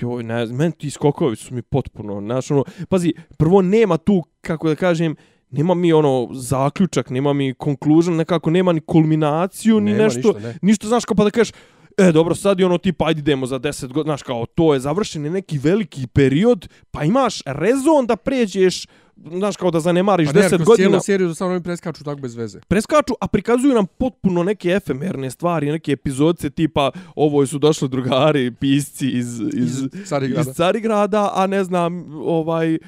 [0.01, 4.69] Joj, ne, meni ti skokovi su mi potpuno, znaš, ono, pazi, prvo nema tu, kako
[4.69, 5.17] da kažem,
[5.51, 10.49] nema mi ono zaključak, nema mi conclusion, nekako nema ni kulminaciju, ni nema nešto, ništa,
[10.49, 10.59] ne.
[10.63, 11.53] ništa, znaš, kao pa da kažeš,
[11.99, 14.81] e, dobro, sad je ono tipa, ajde idemo za 10 godina, znaš, kao, to je
[14.81, 18.87] završen neki veliki period, pa imaš rezon da pređeš,
[19.17, 20.49] znaš, kao da zanemariš 10 godina.
[20.49, 22.61] Pa ne, kroz cijelu seriju samo oni preskaču tako bez veze.
[22.69, 28.51] Preskaču, a prikazuju nam potpuno neke efemerne stvari, neke epizodce tipa, ovo su došli drugari,
[28.61, 30.51] pisci iz, iz, iz, Carigrada.
[30.51, 32.79] iz Carigrada, a ne znam, ovaj,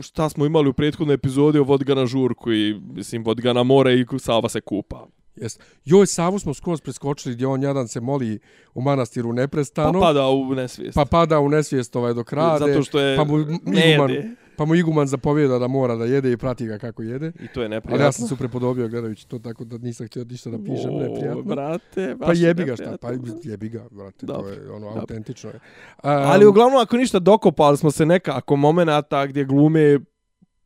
[0.00, 4.48] šta smo imali u prethodnoj epizodi o Vodgana žurku i, mislim, Vodgana more i Sava
[4.48, 5.06] se kupa.
[5.36, 5.58] Jes.
[5.84, 8.38] Joj, Savu smo skroz preskočili gdje on jadan se moli
[8.74, 10.00] u manastiru neprestano.
[10.00, 10.94] Pa pada u nesvijest.
[10.94, 12.66] Pa pada u nesvijest ovaj dok rade.
[12.66, 14.10] Zato što je pa mu iguman,
[14.56, 17.32] pa mu iguman zapovjeda da mora da jede i prati ga kako jede.
[17.40, 17.94] I to je neprijatno.
[17.94, 20.98] Ali ja sam se prepodobio gledajući to tako da nisam htio ništa da pišem o,
[20.98, 21.42] neprijatno.
[21.42, 23.08] brate, Pa jebi ga šta, pa
[23.44, 24.54] jebi ga, brate, Dobre.
[24.54, 25.00] to je ono Dobre.
[25.00, 25.50] autentično.
[25.50, 25.54] Je.
[25.56, 25.60] Um,
[26.02, 29.98] Ali uglavnom ako ništa dokopali smo se neka ako momenata gdje glume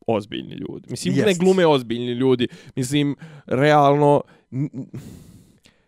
[0.07, 0.87] ozbiljni ljudi.
[0.89, 1.25] Mislim, Jest.
[1.27, 2.47] ne glume ozbiljni ljudi.
[2.75, 3.15] Mislim,
[3.45, 4.21] realno,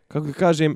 [0.08, 0.76] kako da kažem,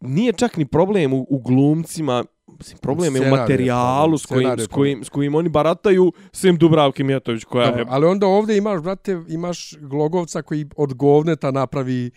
[0.00, 2.24] nije čak ni problem u, u glumcima,
[2.58, 7.04] mislim, problem je u materijalu s kojim, s, kojim, s kojim oni barataju, sem Dubravke
[7.04, 7.84] Mijatović, koja je...
[7.88, 12.10] ali onda ovdje imaš, brate, imaš Glogovca koji od govneta napravi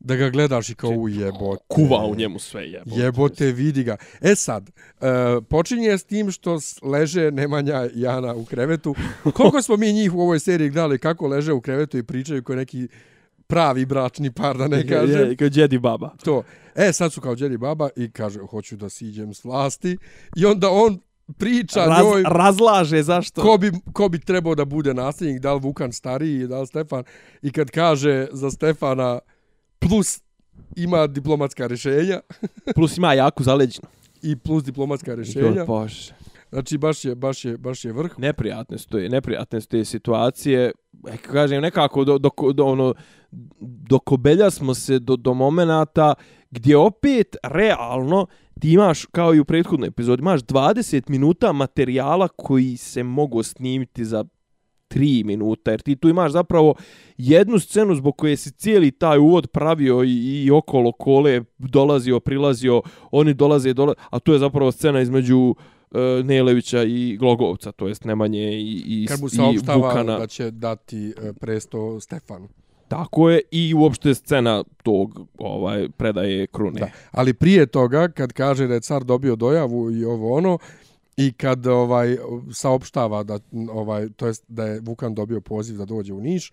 [0.00, 1.64] da ga gledaš i kao ujebote.
[1.68, 3.00] kuva u njemu sve jebote.
[3.00, 3.96] Jebote, vidi ga.
[4.20, 5.06] E sad, uh,
[5.48, 8.94] počinje s tim što leže Nemanja i Jana u krevetu.
[9.34, 12.56] Koliko smo mi njih u ovoj seriji gledali kako leže u krevetu i pričaju kao
[12.56, 12.88] neki
[13.50, 15.28] pravi bračni par, da ne kažem.
[15.30, 16.10] Je, kao djedi baba.
[16.24, 16.42] To.
[16.74, 19.98] E, sad su kao djedi baba i kaže, hoću da siđem s vlasti.
[20.36, 21.00] I onda on
[21.38, 23.42] priča Raz, njoj razlaže zašto.
[23.42, 27.04] ko bi, ko bi trebao da bude nasljednik, da li Vukan stariji, da li Stefan.
[27.42, 29.18] I kad kaže za Stefana
[29.78, 30.20] plus
[30.76, 32.20] ima diplomatska rješenja
[32.76, 33.88] Plus ima jako zaleđeno.
[34.22, 35.64] i plus diplomatska rješenja.
[35.64, 36.14] Bože.
[36.52, 38.18] Znači baš je baš je baš je vrh.
[38.18, 40.72] neprijatne su te, neprijatne su te situacije.
[41.08, 42.94] E, kažem, nekako do, do, do, ono,
[43.60, 46.14] dokobelja smo se do, do momenata
[46.50, 48.26] gdje opet realno
[48.60, 54.04] ti imaš, kao i u prethodnoj epizodi, imaš 20 minuta materijala koji se mogu snimiti
[54.04, 54.24] za
[54.90, 56.74] 3 minuta, jer ti tu imaš zapravo
[57.18, 62.82] jednu scenu zbog koje si cijeli taj uvod pravio i, i okolo kole dolazio, prilazio,
[63.10, 65.54] oni dolaze, dolaze, a tu je zapravo scena između
[65.90, 70.18] e, Nelevića i Glogovca, to jest Nemanje i, i, Kad mu i saopštava Vukana.
[70.18, 72.48] da će dati e, presto Stefanu.
[72.90, 76.80] Tako je, i uopšte scena tog ovaj predaje krune.
[76.80, 76.90] Da.
[77.10, 80.58] Ali prije toga, kad kaže da je car dobio dojavu i ovo ono,
[81.16, 82.16] i kad ovaj
[82.52, 83.38] saopštava da
[83.72, 86.52] ovaj to jest da je Vukan dobio poziv da dođe u Niš.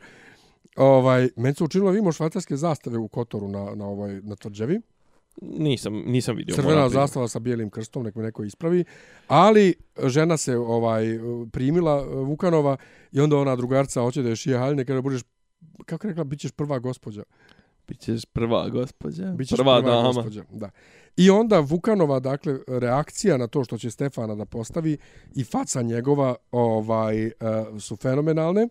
[0.76, 4.82] Ovaj meni se učinilo imamo švajcarske zastave u Kotoru na na ovoj na tvrđavi.
[5.42, 6.56] Nisam, nisam vidio.
[6.56, 8.84] Crvena zastava sa bijelim krstom, nek me neko ispravi.
[9.28, 9.74] Ali
[10.06, 11.06] žena se ovaj
[11.52, 12.78] primila Vukanova
[13.12, 15.22] i onda ona drugarca hoće da je šije haljne, kaže budeš
[15.86, 17.24] kako rekla, bićeš prva gospođa.
[17.88, 20.04] Bićeš prva gospođa, Bićeš prva, dama.
[20.04, 20.70] gospođa, da.
[21.18, 24.98] I onda Vukanova, dakle, reakcija na to što će Stefana da postavi
[25.36, 27.32] i faca njegova ovaj uh,
[27.80, 28.68] su fenomenalne.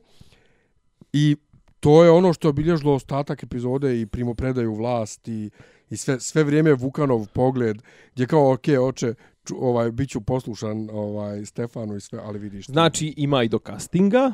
[1.13, 1.37] I
[1.81, 5.51] to je ono što je obilježilo ostatak epizode i primopredaju vlast i,
[5.91, 7.83] i sve, sve vrijeme Vukanov pogled
[8.15, 9.15] gdje kao, ok, oče,
[9.45, 12.67] ču, ovaj, bit ću poslušan ovaj, Stefanu i sve, ali vidiš.
[12.67, 14.33] Znači, ima i do castinga.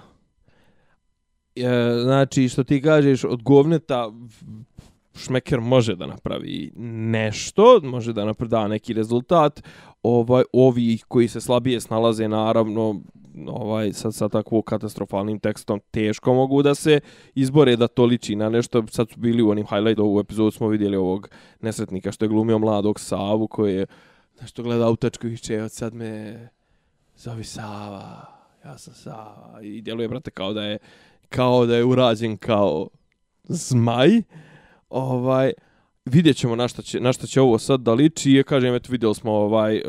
[1.56, 4.12] E, znači, što ti kažeš, od govneta
[5.14, 9.62] Šmeker može da napravi nešto, može da napravi da neki rezultat.
[10.02, 13.00] Ovaj, ovi koji se slabije snalaze, naravno,
[13.46, 17.00] ovaj sa, sa takvo katastrofalnim tekstom teško mogu da se
[17.34, 18.84] izbore da to liči na nešto.
[18.90, 21.28] Sad su bili u onim highlight ovu epizodu smo vidjeli ovog
[21.60, 23.86] nesretnika što je glumio mladog Savu koji je
[24.40, 26.48] nešto gleda u tačku i će od sad me
[27.16, 28.26] zove Sava,
[28.64, 30.78] ja sam Sava i djeluje brate kao da je
[31.32, 32.88] kao da je urađen kao
[33.44, 34.22] zmaj.
[34.90, 35.52] Ovaj
[36.04, 38.32] vidjet ćemo na šta će, na šta će ovo sad da liči.
[38.32, 39.82] Ja kažem, eto, vidjeli smo ovaj,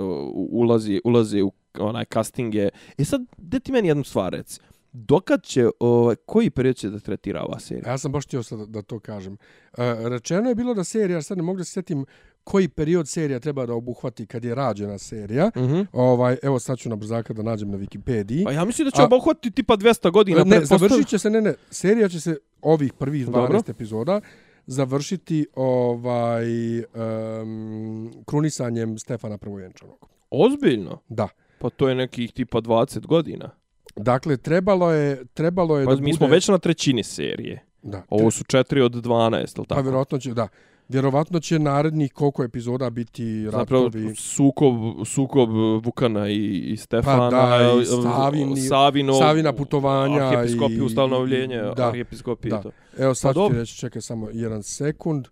[0.51, 2.69] ulazi, ulazi u onaj castinge.
[2.97, 4.59] E sad, gdje ti meni jednu stvar reci.
[4.91, 7.91] Dokad će, ovaj, koji period će da tretira ova serija?
[7.91, 9.37] Ja sam baš htio sad da to kažem.
[9.77, 12.05] E, rečeno je bilo da serija, sad ne mogu da se sjetim
[12.43, 15.51] koji period serija treba da obuhvati kad je rađena serija.
[15.55, 15.85] Mm -hmm.
[15.91, 18.43] Ovaj, evo sad ću na brzaka da nađem na Wikipediji.
[18.43, 20.43] Pa ja mislim da će obuhvatiti tipa 200 godina.
[20.43, 23.61] Ne, završit će se, ne, ne, serija će se ovih prvih 12 Dobro.
[23.67, 24.21] epizoda
[24.65, 30.07] završiti ovaj um, krunisanjem Stefana Prvojenčanog.
[30.29, 30.99] Ozbiljno?
[31.09, 31.27] Da.
[31.59, 33.49] Pa to je nekih tipa 20 godina.
[33.95, 36.17] Dakle, trebalo je, trebalo je Pa da mi bude...
[36.17, 37.65] smo već na trećini serije.
[37.81, 38.03] Da.
[38.09, 39.81] Ovo su 4 od 12, ili Pa tako?
[39.81, 40.47] vjerojatno će, da.
[40.93, 44.15] Vjerovatno će narednih koliko epizoda biti Zapravo, ratovi.
[44.15, 44.73] sukob,
[45.05, 45.49] sukob
[45.83, 51.61] Vukana i, i Stefana, Pa da, i e, Savin, Savino, Savina putovanja arhijepiskopiju, i- ustanovljenje,
[51.67, 52.49] da, arhijepiskopije.
[52.51, 52.61] da.
[52.61, 52.71] to.
[52.97, 55.27] Evo sad Pa ću reći, čekaj samo jedan sekund.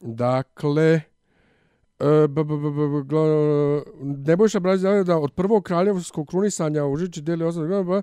[0.00, 1.00] Dakle, e,
[2.22, 6.96] b, b, b, b, b, gla- Nebojša Brazić javlja da od prvog kraljevskog krunisanja u
[6.96, 8.02] Žiči deli osam bla bla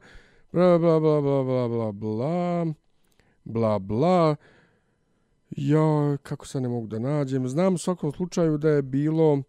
[0.53, 2.65] bla bla bla bla bla bla bla
[3.45, 4.35] bla bla
[5.57, 9.43] ja kako se ne mogu da nađem znam u svakom slučaju da je bilo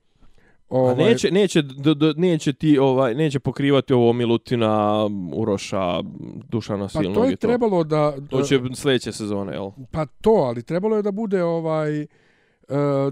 [0.69, 6.03] A ovaj, neće, neće, d, d, neće ti ovaj neće pokrivati ovo Milutina, Uroša,
[6.49, 7.47] Dušana pa Silnog to je to.
[7.47, 9.71] trebalo da To će sljedeće sezone, jel?
[9.91, 12.07] Pa to, ali trebalo je da bude ovaj e,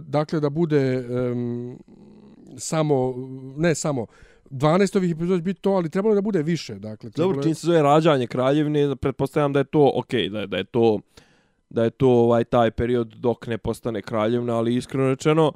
[0.00, 1.78] dakle da bude em,
[2.56, 3.14] samo
[3.56, 4.06] ne samo
[4.50, 7.54] 12 ovih epizoda će biti to, ali trebalo je da bude više, dakle Dobro, čini
[7.54, 11.00] se zove rađanje kraljevine, pretpostavljam da je to okej, da je, da je to
[11.72, 15.52] da je to ovaj taj period dok ne postane kraljevna, ali iskreno rečeno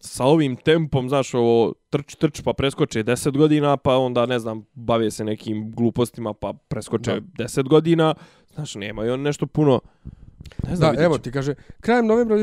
[0.00, 4.64] sa ovim tempom, znaš, ovo trč, trč, pa preskoče 10 godina, pa onda, ne znam,
[4.74, 7.44] bave se nekim glupostima, pa preskoče Da.
[7.44, 8.14] 10 godina,
[8.54, 9.80] znaš, nemaju on nešto puno,
[10.68, 12.36] ne znam, Da, evo ti kaže, krajem novembra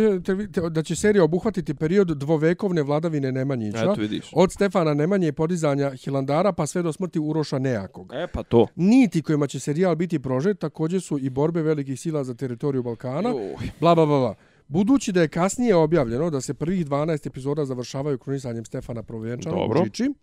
[0.69, 3.79] da će serija obuhvatiti period dvovekovne vladavine Nemanjića.
[3.81, 4.29] Eto, vidiš.
[4.33, 8.11] Od Stefana Nemanje i podizanja Hilandara pa sve do smrti Uroša Nejakog.
[8.13, 8.67] E, pa to.
[8.75, 13.29] Niti kojima će serijal biti prožet također su i borbe velikih sila za teritoriju Balkana.
[13.29, 13.55] Joj.
[13.79, 14.35] Bla, bla, bla, bla.
[14.67, 19.81] Budući da je kasnije objavljeno da se prvih 12 epizoda završavaju krunisanjem Stefana Provenčana Dobro.
[19.81, 20.13] u Čiči,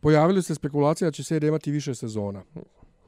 [0.00, 2.42] pojavili se spekulacije da će serija imati više sezona.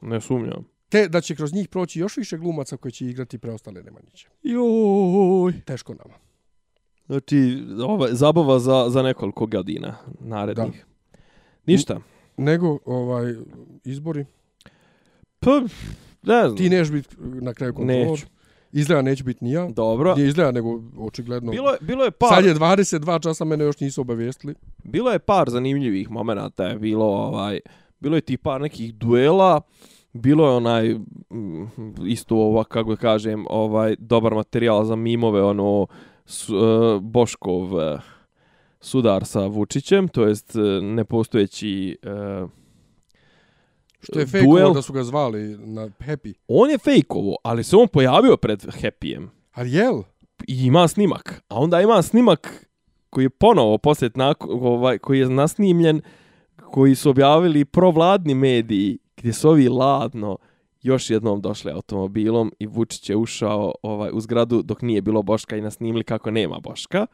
[0.01, 0.65] Ne sumnjam.
[0.91, 4.27] Te da će kroz njih proći još više glumaca koji će igrati preostale Nemanjiće.
[4.43, 5.61] Joj.
[5.65, 6.13] Teško nama.
[7.05, 10.85] Znači, ova, zabava za, za nekoliko godina narednih.
[11.65, 11.99] Ništa.
[12.37, 13.33] Nego, ovaj,
[13.83, 14.25] izbori.
[15.39, 15.59] Pa,
[16.23, 16.57] ne znam.
[16.57, 18.09] Ti neš biti na kraju kontrolor.
[18.09, 18.25] Neću.
[18.71, 19.67] Izgleda neće biti ni ja.
[19.69, 20.15] Dobro.
[20.15, 21.51] Nije izgleda, nego očigledno.
[21.51, 24.55] Bilo je, bilo je par, Sad je 22 časa, mene još nisu obavijestili.
[24.83, 27.59] bilo je par zanimljivih momenata, je bilo ovaj,
[27.99, 29.61] bilo je ti par nekih duela,
[30.13, 30.95] bilo je onaj
[32.07, 35.87] isto ova kako kažem, ovaj dobar materijal za mimove, ono
[36.25, 37.81] su, uh, Boškov uh,
[38.79, 42.49] sudar sa Vučićem, to jest uh, nepostojeći uh,
[43.99, 46.33] Što je fejkovo da su ga zvali na Happy.
[46.47, 49.27] On je fejkovo, ali se on pojavio pred Happyjem.
[49.53, 50.01] Ali jel?
[50.47, 51.43] i ima snimak.
[51.47, 52.67] A onda ima snimak
[53.09, 56.01] koji je ponovo poslije nakon, ovaj, koji je nasnimljen,
[56.71, 60.37] koji su objavili provladni mediji, gdje su ovi ladno
[60.81, 65.57] još jednom došli automobilom i Vučić je ušao ovaj, u zgradu dok nije bilo Boška
[65.57, 67.05] i nasnimili kako nema Boška.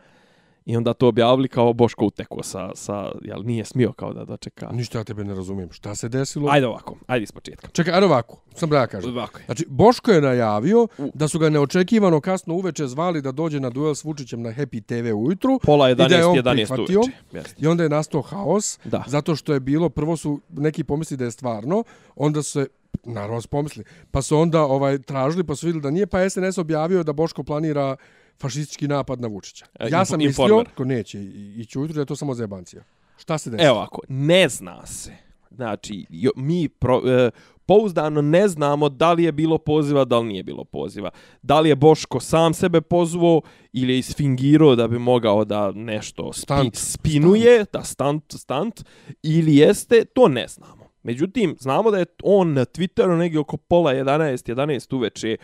[0.67, 4.69] I onda to objavili kao Boško uteko sa, sa jel, nije smio kao da dočeka.
[4.71, 5.71] Ništa ja tebe ne razumijem.
[5.71, 6.49] Šta se desilo?
[6.51, 7.67] Ajde ovako, ajde iz početka.
[7.67, 8.41] Čekaj, ajde ovako.
[8.55, 9.11] Sam da ja kažem.
[9.11, 9.45] Ovako je.
[9.45, 13.95] Znači, Boško je najavio da su ga neočekivano kasno uveče zvali da dođe na duel
[13.95, 15.59] s Vučićem na Happy TV ujutru.
[15.63, 16.99] Pola I da je 11, on 11 prihvatio.
[16.99, 17.17] uveče.
[17.31, 17.55] Jeste.
[17.57, 19.03] I onda je nastao haos, Da.
[19.07, 21.83] zato što je bilo, prvo su neki pomisli da je stvarno,
[22.15, 22.67] onda se,
[23.03, 27.03] naravno pomisli, pa su onda ovaj tražili, pa su vidjeli da nije, pa SNS objavio
[27.03, 27.95] da Boško planira
[28.39, 29.65] fašistički napad na Vučića.
[29.79, 30.67] E, Ja sam mislio, informer.
[30.75, 31.23] ko neće
[31.57, 32.83] ići ujutru, da je to samo zebancija.
[33.17, 33.67] Šta se desilo?
[33.67, 35.11] Evo ovako, ne zna se.
[35.51, 37.31] Znači, jo, mi pro, e,
[37.65, 41.09] pouzdano ne znamo da li je bilo poziva, da li nije bilo poziva.
[41.41, 43.41] Da li je Boško sam sebe pozvao
[43.73, 46.75] ili je isfingirao da bi mogao da nešto spi, Stunt.
[46.75, 48.83] spinuje, da stunt, stunt,
[49.23, 50.87] ili jeste, to ne znamo.
[51.03, 55.37] Međutim, znamo da je on na Twitteru negdje oko pola 11, 11 uveče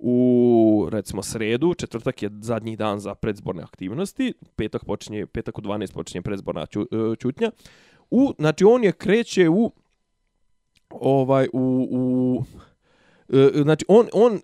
[0.00, 5.92] u recimo sredu, četvrtak je zadnji dan za predzborne aktivnosti, petak počinje, petak u 12
[5.92, 7.50] počinje predzborna ću, e, ćutnja.
[8.10, 9.72] U, znači on je kreće u
[10.90, 12.44] ovaj u, u
[13.36, 14.40] e, znači on on e,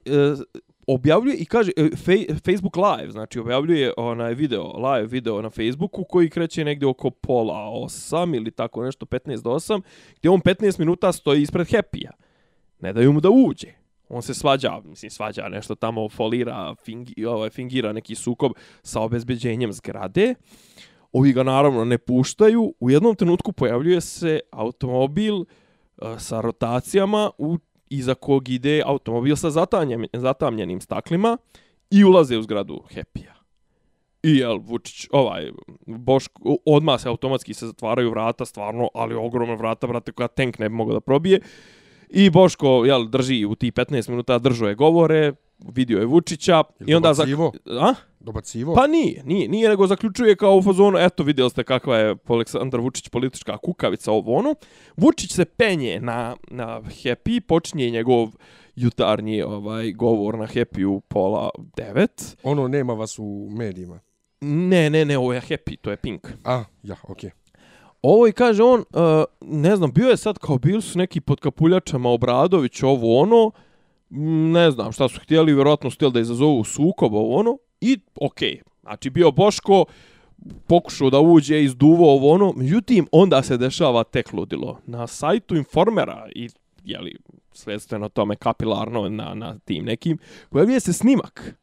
[0.87, 6.05] objavljuje i kaže e, fej, Facebook live, znači objavljuje onaj video, live video na Facebooku
[6.05, 9.81] koji kreće negdje oko pola 8 ili tako nešto 15 do 8,
[10.19, 12.11] gdje on 15 minuta stoji ispred Happy-a.
[12.81, 13.84] Ne daju mu da uđe.
[14.09, 18.53] On se svađa, mislim svađa nešto tamo folira, fingi, ovaj, fingira neki sukob
[18.83, 20.35] sa obezbeđenjem zgrade.
[21.13, 22.75] Ovi ga naravno ne puštaju.
[22.81, 25.47] U jednom trenutku pojavljuje se automobil uh,
[26.19, 31.39] sa rotacijama u, iza kog ide automobil sa zatanjem, zatamljenim staklima
[31.91, 33.35] i ulaze u zgradu Happy-a.
[34.23, 35.51] I jel, Vučić, ovaj,
[35.87, 40.69] Boško, odmah se automatski se zatvaraju vrata, stvarno, ali ogromna vrata, vrata koja tank ne
[40.69, 41.41] bi mogao da probije.
[42.09, 46.95] I Boško, jel, drži u ti 15 minuta, držao je govore, vidio je Vučića i
[46.95, 47.09] onda...
[47.09, 47.53] dobacivo?
[47.81, 47.95] A?
[48.21, 48.75] Dobacivo?
[48.75, 52.81] Pa nije, nije, nije, nego zaključuje kao u fazonu, eto vidjeli ste kakva je Aleksandar
[52.81, 54.55] Vučić politička kukavica ovo ono.
[54.97, 58.29] Vučić se penje na, na Happy, počinje njegov
[58.77, 62.37] jutarnji ovaj govor na Happy u pola devet.
[62.43, 64.01] Ono nema vas u medijima.
[64.41, 66.29] Ne, ne, ne, ovo je Happy, to je Pink.
[66.45, 67.31] A, ja, okej.
[68.07, 71.41] Ovo i kaže on, uh, ne znam, bio je sad kao bili su neki pod
[71.41, 73.51] kapuljačama Obradović, ovo ono,
[74.53, 78.51] ne znam šta su htjeli, vjerojatno su htjeli da izazovu sukob, ovo ono, i okej.
[78.51, 78.63] Okay.
[78.83, 79.85] Znači bio Boško,
[80.67, 84.79] pokušao da uđe, izduvo ovo ono, međutim, onda se dešava tek ludilo.
[84.87, 86.49] Na sajtu Informera i,
[86.85, 87.17] jeli,
[87.53, 90.19] sledstveno tome kapilarno na, na tim nekim,
[90.51, 91.55] pojavljuje se snimak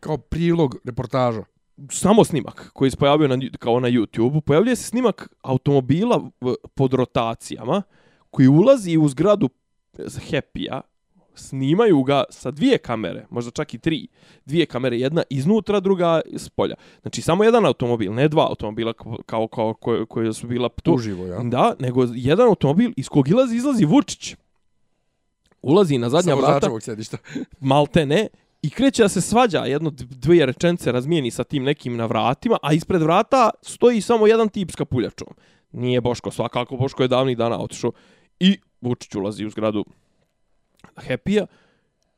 [0.00, 1.44] Kao prilog reportaža
[1.90, 6.30] samo snimak koji se pojavio na, kao na YouTube-u, pojavljuje se snimak automobila
[6.74, 7.82] pod rotacijama
[8.30, 9.48] koji ulazi u zgradu
[10.30, 10.80] Happy-a,
[11.34, 14.08] snimaju ga sa dvije kamere, možda čak i tri.
[14.44, 16.74] Dvije kamere, jedna iznutra, druga iz polja.
[17.02, 20.94] Znači, samo jedan automobil, ne dva automobila kao, kao, kao koje, koje su bila tu.
[20.94, 21.42] Uživo, ja.
[21.42, 24.36] Da, nego jedan automobil iz kog ilazi, izlazi Vučić.
[25.62, 27.16] Ulazi na zadnja Samo vrata, začevog sedišta.
[27.60, 28.28] malte ne,
[28.62, 32.72] I kreće da se svađa, jedno dvije rečence razmijeni sa tim nekim na vratima, a
[32.72, 35.28] ispred vrata stoji samo jedan tip s kapuljačom.
[35.72, 37.92] Nije Boško, svakako Boško je davnih dana otišao.
[38.40, 39.84] I Vučić ulazi u zgradu
[40.96, 41.46] Happy-a.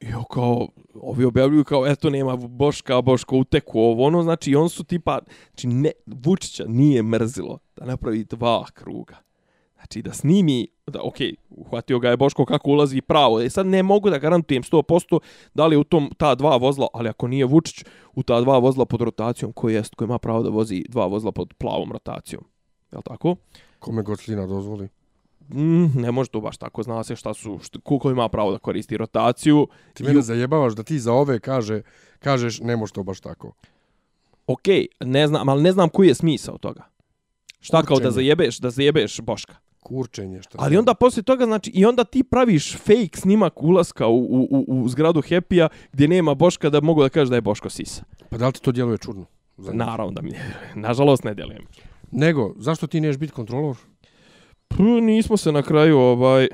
[0.01, 4.85] I kao, ovi objavljuju kao, eto, nema Boška, Boško uteku ovo, ono, znači, on su
[4.85, 5.19] tipa,
[5.51, 9.17] znači, ne, Vučića nije mrzilo da napravi dva kruga.
[9.83, 13.41] Znači, da snimi, da, okay, uhvatio ga je Boško kako ulazi pravo.
[13.41, 15.19] E sad ne mogu da garantujem 100%
[15.55, 18.85] da li u tom ta dva vozla, ali ako nije Vučić u ta dva vozla
[18.85, 22.45] pod rotacijom, koji jest, koji ima pravo da vozi dva vozla pod plavom rotacijom.
[22.93, 23.37] Je li tako?
[23.79, 24.89] Kome god slina dozvoli?
[25.49, 28.59] Mm, ne može to baš tako, zna se šta su, šta, koliko ima pravo da
[28.59, 29.69] koristi rotaciju.
[29.95, 30.23] Ti mene I...
[30.23, 31.83] zajebavaš da ti za ove kaže,
[32.19, 33.53] kažeš ne može to baš tako.
[34.47, 34.67] Ok,
[35.01, 36.93] ne znam, ali ne znam koji je smisao toga.
[37.61, 37.87] Šta Kurčenje.
[37.89, 39.62] kao da zajebeš, da zajebeš Boška?
[39.83, 44.19] Kurčenje, šta Ali onda poslije toga, znači, i onda ti praviš fake snimak ulaska u,
[44.19, 47.71] u, u, u zgradu Happy-a gdje nema Boška da mogu da kažeš da je Boško
[47.71, 48.05] Sisa.
[48.31, 49.25] Pa da li ti to djeluje čudno?
[49.57, 50.33] Naravno da mi,
[50.87, 51.67] nažalost ne djelujem.
[52.11, 53.77] Nego, zašto ti neš biti kontrolor?
[54.69, 56.49] Pa nismo se na kraju ovaj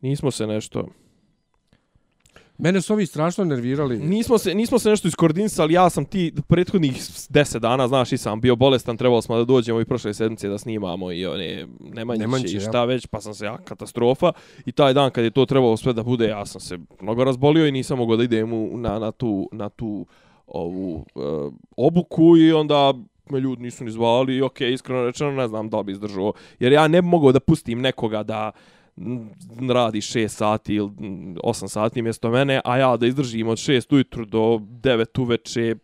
[0.00, 0.88] nismo se nešto
[2.58, 3.98] Mene su ovi strašno nervirali.
[3.98, 8.40] Nismo se, nismo se nešto iskoordinisali, ja sam ti prethodnih 10 dana, znaš, i sam
[8.40, 12.56] bio bolestan, trebalo smo da dođemo i prošle sedmice da snimamo i one Nemanjiće, Nemanjiće
[12.56, 12.84] i šta ja.
[12.84, 14.32] već, pa sam se ja katastrofa.
[14.66, 17.66] I taj dan kad je to trebalo sve da bude, ja sam se mnogo razbolio
[17.66, 20.06] i nisam mogao da idem u, na, na tu, na tu
[20.46, 22.94] ovu uh, obuku i onda
[23.30, 25.92] me ljudi nisu ni zvali i okej, okay, iskreno rečeno ne znam da li bi
[25.92, 26.32] izdržao.
[26.58, 28.50] Jer ja ne mogu da pustim nekoga da
[29.74, 30.90] radi 6 sati ili
[31.44, 35.74] 8 sati mjesto mene, a ja da izdržim od 6 ujutru do 9 uveče,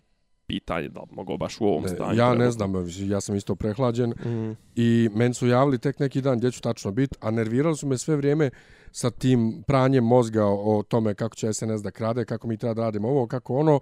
[0.46, 2.18] pitanje da mogu baš u ovom ne, stanju.
[2.18, 4.56] Ja ne znam, ja sam isto prehlađen mm.
[4.76, 7.98] i meni su javili tek neki dan gdje ću tačno biti, a nervirali su me
[7.98, 8.50] sve vrijeme
[8.92, 12.82] sa tim pranjem mozga o, tome kako će SNS da krade, kako mi treba da
[12.82, 13.80] radimo ovo, kako ono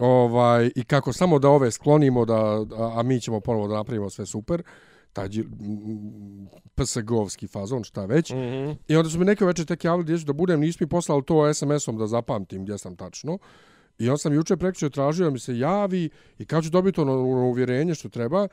[0.00, 2.64] ovaj i kako samo da ove sklonimo da a,
[2.96, 4.62] a mi ćemo ponovo da napravimo sve super
[5.16, 5.28] taj
[6.76, 8.30] PSG-ovski fazon, šta već.
[8.30, 8.76] Mm -hmm.
[8.88, 11.24] I onda su mi neke večer tek javili gdje ću da budem, nisu mi poslali
[11.24, 13.38] to SMS-om da zapamtim gdje sam tačno.
[13.98, 17.12] I on sam juče prekriče tražio da mi se javi i kad ću dobiti ono,
[17.22, 18.48] uvjerenje što treba.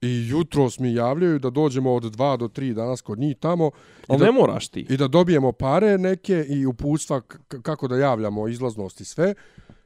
[0.00, 3.70] I jutro mi javljaju da dođemo od 2 do 3 danas kod njih tamo.
[4.08, 4.86] Ali ne moraš ti.
[4.90, 7.20] I da dobijemo pare neke i uputstva
[7.62, 9.34] kako da javljamo izlaznost i sve.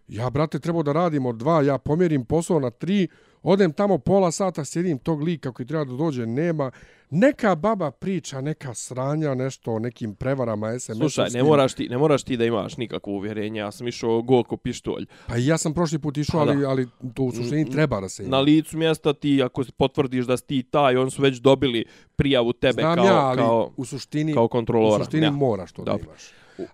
[0.09, 3.09] Ja, brate, trebao da radim od dva, ja pomjerim posao na tri,
[3.43, 6.70] odem tamo pola sata, sjedim tog lika koji treba da dođe, nema.
[7.11, 10.97] Neka baba priča, neka sranja, nešto o nekim prevarama SMS.
[10.97, 14.45] Slušaj, ne moraš, ti, ne moraš ti da imaš nikakvo uvjerenje, ja sam išao gol
[14.45, 15.07] ko pištolj.
[15.26, 18.09] Pa i ja sam prošli put išao, pa ali, ali to u suštini treba da
[18.09, 18.30] se ima.
[18.30, 21.84] Na licu mjesta ti, ako potvrdiš da si ti taj, oni su već dobili
[22.16, 25.03] prijavu tebe Znam kao, ja, ali kao, u suštini, kao kontrolora.
[25.03, 25.30] U suštini ja.
[25.30, 26.05] moraš to Dobro.
[26.05, 26.22] da imaš.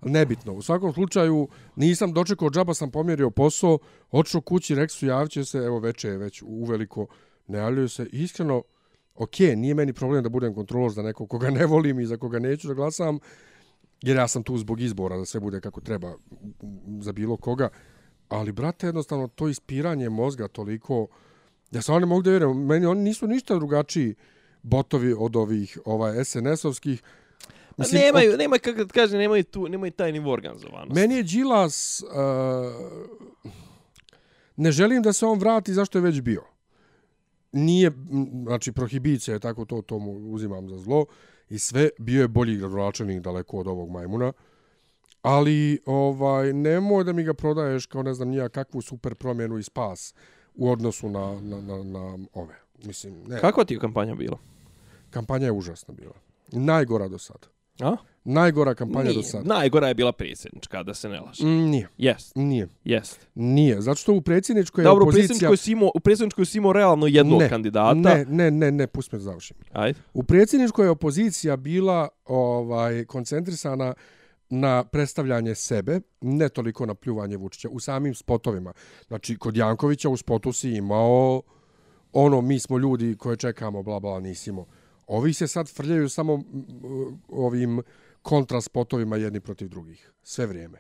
[0.03, 0.53] Nebitno.
[0.53, 3.79] U svakom slučaju, nisam dočekao džaba, sam pomjerio posao,
[4.11, 7.07] odšao kući, rekli su, se, evo veče je već uveliko,
[7.47, 8.07] ne javljaju se.
[8.13, 8.63] Iskreno,
[9.15, 12.39] ok, nije meni problem da budem kontrolor za nekog koga ne volim i za koga
[12.39, 13.19] neću da glasam,
[14.03, 16.15] jer ja sam tu zbog izbora da sve bude kako treba
[17.01, 17.69] za bilo koga.
[18.29, 21.07] Ali, brate, jednostavno, to ispiranje mozga toliko,
[21.71, 24.15] ja sam ne mogu da vjerujem, meni oni nisu ništa drugačiji
[24.63, 27.03] botovi od ovih ovaj SNS-ovskih,
[27.77, 28.39] Mislim, nemaju, ok...
[28.39, 31.01] nemaju, kako da kaže, nemaju, tu, nemaju taj nivo organizovanosti.
[31.01, 32.03] Meni je Đilas...
[32.03, 33.45] Uh,
[34.57, 36.43] ne želim da se on vrati zašto je već bio.
[37.53, 37.93] Nije,
[38.43, 41.07] znači, prohibicija je tako, to, to mu uzimam za zlo.
[41.49, 44.33] I sve, bio je bolji gradonačelnik daleko od ovog majmuna.
[45.23, 49.63] Ali, ovaj, nemoj da mi ga prodaješ kao, ne znam, nija kakvu super promjenu i
[49.63, 50.15] spas
[50.55, 52.55] u odnosu na, na, na, na ove.
[52.85, 53.41] Mislim, ne.
[53.41, 54.39] Kakva ti je kampanja bila?
[55.11, 56.15] Kampanja je užasna bila.
[56.53, 57.54] Najgora do sada.
[57.81, 57.97] A?
[58.25, 59.17] Najgora kampanja nije.
[59.17, 59.55] do sada.
[59.55, 61.45] Najgora je bila predsjednička, da se ne laže.
[61.45, 61.89] Mm, nije.
[61.99, 62.37] Jest.
[62.37, 62.69] Nije.
[62.85, 63.27] Jest.
[63.35, 63.81] Nije.
[63.81, 65.51] Zato što u predsjedničkoj je Dobro, opozicija...
[65.51, 67.95] Dobro, u, u predsjedničkoj si imao realno jednog ne, kandidata.
[67.95, 69.57] Ne, ne, ne, ne, pusti me završim.
[69.73, 69.99] Ajde.
[70.15, 73.95] U predsjedničkoj je opozicija bila ovaj koncentrisana
[74.51, 78.73] na predstavljanje sebe, ne toliko na pljuvanje Vučića, u samim spotovima.
[79.07, 81.43] Znači, kod Jankovića u spotu si imao
[82.13, 84.67] ono, mi smo ljudi koje čekamo, bla, bla, nisimo.
[85.07, 86.43] Ovi se sad frljaju samo
[87.29, 87.83] ovim
[88.23, 90.13] kontraspotovima jedni protiv drugih.
[90.23, 90.79] Sve vrijeme.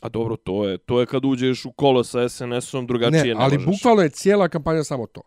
[0.00, 3.44] A dobro, to je to je kad uđeš u kolo sa SNS-om, drugačije ne, ne
[3.44, 3.66] ali možeš.
[3.66, 5.20] bukvalno je cijela kampanja samo to.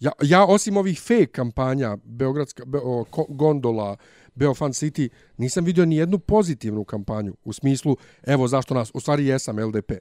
[0.00, 3.96] Ja, ja osim ovih fake kampanja, Beogradska, Be, o, Gondola,
[4.34, 9.26] Beofan City, nisam vidio ni jednu pozitivnu kampanju u smislu, evo zašto nas, u stvari
[9.26, 9.92] jesam LDP.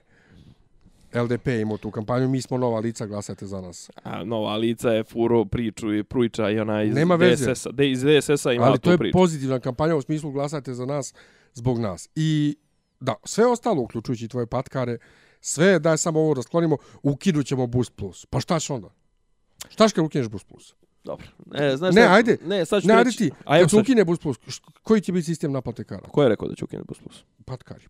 [1.16, 3.90] LDP imao tu kampanju, mi smo nova lica, glasajte za nas.
[3.96, 7.72] A, nova lica je furo priču i pruiča i ona iz DSS-a.
[7.72, 9.14] De, iz DSS-a ima Ali to je priču.
[9.14, 11.14] pozitivna kampanja u smislu glasajte za nas
[11.54, 12.10] zbog nas.
[12.16, 12.56] I
[13.00, 14.98] da, sve ostalo, uključujući tvoje patkare,
[15.42, 18.26] Sve, daj samo ovo da sklonimo, ukinut ćemo Bus Plus.
[18.26, 18.90] Pa šta će onda?
[19.70, 20.74] Šta će kad ukineš Bus Plus?
[21.04, 21.28] Dobro.
[21.56, 22.14] E, znaš Ne, šta?
[22.14, 22.38] ajde.
[22.44, 24.38] Ne, sad ću Ne, ajde ti, A evo kad se sad- ukine Bus Plus,
[24.84, 26.10] koji će biti sistem naplate karata?
[26.10, 27.24] Ko je rekao da će ukinuti Bus Plus?
[27.46, 27.84] Patkari.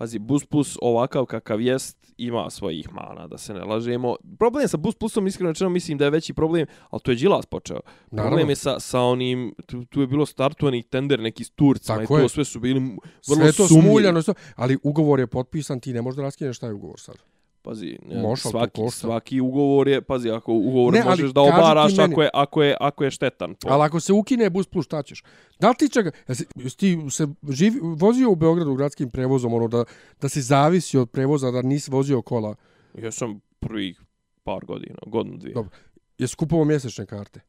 [0.00, 4.16] Pazi, Bus Plus ovakav kakav jest ima svojih mana, da se ne lažemo.
[4.38, 7.46] Problem sa Bus Plusom, iskreno rečeno, mislim da je veći problem, ali to je Đilas
[7.46, 7.80] počeo.
[8.10, 8.28] Naravno.
[8.28, 12.14] Problem je sa, sa onim, tu, tu je bilo startovanih tender neki s Turcima Tako
[12.14, 12.28] i to je.
[12.28, 13.86] sve su bili Sve vrlo je to sumnjivi.
[13.86, 17.14] smuljano, sve- ali ugovor je potpisan, ti ne možeš da raskineš taj ugovor sad.
[17.62, 22.12] Pazi, ne, to svaki, svaki ugovor je, pazi, ako ugovor Ne, možeš da obaraš meni-
[22.12, 23.54] ako je, ako, je, ako je štetan.
[23.54, 23.68] Po.
[23.68, 25.22] Ali ako se ukine Bus Plus, šta ćeš?
[25.58, 29.68] Da li ti čega, jesi, jesi ti se živi, vozio u Beogradu gradskim prevozom, ono
[29.68, 29.84] da,
[30.20, 32.54] da si zavisi od prevoza, da nisi vozio kola?
[32.94, 34.00] Ja sam prvih
[34.44, 35.54] par godina, godinu dvije.
[35.54, 35.70] Dobro.
[36.18, 37.40] Jesi kupovao mjesečne karte?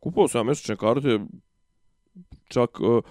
[0.00, 1.18] Kupao sam mjesečne karte,
[2.48, 3.04] čak uh,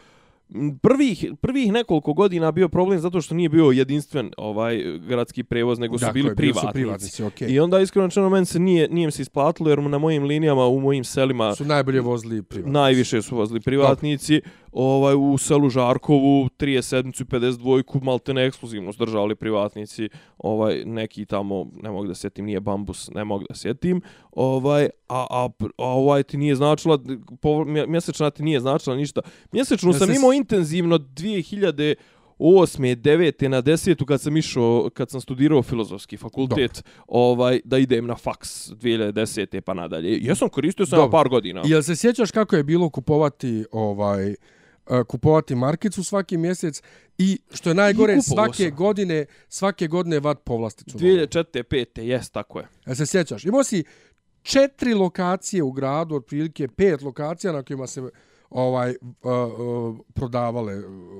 [0.81, 5.97] prvih, prvih nekoliko godina bio problem zato što nije bio jedinstven ovaj gradski prevoz, nego
[5.97, 6.67] su Dakle, bili privatnici.
[6.67, 7.47] Su privatnici, okej.
[7.51, 10.65] I onda iskreno rečeno meni se nije, nije mi se isplatilo jer na mojim linijama
[10.65, 12.73] u mojim selima Su najbolje vozili privatnici.
[12.73, 14.41] najviše su vozili privatnici.
[14.79, 20.09] Ovaj u selu Žarkovu 37 i 52 malte ne ekskluzivno držali privatnici.
[20.37, 24.01] Ovaj neki tamo ne mogu da sjetim, nije bambus, ne mogu da sjetim.
[24.31, 26.99] Ovaj a, a, a ovaj ti nije značila
[27.41, 29.21] po, mje- mjesečna ti nije značila ništa.
[29.51, 31.95] Mjesečno Ja sam imao intenzivno 2000
[32.39, 38.07] osme, devete na desetu kad sam išao, kad sam studirao filozofski fakultet, ovaj da idem
[38.07, 39.61] na faks 2010.
[39.61, 40.19] pa nadalje.
[40.21, 41.61] Ja sam koristio sam par godina.
[41.65, 44.35] Jel se sjećaš kako je bilo kupovati ovaj
[45.07, 46.81] kupovati markicu svaki mjesec
[47.17, 48.75] i što je najgore I svake sam.
[48.75, 50.97] godine svake godine vat povlasticu.
[50.97, 51.63] 2004.
[51.63, 52.01] 5.
[52.01, 52.67] Jes, tako je.
[52.85, 53.45] Jel se sjećaš?
[53.45, 53.83] Imao si
[54.41, 58.09] četiri lokacije u gradu, otprilike pet lokacija na kojima se
[58.49, 60.73] ovaj uh, uh, prodavale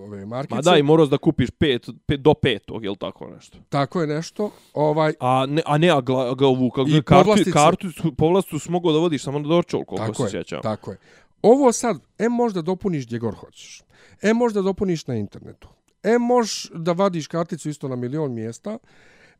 [0.06, 0.56] ove markice.
[0.56, 3.58] Ma daj, moraš da kupiš pet, pet do petog, jel tako nešto?
[3.70, 4.52] Tako je nešto.
[4.74, 7.52] Ovaj A ne, a ne, a gla, ga ovu, kako I kartu, povlastice.
[7.52, 7.88] kartu,
[8.18, 10.42] povlasticu su mogao da vodiš samo na dorčol, koliko tako se je.
[10.42, 10.62] sjećam.
[10.62, 10.98] Tako je.
[11.42, 13.82] Ovo sad, em možda dopuniš gdje god hoćeš.
[14.22, 15.68] Em možda dopuniš na internetu.
[16.04, 18.78] Em možeš da vadiš karticu isto na milion mjesta.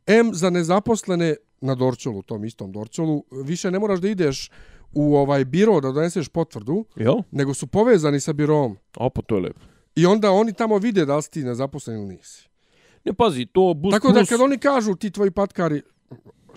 [0.06, 4.50] Em za nezaposlene na Dorčolu, tom istom Dorčolu, više ne moraš da ideš
[4.92, 7.16] u ovaj biro da doneseš potvrdu, Jel?
[7.30, 8.76] nego su povezani sa birom.
[8.96, 9.60] A pa to je lepo.
[9.94, 12.48] I onda oni tamo vide da li si ti nezaposlen ili nisi.
[13.04, 14.28] Ne, pazi, to bus Tako da plus...
[14.28, 15.82] kad oni kažu ti tvoji patkari,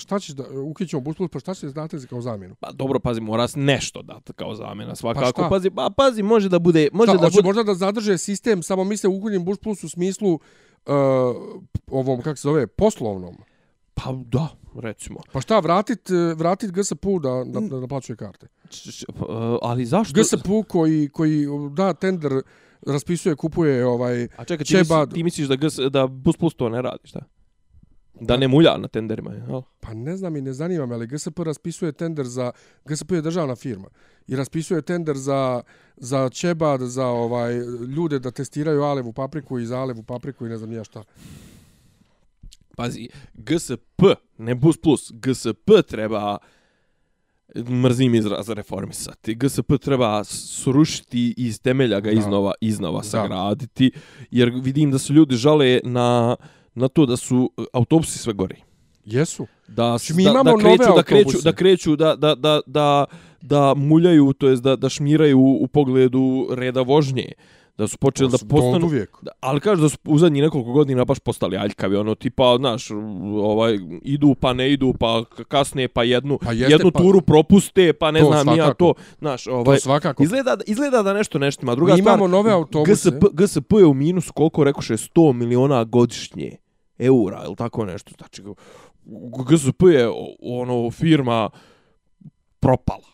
[0.01, 2.55] šta ćeš da, ukićemo bus plus, pa šta ćeš za kao zamjenu?
[2.59, 5.41] Pa dobro, pazi, mora nešto dati kao zamjena svakako.
[5.41, 5.49] šta?
[5.49, 8.83] pazi, pa pazi, može da bude, može Šta, da bude možda da zadrže sistem, samo
[8.83, 10.41] misle ukunjem bus plus u smislu uh,
[11.91, 13.37] ovom, kako se zove, poslovnom.
[13.93, 15.19] Pa da, recimo.
[15.31, 18.47] Pa šta, vratit, eh, vratit GSP-u da, da, da naplaćuje karte.
[18.69, 20.21] Č, č, pa, uh, ali zašto?
[20.21, 21.45] GSP koji, koji
[21.75, 22.31] da tender
[22.87, 24.27] raspisuje, kupuje ovaj...
[24.37, 25.13] A čekaj, ti, misliš, Čebad.
[25.13, 27.19] ti misliš da, GS, da Bus Plus to ne radi, šta?
[28.21, 29.61] Da ne mulja na tenderima, jel?
[29.79, 32.51] Pa ne znam i ne zanima me, ali GSP raspisuje tender za...
[32.85, 33.87] GSP je državna firma.
[34.27, 35.61] I raspisuje tender za,
[35.97, 37.53] za Čebad, za ovaj
[37.95, 41.03] ljude da testiraju alevu papriku i za alevu papriku i ne znam nija šta.
[42.75, 44.03] Pazi, GSP,
[44.37, 46.37] ne Bus Plus, GSP treba
[47.55, 49.35] mrzim izraz reformisati.
[49.35, 53.91] GSP treba srušiti iz temelja ga iznova, iznova sagraditi,
[54.31, 56.35] jer vidim da su ljudi žale na,
[56.75, 58.55] na to da su autobusi sve gori.
[59.05, 59.47] Jesu.
[59.67, 62.61] da Znači, mi da, imamo da kreću, nove da kreću, da kreću da da da
[62.65, 63.05] da
[63.41, 67.31] da muljaju, to jest da da šmiraju u pogledu reda vožnje.
[67.81, 69.09] Da su počeli da postanu uvijek.
[69.21, 72.91] Da, ali kaže da su u zadnjih nekoliko godina baš postali aljkavi, ono tipa, znaš,
[73.33, 73.73] ovaj
[74.03, 77.93] idu pa ne idu, pa k- kasnije pa jednu Pa jeste, jednu pa- turu propuste,
[77.93, 80.23] pa ne To znam ja to, znaš, ovaj To svakako.
[80.23, 81.75] izgleda da- izgleda da nešto nešto ima.
[81.75, 82.91] Druga Mi stvar, imamo nove autobuse.
[83.11, 86.57] GSP GSP je u minusu koliko rekoše 100 miliona godišnje
[86.99, 88.11] eura ili tako nešto.
[88.17, 88.43] Znači
[89.45, 90.09] GSP je
[90.41, 91.49] ono firma
[92.59, 93.07] propala.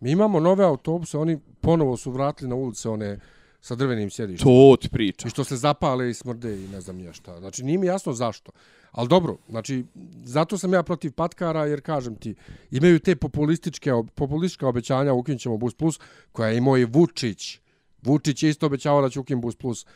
[0.00, 3.18] Mi imamo nove autobuse, oni ponovo su vratili na ulice one
[3.62, 4.50] sa drvenim sjedištima.
[4.50, 5.28] To ti priča.
[5.28, 7.38] I što se zapale i smrde i ne znam nije šta.
[7.38, 8.52] Znači, nije mi jasno zašto.
[8.90, 9.84] Ali dobro, znači,
[10.24, 12.34] zato sam ja protiv patkara, jer kažem ti,
[12.70, 16.00] imaju te populističke, populistička obećanja, ukinut ćemo Bus Plus,
[16.32, 17.58] koja je imao i Vučić.
[18.02, 19.86] Vučić je isto obećavao da će ukin Bus Plus.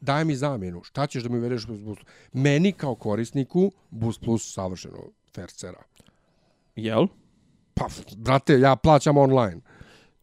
[0.00, 1.98] Daj mi zamjenu, šta ćeš da mi uvedeš Bus Plus?
[2.32, 4.98] Meni kao korisniku Bus Plus savršeno
[5.34, 5.82] fair cera.
[6.76, 7.06] Jel?
[7.74, 9.60] Pa, brate, ja plaćam online.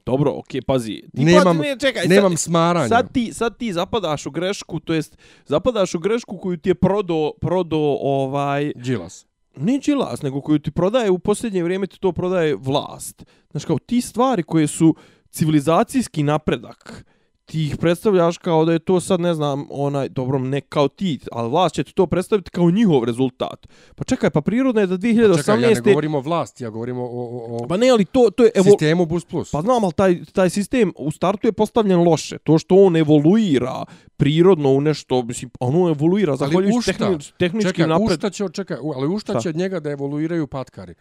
[0.06, 1.02] Dobro, okej, pazi.
[1.16, 2.88] Ti Nemam- plati- ne, čekaj, Nemam sad, smaranja.
[2.88, 6.76] sad ti, sad ti zapadaš u grešku, to jest zapadaš u grešku koju ti je
[6.76, 9.26] prodo, prodo ovaj, Đilas.
[9.56, 13.24] ne Đilas, nego koju ti prodaje u posljednje vrijeme ti to prodaje vlast.
[13.52, 14.96] Znaš kao, ti stvari koje su
[15.30, 17.06] civilizacijski napredak,
[17.46, 21.20] ti ih predstavljaš kao da je to sad, ne znam, onaj, dobro, ne kao ti,
[21.32, 23.68] ali vlast će ti to predstaviti kao njihov rezultat.
[23.96, 25.36] Pa čekaj, pa prirodno je da 2018.
[25.36, 28.06] Pa čekaj, ja ne govorim o vlasti, ja govorim o, o, o Pa ne, ali
[28.06, 28.52] to, to je...
[28.56, 29.52] Evo, sistemu Bus Plus.
[29.52, 32.38] Pa znam, ali taj, taj sistem u startu je postavljen loše.
[32.38, 33.84] To što on evoluira
[34.18, 38.18] prirodno u nešto, mislim, ono evoluira zahvaljujući tehni, tehničkim čekaj, napred...
[38.18, 40.94] Čekaj, će, čekaj, ali u šta će od njega da evoluiraju patkari?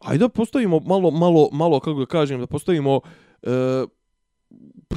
[0.00, 3.00] Ajde da postavimo malo, malo, malo, kako da kažem, da postavimo...
[3.42, 3.50] E,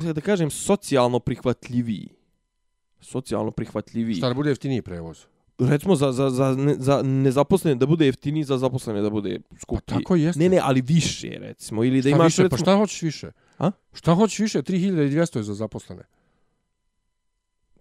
[0.02, 2.10] da kažem, socijalno prihvatljiviji.
[3.02, 4.16] Socijalno prihvatljiviji.
[4.16, 5.26] Šta da bude jeftiniji prevoz?
[5.60, 9.82] Recimo za, za, za, ne, za nezaposlene da bude jeftiniji, za zaposlene da bude skuplji.
[9.86, 10.40] Pa tako jeste.
[10.40, 11.84] Ne, ne, ali više, recimo.
[11.84, 12.42] Ili da šta imaš, više?
[12.42, 12.58] Pa recimo...
[12.58, 13.32] Pa šta hoćeš više?
[13.58, 13.72] A?
[13.94, 14.62] Šta hoćeš više?
[14.62, 16.04] 3200 je za zaposlene.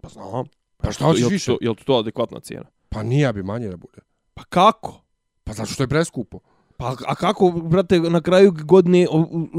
[0.01, 0.45] Pa znam.
[0.77, 1.55] Pa šta hoćeš više?
[1.61, 2.65] Je li to adekvatna cijena?
[2.89, 4.01] Pa nije bi manje da bude.
[4.33, 5.01] Pa kako?
[5.43, 6.39] Pa zato što je preskupo.
[6.83, 9.07] Pa a kako, brate, na kraju godine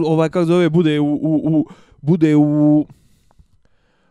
[0.07, 1.67] ovaj kako zove bude u, u, u
[2.01, 2.87] bude u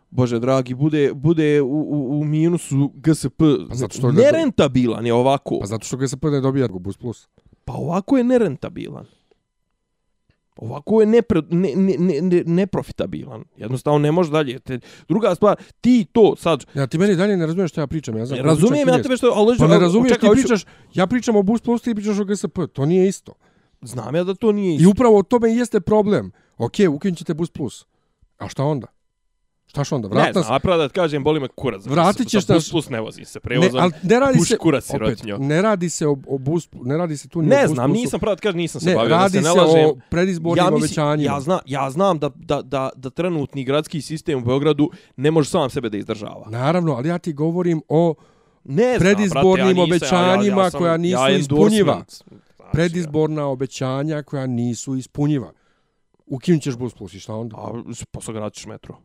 [0.10, 3.42] Bože dragi, bude bude u, u, u minusu GSP.
[3.70, 5.60] Pa zato što je nerentabilan je ovako.
[5.60, 7.28] Pa zato što GSP ne dobija Bus Plus.
[7.66, 9.06] Pa ovako je nerentabilan.
[10.56, 13.44] Ovako je nepre, ne, ne, ne, ne, neprofitabilan.
[13.58, 14.60] Jednostavno ne može dalje.
[14.60, 16.66] Te, druga stvar, ti to sad...
[16.74, 18.18] Ja, ti meni dalje ne razumiješ što ja pričam.
[18.18, 19.32] Ja znam razumijem ja tebe što...
[19.36, 20.66] Ali, pa ne razumiješ, ti pričaš...
[20.94, 22.60] Ja pričam o Bus Plus, ti pričaš o GSP.
[22.74, 23.34] To nije isto.
[23.82, 24.84] Znam ja da to nije isto.
[24.84, 26.32] I upravo o tome jeste problem.
[26.58, 27.86] Ok, ukinut ćete Bus Plus.
[28.38, 28.88] A šta onda?
[29.74, 30.08] Šta što onda?
[30.08, 31.86] Vrat ne znam, pravo da kažem, boli me kurac.
[31.86, 32.58] Vratit ćeš nas...
[32.58, 33.74] Bus plus ne vozi se prevozom.
[33.74, 34.58] Ne, ali ne radi se...
[34.58, 36.70] kurac opet, ne radi se o, o bus...
[36.74, 38.90] Ne radi se tu ni ne o bus znam, nisam pravo da kažem, nisam se
[38.90, 39.10] ne, bavio.
[39.10, 39.86] Radi da se, ne lažem.
[39.86, 41.34] o predizbornim ja mislim, obećanjima.
[41.34, 45.50] Ja, zna, ja znam da, da, da, da trenutni gradski sistem u Beogradu ne može
[45.50, 46.46] sam sebe da izdržava.
[46.50, 48.14] Naravno, ali ja ti govorim o
[48.64, 51.94] ne znam, predizbornim brate, ja obećanjima ja, ja, ja koja nisu ja ispunjiva.
[51.94, 52.24] Znači,
[52.72, 55.52] Predizborna obećanja koja nisu ispunjiva.
[56.26, 57.56] Ukinut ćeš bus plus i šta onda?
[57.58, 58.98] A posle metro.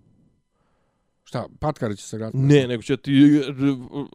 [1.29, 2.39] Šta, Patkari će se graditi?
[2.39, 3.43] Ne, nego će ti,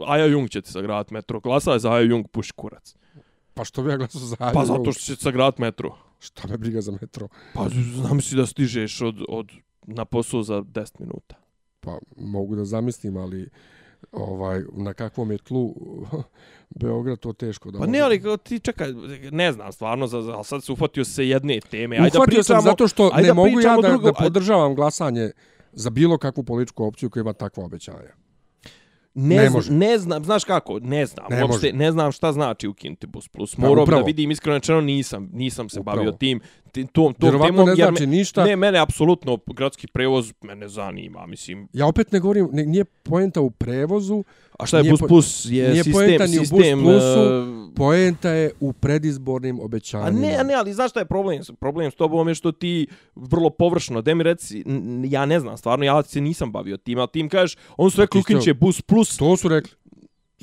[0.08, 1.40] Aja Jung će ti se graditi metro.
[1.40, 2.96] Glasa je za Aja Jung, puši kurac.
[3.54, 5.98] Pa što bi ja glasao za Aja Pa zato što će se graditi metro.
[6.20, 7.28] Šta me briga za metro?
[7.54, 9.52] Pa znam si da stižeš od, od,
[9.82, 11.36] na posao za 10 minuta.
[11.80, 13.50] Pa mogu da zamislim, ali
[14.12, 15.76] ovaj na kakvom je tlu
[16.82, 18.94] Beograd to teško da Pa ne, ali ti čekaj,
[19.32, 21.98] ne znam, stvarno za, za sad se ufatio se jedne teme.
[21.98, 25.32] Ajde ufatio pričamo, sam zato što ne mogu ja da, drugo, da podržavam glasanje
[25.74, 28.24] za bilo kakvu političku opciju koja ima takva obećanja.
[29.16, 32.68] Ne, ne, znam, ne znam, znaš kako, ne znam, ne, uopšte, ne znam šta znači
[32.68, 33.58] ukinuti Bus Plus.
[33.58, 35.98] Morao da vidim, iskreno rečeno nisam, nisam se upravo.
[35.98, 36.40] bavio tim,
[36.72, 37.68] tim tom, tom temom.
[37.68, 38.46] ne znači me, ništa.
[38.46, 41.68] Ne, mene apsolutno gradski prevoz mene zanima, mislim.
[41.74, 44.24] Ja opet ne govorim, ne, nije poenta u prevozu,
[44.60, 45.46] A šta je Bus Plus?
[45.46, 50.08] Je nije sistem, poenta ni u Bus Plusu, uh, poenta je u predizbornim obećanjima.
[50.08, 51.42] A ne, ne, ali znaš šta je problem?
[51.60, 54.64] Problem s tobom je što ti vrlo površno, da mi reci,
[55.10, 58.20] ja ne znam, stvarno, ja se nisam bavio tim, ali tim kažeš, on su rekli
[58.20, 59.18] ukinće Bus Plus.
[59.18, 59.72] To su rekli.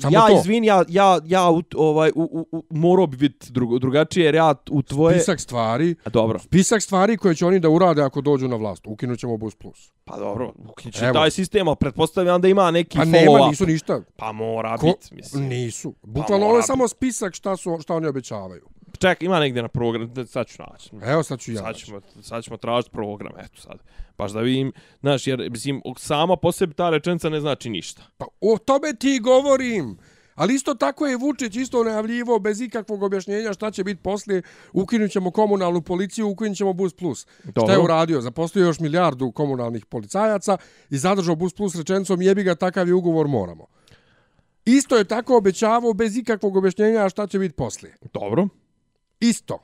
[0.01, 0.39] Samo ja to.
[0.39, 4.35] izvin, ja ja ja u, ovaj u, u, u morao bi biti drugo, drugačije jer
[4.35, 5.95] ja u tvoje spisak stvari.
[6.03, 6.39] A dobro.
[6.39, 8.87] Spisak stvari koje će oni da urade ako dođu na vlast.
[8.87, 9.91] Ukinućemo Bus Plus.
[10.05, 14.01] Pa dobro, ukinuće taj sistem, al pretpostavljam da ima neki pa follow nema, nisu ništa.
[14.15, 14.87] Pa mora Ko?
[14.87, 15.47] biti, mislim.
[15.47, 15.93] Nisu.
[16.01, 18.67] Pa Bukvalno pa ovo je samo spisak šta su šta oni obećavaju.
[19.01, 20.89] Ček, ima negdje na program, sad ću naći.
[21.03, 21.61] Evo sad ću ja.
[21.61, 23.77] Sad ćemo, sad ćemo tražiti program, eto sad.
[24.17, 28.01] Baš da vidim, znaš, jer, mislim, sama po sebi ta rečenica ne znači ništa.
[28.17, 29.97] Pa o tome ti govorim.
[30.35, 34.41] Ali isto tako je Vučić isto najavljivo bez ikakvog objašnjenja šta će biti poslije.
[34.73, 37.27] Ukinut ćemo komunalnu policiju, ukinut ćemo Bus Plus.
[37.43, 37.61] Dobro.
[37.61, 38.21] Šta je uradio?
[38.21, 40.57] Zaposlio još milijardu komunalnih policajaca
[40.89, 43.67] i zadržao Bus Plus rečencom jebi ga takav je ugovor moramo.
[44.65, 47.97] Isto je tako obećavao bez ikakvog objašnjenja šta će biti poslije.
[48.13, 48.47] Dobro.
[49.21, 49.59] Isto.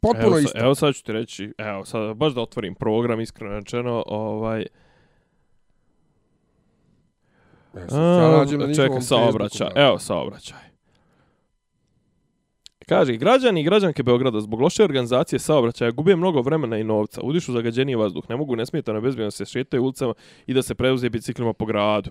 [0.00, 0.58] Potpuno evo, isto.
[0.58, 4.66] Evo sad ću ti reći, evo sad baš da otvorim program, iskreno rečeno, ovaj...
[7.74, 9.68] Ja čekaj, saobraćaj.
[9.74, 10.67] Evo, saobraćaj.
[12.88, 17.52] Kaže, građani i građanke Beograda zbog loše organizacije saobraćaja gube mnogo vremena i novca, udišu
[17.52, 20.14] zagađeniji vazduh, ne mogu nesmetano bezbjedno se šetaju ulicama
[20.46, 22.10] i da se prevoze biciklima po gradu.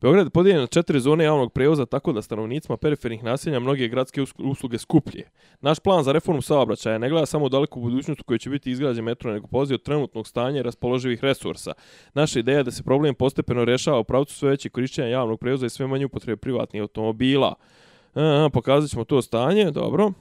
[0.00, 4.24] Beograd je podijeljen na četiri zone javnog prevoza tako da stanovnicima perifernih naselja mnoge gradske
[4.38, 5.22] usluge skuplje.
[5.60, 8.70] Naš plan za reformu saobraćaja ne gleda samo u daleku budućnost u kojoj će biti
[8.70, 11.72] izgrađen metro, nego poziv od trenutnog stanja i raspoloživih resursa.
[12.14, 15.66] Naša ideja je da se problem postepeno rješava u pravcu sve veće korišćenja javnog prevoza
[15.66, 17.54] i sve manje upotrebe privatnih automobila.
[18.14, 20.12] Aha, pokazat ćemo to stanje, dobro.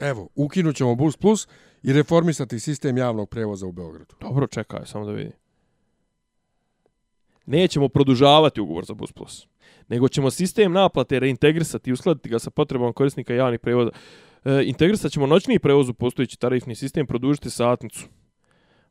[0.00, 1.48] Evo, ukinut ćemo Bus Plus
[1.82, 4.14] i reformisati sistem javnog prevoza u Beogradu.
[4.20, 5.32] Dobro, čekaj, samo da vidim.
[7.46, 9.46] Nećemo produžavati ugovor za Bus Plus,
[9.88, 13.90] nego ćemo sistem naplate reintegrisati i uskladiti ga sa potrebom korisnika javnih prevoza.
[14.44, 18.08] E, integrisat ćemo noćni prevoz u postojeći tarifni sistem, produžiti satnicu.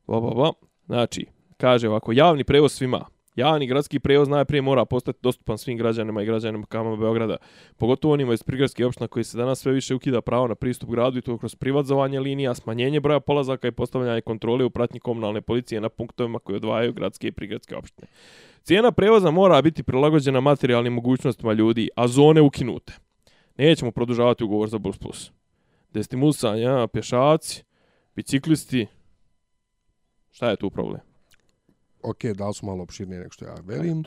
[0.07, 0.51] Ba, ba, ba.
[0.85, 1.25] Znači,
[1.57, 3.05] kaže ovako, javni prevoz svima.
[3.35, 7.37] Javni gradski prevoz najprije mora postati dostupan svim građanima i građanima kama Beograda,
[7.77, 11.17] pogotovo onima iz prigradske opština koji se danas sve više ukida pravo na pristup gradu
[11.17, 15.81] i to kroz privatizovanje linija, smanjenje broja polazaka i postavljanje kontrole u pratnji komunalne policije
[15.81, 18.07] na punktovima koji odvajaju gradske i prigradske opštine.
[18.63, 22.93] Cijena prevoza mora biti prilagođena materijalnim mogućnostima ljudi, a zone ukinute.
[23.57, 25.31] Nećemo produžavati ugovor za Bus Plus.
[25.93, 27.63] Destimusanja, pješaci,
[28.15, 28.87] biciklisti,
[30.31, 31.10] šta je tu problem?
[32.03, 34.03] Ok, da li su malo opširnije nego što ja velim.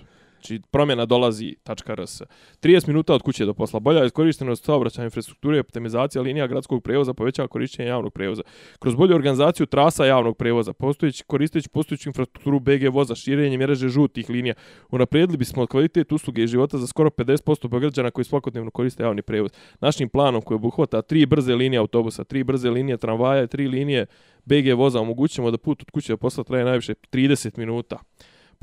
[0.46, 1.56] Znači, promjena dolazi
[1.86, 2.22] .rs.
[2.62, 3.80] 30 minuta od kuće do posla.
[3.80, 8.42] Bolja iskorištenost saobraćajne infrastrukture, optimizacija linija gradskog prevoza, povećava korištenje javnog prevoza.
[8.78, 14.30] Kroz bolju organizaciju trasa javnog prevoza, postojeći, koristeći postojeću infrastrukturu BG voza, širenje mreže žutih
[14.30, 14.54] linija,
[14.90, 19.50] unaprijedili bismo kvalitet usluge i života za skoro 50% beograđana koji svakodnevno koriste javni prevoz.
[19.80, 24.06] Našim planom koji obuhvata tri brze linije autobusa, tri brze linije tramvaja i tri linije
[24.44, 27.98] BG voza omogućujemo da put od kuće do posla traje najviše 30 minuta.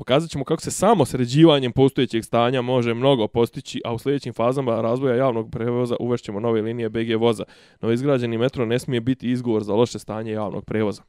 [0.02, 4.82] Pokazat ćemo kako se samo sređivanjem postojećeg stanja može mnogo postići, a u sljedećim fazama
[4.82, 7.44] razvoja javnog prevoza uvešćemo nove linije BG voza.
[7.82, 11.02] Novo izgrađeni metro ne smije biti izgovor za loše stanje javnog prevoza.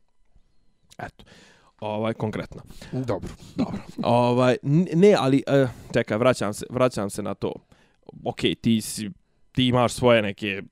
[0.98, 1.24] Eto,
[1.80, 2.62] ovaj konkretno.
[2.92, 3.28] Dobro.
[3.56, 3.78] Dobro.
[4.02, 4.56] ovaj
[4.94, 7.52] ne, ali uh, čekaj, vraćam se, vraćam se na to.
[8.24, 9.10] Okej, okay, ti si
[9.52, 10.62] ti imaš svoje neke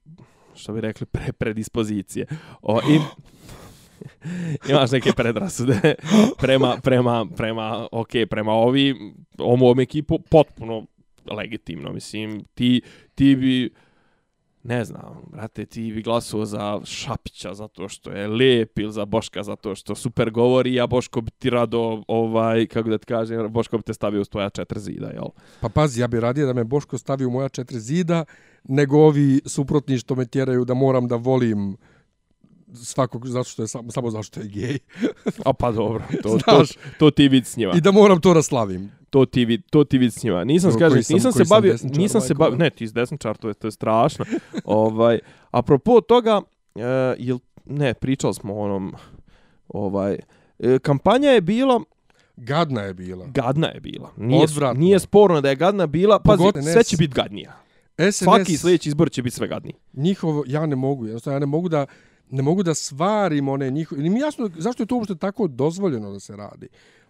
[0.55, 2.27] što bi rekli pre predispozicije.
[2.63, 2.99] O, i
[4.71, 5.95] imaš neke predrasude
[6.39, 8.95] prema, prema, prema, ok, prema ovi,
[9.39, 10.87] ovom ekipu, potpuno
[11.31, 12.83] legitimno, mislim, ti,
[13.15, 13.71] ti bi,
[14.63, 19.43] ne znam, brate, ti bi glasuo za Šapića zato što je lijep ili za Boška
[19.43, 23.77] zato što super govori, a Boško bi ti rado, ovaj, kako da ti kažem, Boško
[23.77, 25.29] bi te stavio u tvoja četiri zida, jel?
[25.61, 28.25] Pa pazi, ja bi radije da me Boško stavi u moja četiri zida,
[28.65, 31.77] nego ovi suprotni što me tjeraju da moram da volim
[32.75, 34.79] svakog zato što je samo, samo zato što je gej.
[35.47, 36.65] A pa dobro, to, to,
[36.99, 37.73] to ti vid s njima.
[37.77, 38.91] I da moram to raslavim.
[39.11, 40.45] To ti vid, to ti vid s njima.
[40.45, 43.67] Nisam, skaže, nisam se bavio, nisam se bavio, ne, ti iz desničar, to je, to
[43.67, 44.25] je strašno.
[44.65, 45.19] ovaj,
[45.51, 46.83] apropo toga, uh,
[47.19, 48.95] jel, ne, pričali smo o onom,
[49.69, 50.19] ovaj,
[50.59, 51.81] uh, kampanja je bila,
[52.37, 53.27] Gadna je bila.
[53.27, 54.13] Gadna je bila.
[54.17, 54.81] Nije, Odvratno.
[54.81, 56.19] nije sporno da je gadna bila.
[56.19, 57.53] Pazi, Pogot, sve će biti gadnija.
[57.99, 59.75] SNS, Svaki sljedeći izbor će biti sve gadniji.
[59.93, 61.87] Njihovo, ja ne mogu, jednostavno, ja ne mogu da,
[62.31, 64.01] ne mogu da svarim one njihove...
[64.01, 66.69] Ili mi jasno zašto je to uopšte tako dozvoljeno da se radi.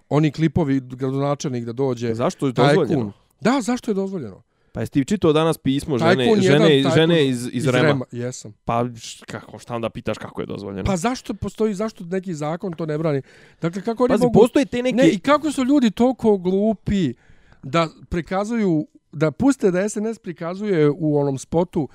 [0.09, 2.15] Oni klipovi gradonačelnik da dođe...
[2.15, 2.87] Zašto je dozvoljeno?
[2.87, 3.13] Tajkun.
[3.41, 4.43] Da, zašto je dozvoljeno?
[4.73, 7.89] Pa jesi ti čitao danas pismo žene, tajkun žene, jedan, žene iz, iz, iz Rema?
[7.89, 8.05] Rema?
[8.13, 8.53] Jesam.
[8.65, 8.85] Pa
[9.27, 10.85] kako, šta onda pitaš kako je dozvoljeno?
[10.85, 13.23] Pa zašto postoji, zašto neki zakon to ne brani?
[13.61, 14.41] Dakle, kako oni Pazi, mogu...
[14.41, 14.97] postoji te neke...
[14.97, 17.15] Ne, i kako su ljudi toliko glupi
[17.63, 21.89] da prikazuju, da puste da SNS prikazuje u onom spotu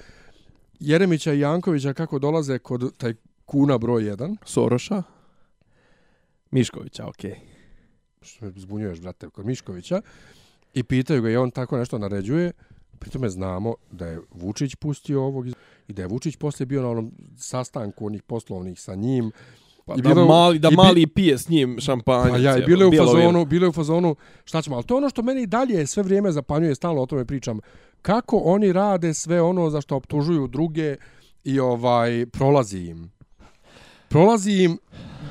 [0.80, 3.14] Jeremića i Jankovića kako dolaze kod taj
[3.46, 4.36] kuna broj 1.
[4.46, 5.04] Soroša.
[6.52, 7.32] Miškovića, okej.
[7.32, 7.36] Okay.
[8.22, 10.02] Što me zbunjuješ, brate, kod Miškovića.
[10.74, 12.52] I pitaju ga, je on tako nešto naređuje.
[13.00, 15.48] Pritome znamo da je Vučić pustio ovog
[15.88, 19.32] i da je Vučić poslije bio na onom sastanku onih poslovnih sa njim.
[19.86, 22.32] Pa I da, bilo, mali, da i mali pije s njim šampanjac.
[22.32, 24.16] Pa ja, i bilo je u fazonu, bilo je u fazonu,
[24.46, 27.26] šta ćemo, ali to ono što meni i dalje sve vrijeme zapanjuje, stalno o tome
[27.26, 27.60] pričam,
[28.06, 30.96] kako oni rade sve ono za što optužuju druge
[31.44, 33.16] i ovaj prolazi im
[34.16, 34.78] prolazi im,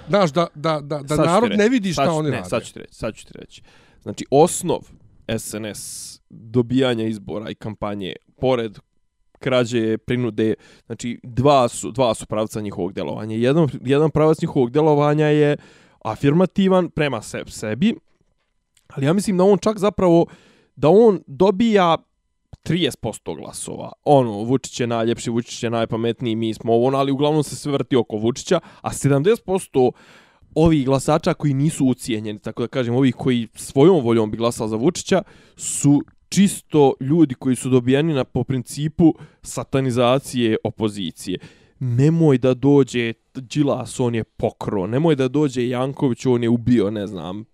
[0.08, 2.48] znaš, da, da, da, da narod ne vidi šta oni ne, rade.
[2.48, 3.62] Sad ću ti reći, sad ću ti reći.
[4.02, 4.80] Znači, osnov
[5.38, 8.78] SNS dobijanja izbora i kampanje, pored
[9.38, 10.54] krađe, prinude,
[10.86, 13.36] znači, dva su, dva su pravca njihovog djelovanja.
[13.36, 15.56] Jedan, jedan pravac njihovog djelovanja je
[16.04, 17.94] afirmativan prema sebi,
[18.88, 20.26] ali ja mislim da on čak zapravo,
[20.76, 21.96] da on dobija
[22.64, 23.92] 30% glasova.
[24.04, 27.72] Ono, Vučić je najljepši, Vučić je najpametniji, mi smo ovo, ono, ali uglavnom se sve
[27.72, 29.90] vrti oko Vučića, a 70%
[30.54, 34.76] ovih glasača koji nisu ucijenjeni, tako da kažem, ovih koji svojom voljom bi glasali za
[34.76, 35.22] Vučića,
[35.56, 41.38] su čisto ljudi koji su dobijeni na po principu satanizacije opozicije.
[41.78, 44.86] Nemoj da dođe Đilas, on je pokro.
[44.86, 47.44] Nemoj da dođe Janković, on je ubio, ne znam,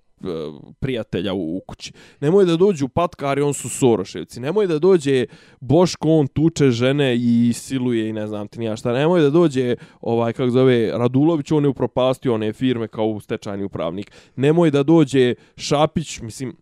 [0.81, 1.93] prijatelja u kući.
[2.21, 4.41] Nemoj da dođu patkari, on su Soroševci.
[4.41, 5.27] Nemoj da dođe
[5.61, 8.93] Boško, on tuče žene i siluje i ne znam ti nija šta.
[8.93, 14.13] Nemoj da dođe, ovaj, kako zove, Radulović, on je upropastio one firme kao stečajni upravnik.
[14.37, 16.57] Nemoj da dođe Šapić, mislim,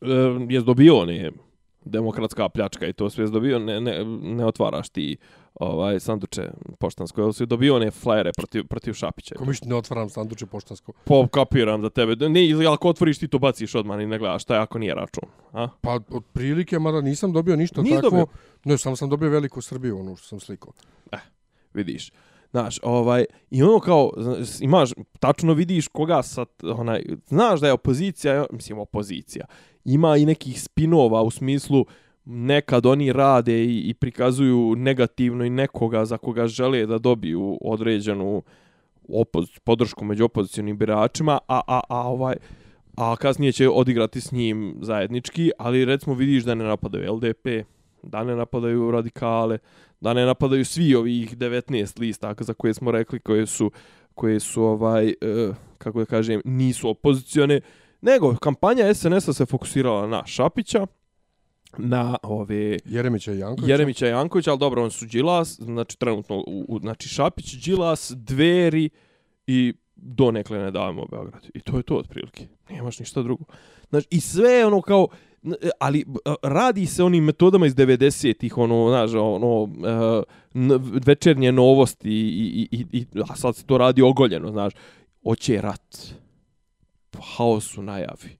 [0.00, 0.06] eh,
[0.48, 1.30] je dobio one
[1.84, 5.16] demokratska pljačka i to sve je dobio, ne, ne, ne otvaraš ti
[5.54, 7.20] ovaj sanduče poštansko.
[7.20, 9.34] Jel si dobio one flajere protiv, protiv Šapića?
[9.34, 10.92] Ko mišli ne otvaram sanduče poštansko?
[11.04, 12.28] Po, kapiram da tebe.
[12.28, 14.94] Ne, ili ako otvoriš ti to baciš odmah i ne gledaš šta je ako nije
[14.94, 15.28] račun.
[15.52, 15.68] A?
[15.80, 18.10] Pa od prilike, mada nisam dobio ništa Nis tako.
[18.10, 18.26] Dobio?
[18.64, 20.72] Ne, samo sam dobio veliku Srbiju, ono što sam slikao.
[21.12, 21.18] Eh.
[21.74, 22.12] vidiš.
[22.50, 27.72] Znaš, ovaj, i ono kao, zna- imaš, tačno vidiš koga sad, onaj, znaš da je
[27.72, 29.46] opozicija, mislim, opozicija,
[29.84, 31.84] ima i nekih spinova u smislu,
[32.24, 38.42] nekad oni rade i, i prikazuju negativno i nekoga za koga žele da dobiju određenu
[39.08, 42.36] opoz, podršku među opozicionim biračima, a, a, a ovaj,
[42.96, 47.46] a kasnije će odigrati s njim zajednički, ali recimo vidiš da ne napadaju LDP,
[48.02, 49.58] da ne napadaju radikale,
[50.00, 53.70] da ne napadaju svi ovih 19 lista za koje smo rekli koje su
[54.14, 55.14] koje su ovaj e,
[55.78, 57.60] kako da kažem nisu opozicione
[58.00, 60.86] nego kampanja SNS-a se fokusirala na Šapića
[61.78, 63.72] na ove Jeremića i Jankovića.
[63.72, 68.12] Jeremića i Jankovića, ali dobro, on su Đilas, znači trenutno, u, u, znači Šapić, Đilas,
[68.16, 68.90] Dveri
[69.46, 71.46] i donekle ne davimo Beograd.
[71.54, 72.46] I to je to otprilike.
[72.70, 73.44] Nemaš ništa drugo.
[73.90, 75.08] Znači, i sve je ono kao,
[75.78, 76.04] ali
[76.42, 79.70] radi se onim metodama iz 90-ih, ono, znaš, ono, uh,
[80.54, 84.72] n- večernje novosti i, i, i, i, a sad se to radi ogoljeno, znaš,
[85.22, 86.14] oće rat,
[87.36, 88.36] haos u najavi,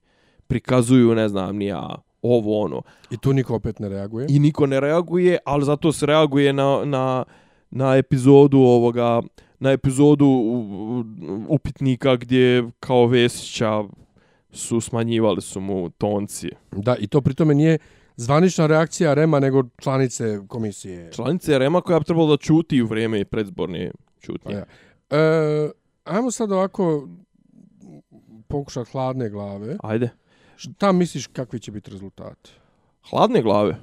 [0.47, 2.81] prikazuju, ne znam, ni ja, ovo, ono,
[3.11, 4.27] I tu niko opet ne reaguje.
[4.29, 7.23] i niko ne reaguje, ali zato se reaguje na, na,
[7.71, 9.21] na epizodu ovoga,
[9.59, 10.27] na epizodu
[11.47, 13.83] upitnika gdje kao Vesića
[14.51, 16.49] su smanjivali su mu tonci.
[16.71, 17.77] Da, i to pritome nije
[18.15, 21.11] zvanična reakcija Rema, nego članice komisije.
[21.11, 24.53] Članice Rema koja bi trebalo da čuti u vrijeme predzborne čutnje.
[24.55, 24.65] Ja.
[25.09, 25.69] E,
[26.03, 27.07] ajmo sad ovako
[28.47, 29.77] pokušati hladne glave.
[29.83, 30.09] Ajde.
[30.55, 32.51] Šta misliš kakvi će biti rezultati?
[33.09, 33.77] Hladne glave.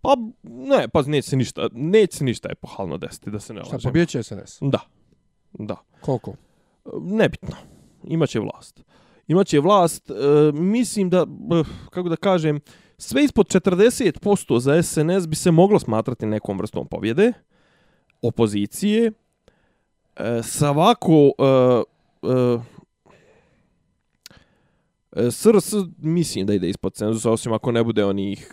[0.00, 3.72] Pa, ne, pa neće se ništa, neće se ništa epohalno desiti, da se ne Šta,
[3.74, 3.90] lažemo.
[3.90, 4.58] pobjeće SNS?
[4.60, 4.80] Da.
[5.52, 5.76] Da.
[6.00, 6.34] Koliko?
[7.00, 7.56] nebitno.
[8.04, 8.80] Imaće vlast.
[9.26, 10.14] Imaće vlast, e,
[10.52, 11.26] mislim da,
[11.60, 12.60] eh, kako da kažem,
[12.98, 17.32] sve ispod 40% za SNS bi se moglo smatrati nekom vrstom pobjede,
[18.22, 19.12] opozicije,
[20.16, 22.58] e, sa ovako, e, e, e,
[25.30, 28.52] SRS mislim da ide ispod cenzusa, osim ako ne bude onih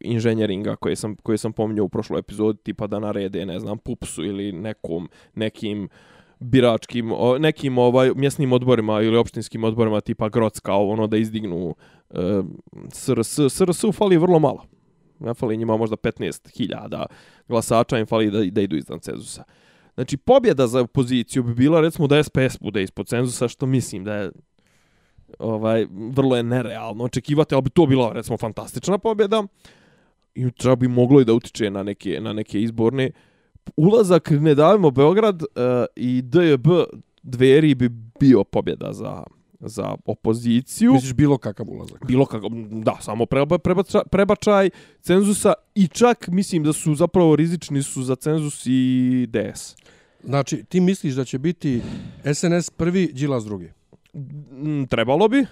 [0.00, 4.24] inženjeringa koje sam, koje sam pominjao u prošloj epizodi, tipa da narede, ne znam, pupsu
[4.24, 5.88] ili nekom, nekim
[6.40, 11.74] biračkim, nekim ovaj mjesnim odborima ili opštinskim odborima tipa Grocka, ono da izdignu
[12.10, 12.42] eh, e,
[12.92, 13.38] SRS.
[13.50, 14.64] SRS-u fali vrlo malo.
[15.18, 17.06] Ne fali njima možda 15.000
[17.48, 19.44] glasača, im fali da, da idu iznad cenzusa.
[19.94, 24.14] Znači, pobjeda za opoziciju bi bila, recimo, da SPS bude ispod cenzusa, što mislim da
[24.14, 24.30] je
[25.38, 29.42] ovaj, vrlo je nerealno očekivati, ali bi to bila, recimo, fantastična pobjeda.
[30.34, 33.10] I čak bi moglo i da utiče na neke, na neke izborne
[33.76, 35.48] ulazak ne davimo Beograd uh,
[35.96, 36.66] i DJB
[37.22, 37.88] dveri bi
[38.20, 39.22] bio pobjeda za
[39.64, 40.92] za opoziciju.
[40.92, 42.06] Misliš bilo kakav ulazak?
[42.06, 47.82] Bilo kako, da, samo preba, prebačaj, prebačaj cenzusa i čak mislim da su zapravo rizični
[47.82, 49.74] su za cenzus i DS.
[50.24, 51.82] Znači, ti misliš da će biti
[52.34, 53.72] SNS prvi, Đilas drugi?
[54.14, 55.46] Mm, Trebalo bi.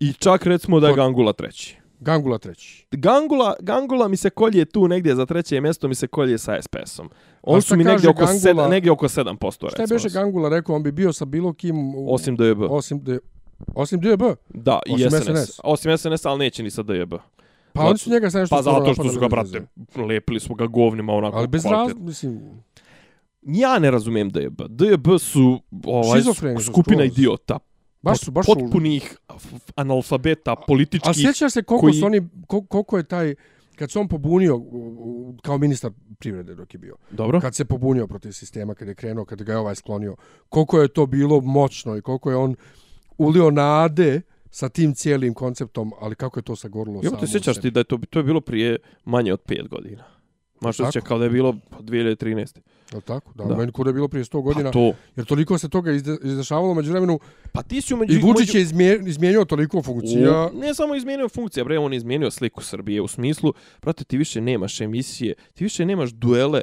[0.00, 1.76] I čak recimo da je Gangula treći.
[2.00, 2.86] Gangula treći.
[2.90, 7.10] Gangula, Gangula mi se kolje tu negdje za treće mjesto mi se kolje sa SPS-om.
[7.42, 9.52] On A su mi negdje oko, Gangula- sedam, negdje oko 7%.
[9.52, 10.08] Šta je recimo beše.
[10.10, 10.76] Gangula rekao?
[10.76, 11.94] On bi bio sa bilo kim...
[11.94, 12.62] U, Osim DJB.
[12.62, 13.18] Osim, de,
[13.74, 14.22] osim DJB?
[14.48, 15.24] Da, i Osim SNS.
[15.24, 15.60] SNS.
[15.64, 17.14] Osim SNS, ali neće ni sa DJB.
[17.72, 19.62] Pa Zato- oni su njega sa nešto Pa zato što su ga, brate,
[20.08, 22.40] lepili su ga govnima onako Ali bez raz, mislim,
[23.42, 24.62] Ja ne razumijem DJB.
[24.68, 26.22] DJB su ovaj,
[26.62, 27.58] skupina idiota.
[28.02, 28.54] Baš su, baš su...
[28.54, 31.12] potpunih f- analfabeta, A političkih.
[31.14, 33.34] sjećaš se koliko koji- su oni, kol- koliko je taj,
[33.76, 34.60] kad se on pobunio
[35.42, 37.40] kao ministar privrede dok je bio, Dobro.
[37.40, 40.16] kad se pobunio protiv sistema, kad je krenuo, kad ga je ovaj sklonio,
[40.48, 42.54] koliko je to bilo moćno i koliko je on
[43.18, 44.20] ulio nade
[44.50, 47.80] sa tim cijelim konceptom, ali kako je to sagorilo samo te u sjećaš ti da
[47.80, 50.04] je to, to je bilo prije manje od 5 godina.
[50.62, 50.92] Maš Tako?
[50.92, 52.56] se kao da je bilo pa 2013.
[52.92, 53.32] Je li tako?
[53.34, 53.56] Da, Da.
[53.56, 54.92] meni kod je bilo prije 100 godina, Pa to.
[55.16, 57.18] jer toliko se toga izde, izdešavalo među vremenu
[57.52, 58.12] Pa ti si umeđu...
[58.12, 60.46] i Vučić je izmje- izmijenio toliko funkcija.
[60.46, 63.52] U, ne samo izmijenio funkcija, bre, on je izmijenio sliku Srbije u smislu,
[63.82, 66.60] brate, ti više nemaš emisije, ti više nemaš duele,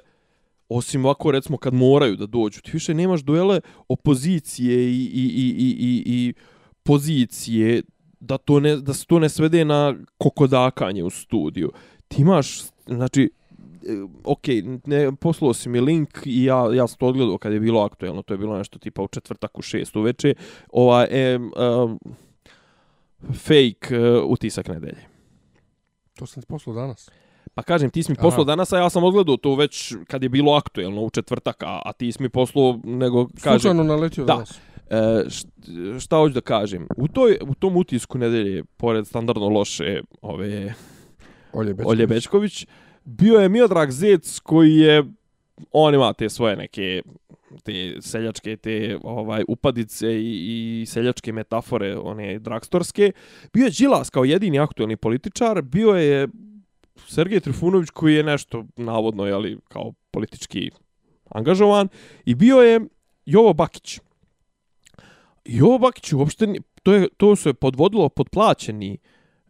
[0.69, 5.55] osim ovako, recimo, kad moraju da dođu, ti više nemaš duele opozicije i, i, i,
[5.57, 6.33] i, i, i
[6.83, 7.81] pozicije,
[8.19, 11.71] da, to ne, da se to ne svede na kokodakanje u studiju.
[12.07, 13.29] Ti imaš, znači,
[14.23, 14.43] ok,
[14.85, 18.21] ne, poslao si mi link i ja, ja sam to odgledao kad je bilo aktuelno,
[18.21, 20.33] to je bilo nešto tipa u četvrtak u šest uveče,
[20.71, 21.99] ovaj, e, um,
[23.33, 25.01] fake uh, utisak nedelje.
[26.15, 27.09] To sam ti poslao danas.
[27.53, 28.21] Pa kažem, ti si mi Aha.
[28.27, 31.81] poslao danas, a ja sam odgledao to već kad je bilo aktuelno u četvrtak, a,
[31.85, 34.33] a ti si mi poslao, nego kažem, Slučajno naletio Da.
[34.33, 34.59] danas.
[34.89, 34.95] e,
[35.25, 40.73] št- šta hoću da kažem, u, toj, u tom utisku nedelje, pored standardno loše ove
[41.53, 41.87] Olje Bečković.
[41.97, 42.65] Olje Bečković,
[43.09, 45.03] bio je Miodrag Zec koji je
[45.71, 47.01] on ima te svoje neke
[47.63, 53.11] te seljačke te ovaj upadice i, i seljačke metafore one dragstorske
[53.53, 55.61] bio je Đilas kao jedini aktuelni političar.
[55.61, 56.27] Bio je
[57.07, 60.71] Sergej Trifunović koji je nešto navodno je ali kao politički
[61.29, 61.87] angažovan.
[62.25, 62.79] I bio je
[63.25, 63.99] Jovo Bakić.
[65.45, 66.53] Jovo Bakić uopšte
[66.83, 68.97] to je to se podvodilo pod plaćeni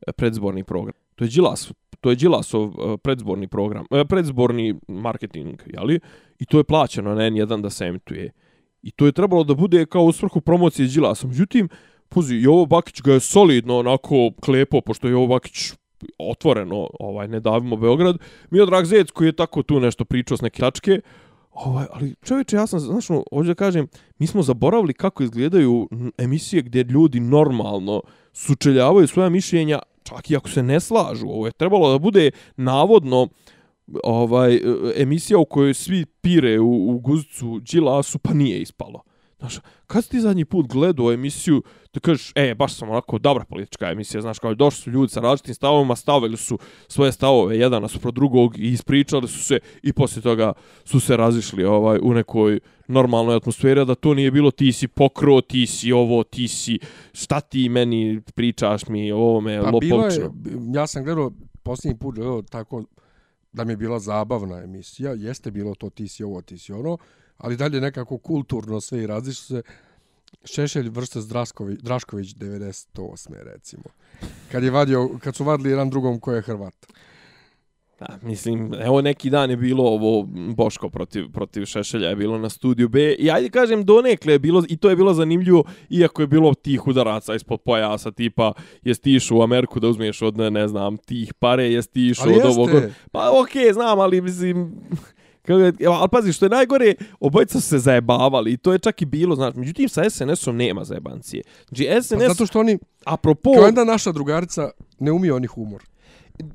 [0.08, 0.96] e, predzborni program.
[1.16, 1.72] To je Đilas
[2.02, 6.00] to je Đilasov e, predzborni program e, predzborni marketing je li
[6.40, 8.32] i to je plaćeno na N1 da se emituje.
[8.82, 11.28] I to je trebalo da bude kao u svrhu promocije Đilasa.
[11.28, 11.70] Međutim,
[12.10, 15.74] puzi, Jovo Bakić ga je solidno onako klepo, pošto je Jovo Bakić
[16.18, 18.18] otvoreno, ovaj, ne davimo Beograd.
[18.50, 21.02] Miodrag Zec koji je tako tu nešto pričao s neke tačke,
[21.52, 25.90] Ovaj, ali čovječe, ja sam, znaš, ono, hoću da kažem, mi smo zaboravili kako izgledaju
[26.18, 28.02] emisije gdje ljudi normalno
[28.34, 31.28] sučeljavaju svoja mišljenja, čak i ako se ne slažu.
[31.28, 33.28] Ovo je trebalo da bude navodno
[34.04, 34.62] ovaj e,
[34.96, 39.02] emisija u kojoj svi pire u, u guzicu Đilasu, pa nije ispalo.
[39.40, 41.64] Znaš, kad si ti zadnji put gledao emisiju,
[41.94, 45.20] da kažeš, e, baš sam onako dobra politička emisija, znaš, kao došli su ljudi sa
[45.20, 50.22] različitim stavovima, stavili su svoje stavove jedan pro drugog i ispričali su se i poslije
[50.22, 50.54] toga
[50.86, 55.42] su se razišli ovaj, u nekoj normalnoj atmosferi, da to nije bilo ti si pokro,
[55.42, 56.80] ti si ovo, ti si,
[57.14, 60.24] šta ti meni pričaš mi o ovome, pa lopovčno.
[60.24, 60.32] je,
[60.74, 61.32] ja sam gledao
[61.64, 62.84] posljednji put, gledao tako,
[63.52, 66.98] da mi je bila zabavna emisija, jeste bilo to ti si ovo, ti si ono,
[67.38, 69.62] ali dalje nekako kulturno sve i različno se.
[70.44, 73.30] Šešelj vrste Drašković, Drašković 98.
[73.44, 73.84] recimo.
[74.52, 76.74] Kad, je vadio, kad su vadili jedan drugom ko je Hrvat.
[78.00, 82.50] Da, mislim, evo neki dan je bilo ovo Boško protiv, protiv Šešelja je bilo na
[82.50, 86.28] studiju B i ajde kažem donekle je bilo i to je bilo zanimljivo iako je
[86.28, 88.54] bilo tih udaraca ispod pojasa tipa
[88.84, 92.70] je stišu u Ameriku da uzmeš od ne znam tih pare je stišu od ovog
[93.12, 94.76] pa okej okay, znam ali mislim
[95.88, 99.36] ali pazi, što je najgore, obojica su se zajebavali i to je čak i bilo,
[99.36, 101.44] znači, međutim, sa SNS-om nema zajebancije.
[101.68, 102.20] Znači, SNS...
[102.20, 103.54] Pa zato što oni, apropo...
[103.54, 104.70] Kao jedna naša drugarica,
[105.00, 105.84] ne umije oni humor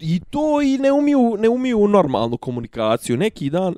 [0.00, 3.74] i to i ne umiju ne umiju normalnu komunikaciju neki dan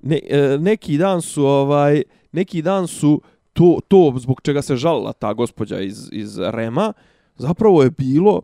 [0.00, 3.22] ne, e, neki dan su ovaj neki dan su
[3.52, 6.92] to to zbog čega se žalila ta gospođa iz iz Rema
[7.36, 8.42] zapravo je bilo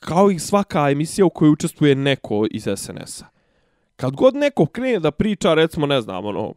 [0.00, 3.37] kao i svaka emisija u kojoj učestvuje neko iz SNS-a.
[3.98, 6.54] Kad god neko krene da priča, recimo, ne znam, ono,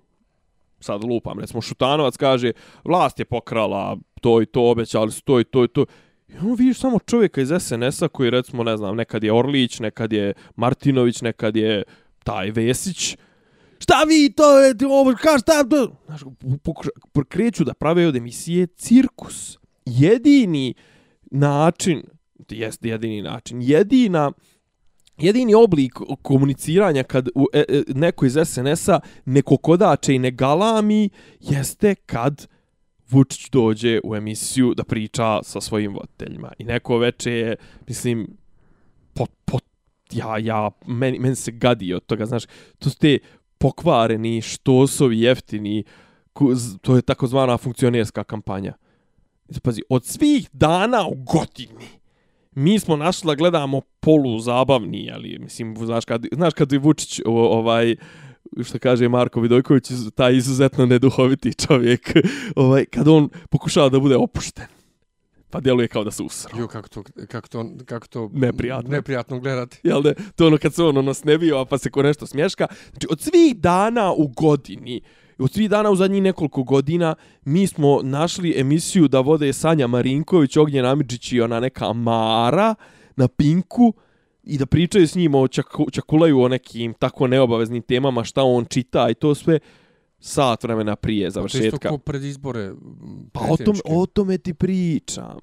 [0.79, 2.51] sad lupam, recimo, Šutanovac kaže,
[2.85, 5.85] vlast je pokrala to i to, obećali su to i to i to.
[6.27, 10.13] I ono vidiš samo čovjeka iz SNS-a koji recimo, ne znam, nekad je Orlić, nekad
[10.13, 11.83] je Martinović, nekad je
[12.23, 13.17] taj Vesić.
[13.79, 14.43] Šta vi to
[14.89, 15.95] ovo, ka šta to?
[16.05, 16.21] Znaš,
[17.29, 19.57] kreću da prave od emisije cirkus.
[19.85, 20.73] Jedini
[21.31, 22.03] način,
[22.49, 24.31] jest jedini način, jedina,
[25.21, 31.09] jedini oblik komuniciranja kad u, e, e, neko iz SNS-a neko kodače i ne galami,
[31.39, 32.47] jeste kad
[33.09, 36.51] Vučić dođe u emisiju da priča sa svojim voditeljima.
[36.57, 37.55] I neko veče je,
[37.87, 38.27] mislim,
[39.13, 39.63] pot, pot,
[40.11, 42.43] ja, ja, meni, meni se gadi od toga, znaš,
[42.79, 43.19] to su te
[43.57, 45.83] pokvareni, štosovi, jeftini,
[46.81, 48.73] to je takozvana funkcionerska kampanja.
[49.63, 52.00] Pazi, od svih dana u godini,
[52.55, 57.21] mi smo našli da gledamo polu zabavni, ali mislim, znaš kad, znaš kad je Vučić
[57.25, 57.95] ovaj,
[58.63, 62.13] što kaže Marko Vidojković, taj izuzetno neduhoviti čovjek,
[62.55, 64.65] ovaj, kad on pokušava da bude opušten.
[65.49, 66.59] Pa djeluje kao da se usro.
[66.59, 68.89] Jo, kako to, kako to, kako to neprijatno.
[68.89, 69.79] neprijatno gledati.
[69.83, 70.13] Jel ne?
[70.35, 72.67] To ono kad se on ono snebio, pa se ko nešto smješka.
[72.91, 75.01] Znači, od svih dana u godini,
[75.41, 77.15] od svih dana u zadnjih nekoliko godina,
[77.45, 82.75] mi smo našli emisiju da vode Sanja Marinković, Ognjen Amidžić i ona neka Mara
[83.15, 83.93] na Pinku,
[84.43, 88.65] i da pričaju s njim o čaku, čakulaju o nekim tako neobaveznim temama, šta on
[88.65, 89.59] čita i to sve
[90.19, 91.77] sat vremena prije završetka.
[91.77, 92.73] Pa to je isto pred izbore
[93.31, 95.39] Pa o, tom, o tome ti pričam.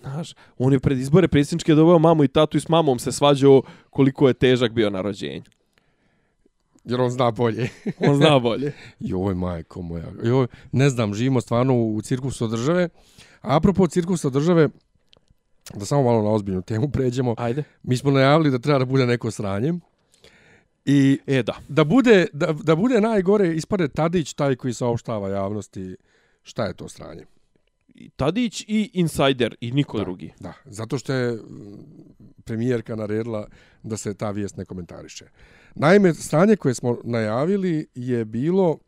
[0.00, 3.62] Znaš, on je pred izbore predsjedničke doveo mamu i tatu i s mamom se svađao
[3.90, 5.42] koliko je težak bio na rođenju.
[6.90, 7.68] Jer on zna bolje.
[8.08, 8.72] on zna bolje.
[9.00, 10.12] Joj, majko moja.
[10.24, 12.88] Joj, ne znam, živimo stvarno u cirkusu države.
[13.42, 14.68] A apropo cirkusa države,
[15.74, 17.34] da samo malo na ozbiljnu temu pređemo.
[17.38, 17.64] Ajde.
[17.82, 19.72] Mi smo najavili da treba da bude neko sranje.
[20.84, 21.54] I e, da.
[21.68, 25.96] Da, bude, da, da bude najgore, ispade Tadić taj koji saopštava javnosti
[26.42, 27.24] šta je to sranje.
[28.16, 30.32] Tadić i Insider i niko da, drugi.
[30.40, 31.38] Da, zato što je
[32.44, 33.48] premijerka naredila
[33.82, 35.24] da se ta vijest ne komentariše.
[35.74, 38.78] Naime, sranje koje smo najavili je bilo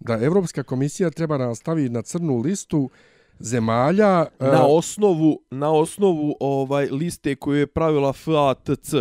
[0.00, 2.90] da Evropska komisija treba nastavi na crnu listu
[3.38, 8.94] zemalja na uh, osnovu na osnovu ovaj liste koju je pravila FATC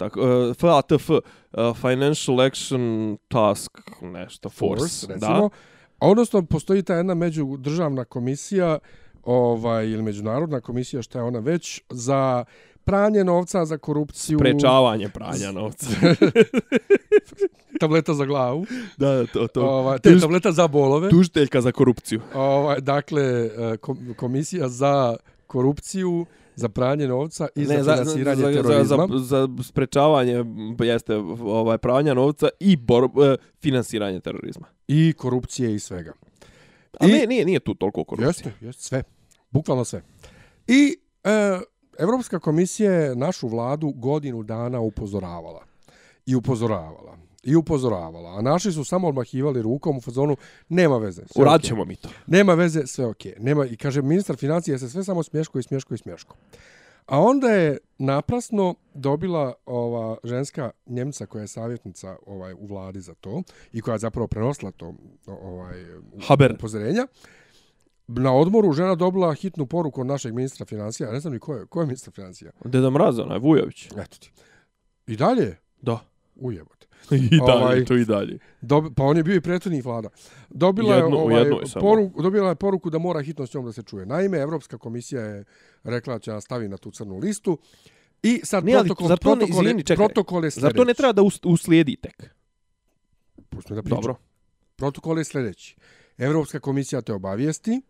[0.00, 1.20] tako, uh, FATF, uh,
[1.76, 3.70] Financial Action Task,
[4.02, 5.50] nešto, Force, Force, recimo.
[5.98, 8.78] A odnosno, postoji ta jedna međudržavna komisija,
[9.22, 12.44] ovaj, ili međunarodna komisija, šta je ona već, za
[12.84, 14.38] pranje novca, za korupciju.
[14.38, 15.86] Sprečavanje pranja novca.
[17.80, 18.66] tableta za glavu.
[18.96, 19.66] da, to, to.
[19.66, 21.10] Ovaj, te Tuž, tableta za bolove.
[21.10, 22.20] Tužiteljka za korupciju.
[22.34, 23.76] Ovaj, dakle, e,
[24.16, 25.16] komisija za
[25.46, 26.26] korupciju,
[26.56, 29.06] za pranje novca i ne, za finansiranje za, terorizma.
[29.10, 30.44] Za, za, za sprečavanje
[30.78, 33.10] jeste ovaj pranja novca i bor, uh,
[33.62, 34.66] finansiranje terorizma.
[34.88, 36.12] I korupcije i svega.
[37.00, 38.28] A I, ne, nije, nije tu toliko korupcije.
[38.28, 39.02] Jeste, jeste, sve.
[39.50, 40.02] Bukvalno sve.
[40.66, 41.60] I e,
[42.00, 45.64] Evropska komisija je našu vladu godinu dana upozoravala.
[46.26, 47.18] I upozoravala.
[47.42, 48.38] I upozoravala.
[48.38, 50.36] A naši su samo odmahivali rukom u fazonu,
[50.68, 51.22] nema veze.
[51.34, 51.88] Urad ćemo okay.
[51.88, 52.08] mi to.
[52.26, 53.24] Nema veze, sve ok.
[53.38, 56.36] Nema, I kaže, ministar financija se sve samo smješko i smješko i smješko.
[57.06, 63.14] A onda je naprasno dobila ova ženska njemca koja je savjetnica ovaj u vladi za
[63.14, 64.94] to i koja je zapravo prenosila to
[65.26, 65.84] ovaj
[66.26, 66.52] Haber.
[66.52, 67.06] upozorenja.
[68.16, 71.12] Na odmoru žena dobila hitnu poruku od našeg ministra financija.
[71.12, 72.50] Ne znam ni ko je, ko je ministar financija.
[72.64, 73.86] Deda Mraz, onaj Vujović.
[73.86, 74.32] Eto ti.
[75.06, 75.56] I dalje?
[75.82, 76.00] Da.
[76.36, 76.86] Ujebote.
[77.32, 78.38] I dalje, ovaj, to i dalje.
[78.60, 80.08] Dobi, pa on je bio i prethodnih vlada.
[80.50, 81.50] Dobila Jedno, je, ovaj, je
[81.80, 84.06] poruku, dobila je poruku da mora hitno s njom da se čuje.
[84.06, 85.44] Naime, Evropska komisija je
[85.84, 87.58] rekla da će nas stavi na tu crnu listu.
[88.22, 90.72] I sad Nije, protokol, zato protokol, ne, izvini, čekaj, protokol je sljedeći.
[90.72, 92.34] Zato ne treba da uslijedi tek.
[93.48, 93.96] Pusti da pričam.
[93.96, 94.16] Dobro.
[94.76, 95.76] Protokol je sljedeći.
[96.18, 97.80] Evropska komisija te obavijesti.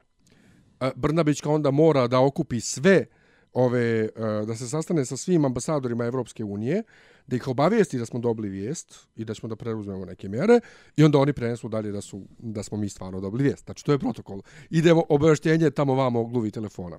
[0.97, 3.07] Brnabićka onda mora da okupi sve
[3.53, 4.11] ove, e,
[4.47, 6.83] da se sastane sa svim ambasadorima Evropske unije
[7.27, 10.61] da ih obavijesti da smo dobili vijest i da ćemo da preuzmemo neke mjere
[10.97, 13.65] i onda oni prenesu dalje da su da smo mi stvarno dobili vijest.
[13.65, 14.41] Znači to je protokol.
[14.71, 16.99] Idemo obavještenje tamo vamo gluvi telefona.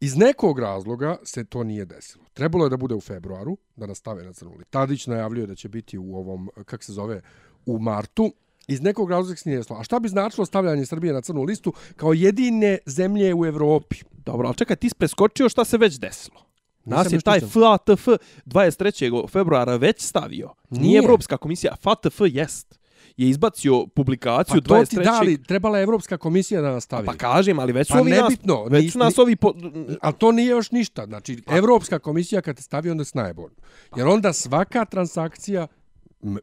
[0.00, 2.24] Iz nekog razloga se to nije desilo.
[2.32, 4.64] Trebalo je da bude u februaru, da nastave na crnuli.
[4.70, 7.20] Tadić najavljuje da će biti u ovom, kak se zove,
[7.66, 8.32] u martu.
[8.68, 9.62] Iz nekog razloga se nije.
[9.78, 13.96] A šta bi značilo stavljanje Srbije na crnu listu kao jedine zemlje u Evropi?
[14.24, 16.40] Dobro, ali čekaj, ti si preskočio šta se već desilo.
[16.84, 18.08] Nas je taj FATF
[18.46, 19.28] 23.
[19.28, 20.54] februara već stavio.
[20.70, 21.76] Nije, Nije Evropska komisija.
[21.82, 22.78] FATF jest
[23.18, 24.78] je izbacio publikaciju pa 23.
[24.78, 27.06] Pa to ti dali, trebala je Evropska komisija da nastavi.
[27.06, 29.36] Pa kažem, ali već su pa ovi nebitno, nas, već su nas ovi...
[29.36, 29.54] Po...
[30.00, 31.06] Ali to nije još ništa.
[31.06, 31.56] Znači, pa.
[31.56, 33.50] Evropska komisija kad te stavi, onda se najbolj.
[33.96, 35.66] Jer onda svaka transakcija,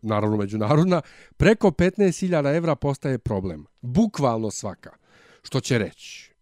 [0.01, 1.01] naravno međunarodna,
[1.37, 3.65] preko 15.000 evra postaje problem.
[3.81, 4.89] Bukvalno svaka.
[5.43, 6.35] Što će reći?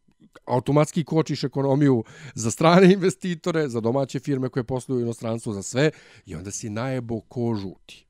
[0.45, 2.03] automatski kočiš ekonomiju
[2.33, 5.91] za strane investitore, za domaće firme koje posluju u inostranstvu, za sve,
[6.25, 8.05] i onda si najebo ko žuti.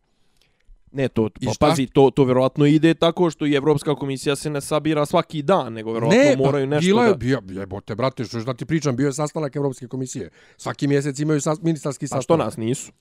[0.91, 4.61] Ne, to, pa pazi, to, to vjerovatno ide tako što i Evropska komisija se ne
[4.61, 7.15] sabira svaki dan, nego vjerovatno ne, pa moraju nešto bila je, da...
[7.15, 10.29] Bio, jebote, brate, što da ti pričam, bio je sastanak Evropske komisije.
[10.57, 12.21] Svaki mjesec imaju sas, ministarski sastanak.
[12.21, 12.91] A što nas nisu?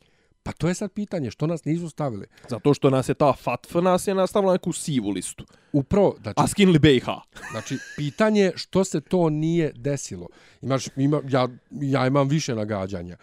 [0.42, 2.26] Pa to je sad pitanje, što nas nisu stavili?
[2.48, 5.44] Zato što nas je ta FATF nas je nastavila neku sivu listu.
[5.72, 6.34] Upravo, znači...
[6.36, 7.04] A skinuli BiH.
[7.50, 10.28] Znači, pitanje što se to nije desilo.
[10.62, 13.16] Imaš, ima, ja, ja imam više nagađanja.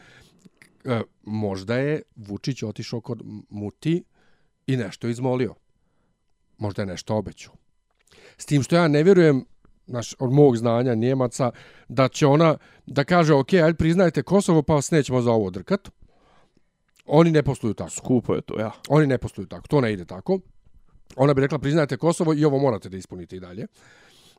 [0.86, 4.04] E, možda je Vučić otišao kod Muti
[4.68, 5.56] i nešto izmolio.
[6.58, 7.54] Možda je nešto obećao.
[8.38, 9.46] S tim što ja ne vjerujem,
[9.88, 11.52] naš, od mog znanja Njemaca,
[11.88, 15.90] da će ona da kaže, ok, ajde priznajte Kosovo, pa vas nećemo za ovo drkat.
[17.10, 17.90] Oni ne posluju tako.
[17.90, 18.72] Skupo je to, ja.
[18.90, 19.68] Oni ne posluju tako.
[19.68, 20.40] To ne ide tako.
[21.16, 23.68] Ona bi rekla, priznajte Kosovo i ovo morate da ispunite i dalje.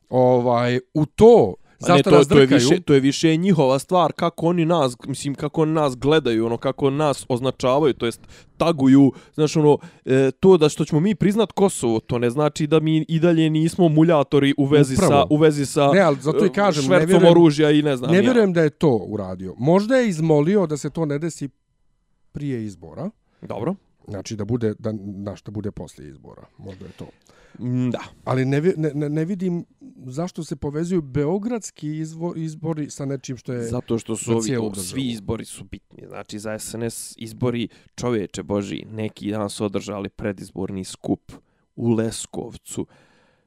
[0.09, 4.13] Ovaj, u to, zato ne, to, nas to je, više, to je više njihova stvar,
[4.13, 8.21] kako oni nas, mislim, kako oni nas gledaju, ono, kako nas označavaju, to jest
[8.57, 12.79] taguju, znaš, ono, e, to da što ćemo mi priznat Kosovo, to ne znači da
[12.79, 15.11] mi i dalje nismo muljatori u vezi Upravo.
[15.11, 17.97] sa, u vezi sa ne, ali zato i e, kažem, ne vjerujem, oružja i ne
[17.97, 18.11] znam.
[18.11, 18.53] Ne vjerujem ja.
[18.53, 19.55] da je to uradio.
[19.57, 21.49] Možda je izmolio da se to ne desi
[22.31, 23.09] prije izbora.
[23.41, 23.75] Dobro.
[24.07, 26.45] Znači da bude da na što bude posle izbora.
[26.57, 27.07] Možda je to.
[27.59, 27.99] Mm, da.
[28.23, 29.65] Ali ne, ne, ne vidim
[30.05, 35.07] zašto se povezuju beogradski izvor, izbori sa nečim što je Zato što su ovi, svi
[35.07, 36.07] izbori su bitni.
[36.07, 41.31] Znači za SNS izbori čovječe Boži neki dan su održali predizborni skup
[41.75, 42.87] u Leskovcu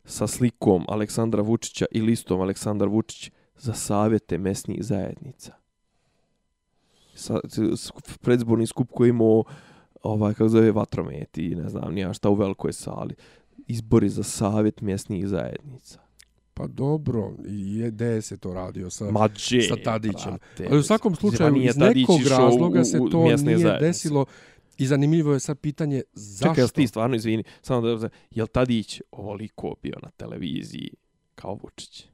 [0.05, 5.64] sa slikom Aleksandra Vučića i listom Aleksandar Vučić za savjete mesnih zajednica
[7.15, 7.41] sa,
[8.21, 9.45] predzborni skup koji imao
[10.03, 13.15] ovaj, kako zove, vatromet i ne znam, nija šta u velikoj sali.
[13.67, 16.01] Izbori za savjet mjesnih zajednica.
[16.55, 20.31] Pa dobro, je gde se to radio sa, Mađe, sa Tadićem.
[20.31, 23.79] Brate, Ali u svakom slučaju, iz nekog razloga u, se to nije zajednice.
[23.81, 24.27] desilo.
[24.79, 26.55] I zanimljivo je sad pitanje zašto.
[26.55, 30.91] Čekaj, ti stvarno izvini, samo da je jel Tadić ovoliko bio na televiziji
[31.35, 32.07] kao Vučić?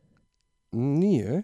[0.73, 1.43] Nije.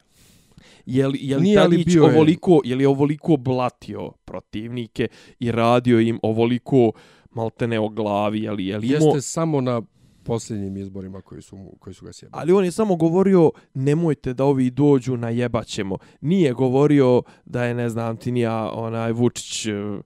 [0.86, 5.52] Je li, je li Nije, Tadić bio je- ovoliko, je li ovoliko blatio protivnike i
[5.52, 6.92] radio im ovoliko
[7.30, 9.06] maltene o glavi, je li, je li imao...
[9.06, 9.82] Jeste samo na
[10.24, 12.40] posljednjim izborima koji su, mu- koji su ga sjebali.
[12.42, 15.96] Ali on je samo govorio nemojte da ovi dođu na jebaćemo.
[16.20, 20.00] Nije govorio da je ne znam ti nija onaj Vučić z-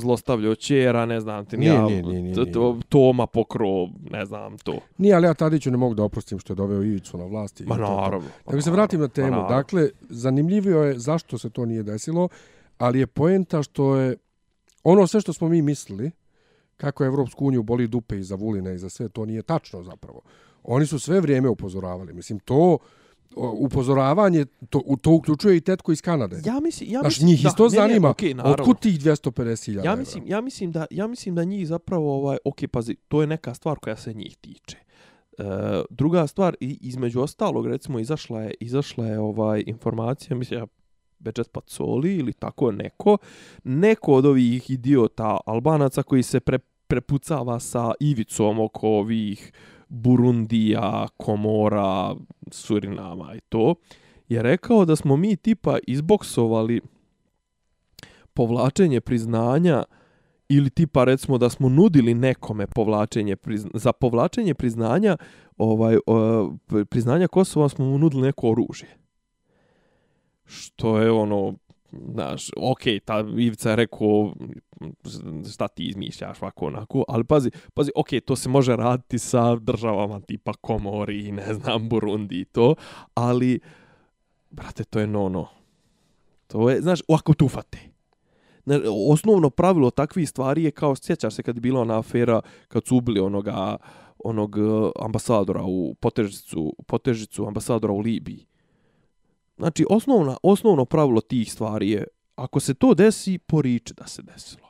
[0.00, 3.68] zlostavljao čera, ne znam ti Nije, nije, nije, nije, to- Toma pokro,
[4.10, 4.74] ne znam to.
[4.98, 7.64] Nije, ali ja Tadiću ne mogu da oprostim što je doveo Ivicu na vlasti.
[7.64, 8.00] Ma to je to.
[8.00, 8.28] naravno.
[8.46, 9.30] Nego se vratim na temu.
[9.30, 9.48] Naravno.
[9.56, 12.28] Dakle, zanimljivio je zašto se to nije desilo,
[12.78, 14.16] ali je poenta što je
[14.82, 16.10] ono sve što smo mi mislili,
[16.76, 20.20] kako Evropsku uniju boli dupe i za Vulina i za sve, to nije tačno zapravo.
[20.62, 22.12] Oni su sve vrijeme upozoravali.
[22.12, 22.78] Mislim, to
[23.36, 26.40] upozoravanje, to, to uključuje i tetko iz Kanade.
[26.44, 28.62] Ja mislim, ja Znaš, mislim, njih da, isto ne, ne, zanima, okej, naravno.
[28.62, 32.58] otkud tih 250.000 Ja mislim, ja mislim da ja mislim da njih zapravo ovaj ok
[32.70, 34.76] pazi, to je neka stvar koja se njih tiče.
[35.38, 35.44] E,
[35.90, 40.66] druga stvar i između ostalog recimo izašla je izašla je ovaj informacija mislim ja
[41.18, 43.18] Beđet Pacoli ili tako neko
[43.64, 49.52] neko od ovih idiota Albanaca koji se pre, prepucava sa Ivicom oko ovih
[49.94, 52.14] Burundija, Komora,
[52.50, 53.74] Surinama i to
[54.28, 56.80] je rekao da smo mi tipa izboksovali
[58.34, 59.84] povlačenje priznanja
[60.48, 65.16] ili tipa recimo da smo nudili nekome povlačenje prizna, za povlačenje priznanja
[65.56, 66.50] ovaj o,
[66.90, 68.88] priznanja Kosova smo mu nudili neko oružje.
[70.44, 71.54] Što je ono
[72.12, 74.34] znaš, okej, ta Ivica je rekao
[75.52, 80.20] šta ti izmišljaš ovako onako, ali pazi, pazi, okej, to se može raditi sa državama
[80.20, 82.74] tipa Komori i ne znam, Burundi i to,
[83.14, 83.60] ali
[84.50, 85.48] brate, to je no no.
[86.46, 87.78] To je, znaš, ovako tufate.
[88.66, 88.80] Ne,
[89.10, 92.96] osnovno pravilo takvih stvari je kao, sjećaš se kad je bila ona afera, kad su
[92.96, 93.76] ubili onoga,
[94.24, 98.46] onog eh, ambasadora u Potežicu, Potežicu ambasadora u Libiji.
[99.56, 102.04] Znači, osnovna, osnovno pravilo tih stvari je,
[102.36, 104.68] ako se to desi, poriče da se desilo.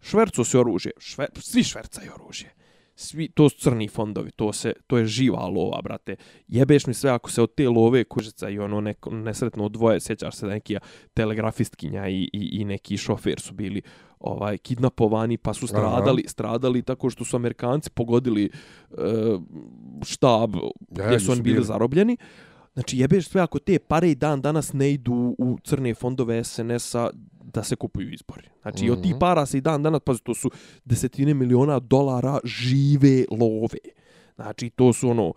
[0.00, 2.54] Šverco se oružje, šver, svi švercaju oružje.
[3.00, 6.16] Svi, to su crni fondovi, to se to je živa lova, brate.
[6.48, 10.34] Jebeš mi sve ako se od te love kužica i ono neko nesretno odvoje, sjećaš
[10.36, 10.76] se da neki
[11.14, 13.82] telegrafistkinja i, i, i neki šofer su bili
[14.20, 16.28] ovaj kidnapovani pa su stradali Aha.
[16.28, 18.94] stradali tako što su Amerikanci pogodili e,
[20.04, 20.54] štab
[20.98, 21.66] Ja, gdje su oni bili bili.
[21.66, 22.16] zarobljeni.
[22.78, 27.10] Znači jebeš sve ako te pare i dan danas ne idu u crne fondove SNS-a
[27.44, 28.48] da se kupuju izbori.
[28.62, 28.92] Znači mm -hmm.
[28.92, 29.18] od tih Mhm.
[29.18, 30.50] para se i dan danas, pazi, to su
[30.84, 33.78] desetine miliona dolara žive love.
[34.34, 35.32] Znači to su ono,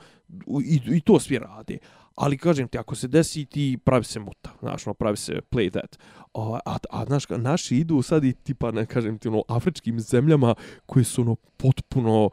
[0.64, 1.78] i, i to svi rade.
[2.16, 5.72] Ali kažem ti, ako se desi ti pravi se muta, znaš, ono, pravi se play
[5.72, 6.00] that.
[6.34, 10.56] O, a, a znaš, naši idu sad i tipa, ne kažem ti, ono, afričkim zemljama
[10.86, 12.30] koji su ono potpuno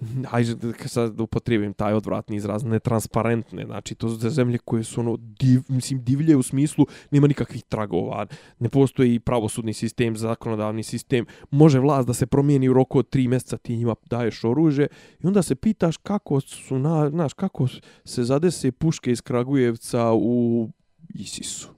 [0.30, 5.16] ajde da sad upotrijebim taj odvratni izraz, netransparentne, znači to su zemlje koje su ono,
[5.16, 8.26] div, mislim, divlje u smislu, nema nikakvih tragova,
[8.58, 13.28] ne postoji pravosudni sistem, zakonodavni sistem, može vlast da se promijeni u roku od tri
[13.28, 14.88] mjeseca, ti njima daješ oružje
[15.20, 17.68] i onda se pitaš kako su, na, znaš, kako
[18.04, 20.68] se zadese puške iz Kragujevca u
[21.14, 21.68] Isisu.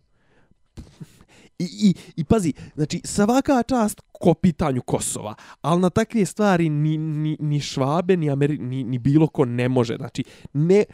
[1.58, 6.98] I, i, I pazi, znači svaka čast ko pitanju Kosova, ali na takve stvari ni,
[6.98, 9.96] ni, ni Švabe, ni, Ameri, ni, ni bilo ko ne može.
[9.96, 10.84] Znači, ne,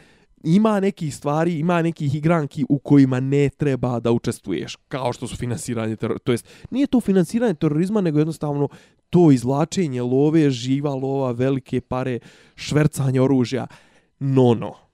[0.44, 5.36] ima nekih stvari, ima nekih igranki u kojima ne treba da učestvuješ, kao što su
[5.36, 6.24] finansiranje terorizma.
[6.24, 8.68] To jest, nije to finansiranje terorizma, nego jednostavno
[9.10, 12.18] to izvlačenje love, živa lova, velike pare,
[12.55, 13.66] švercanje oružja.
[14.18, 14.88] No, no.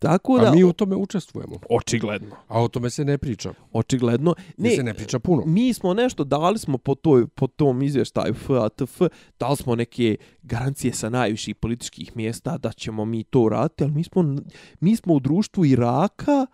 [0.00, 1.56] Tako da, A mi u tome učestvujemo.
[1.70, 3.52] očigledno, A o tome se ne priča.
[3.72, 4.34] očigledno.
[4.56, 5.42] Ne, se ne priča puno.
[5.46, 9.00] mi smo nešto dali smo po toj po tom izvještaju FATF
[9.40, 14.04] dali smo neke garancije sa najviših političkih mjesta da ćemo mi to uraditi ali mi
[14.04, 14.36] smo
[14.80, 16.46] mi smo u društvu Iraka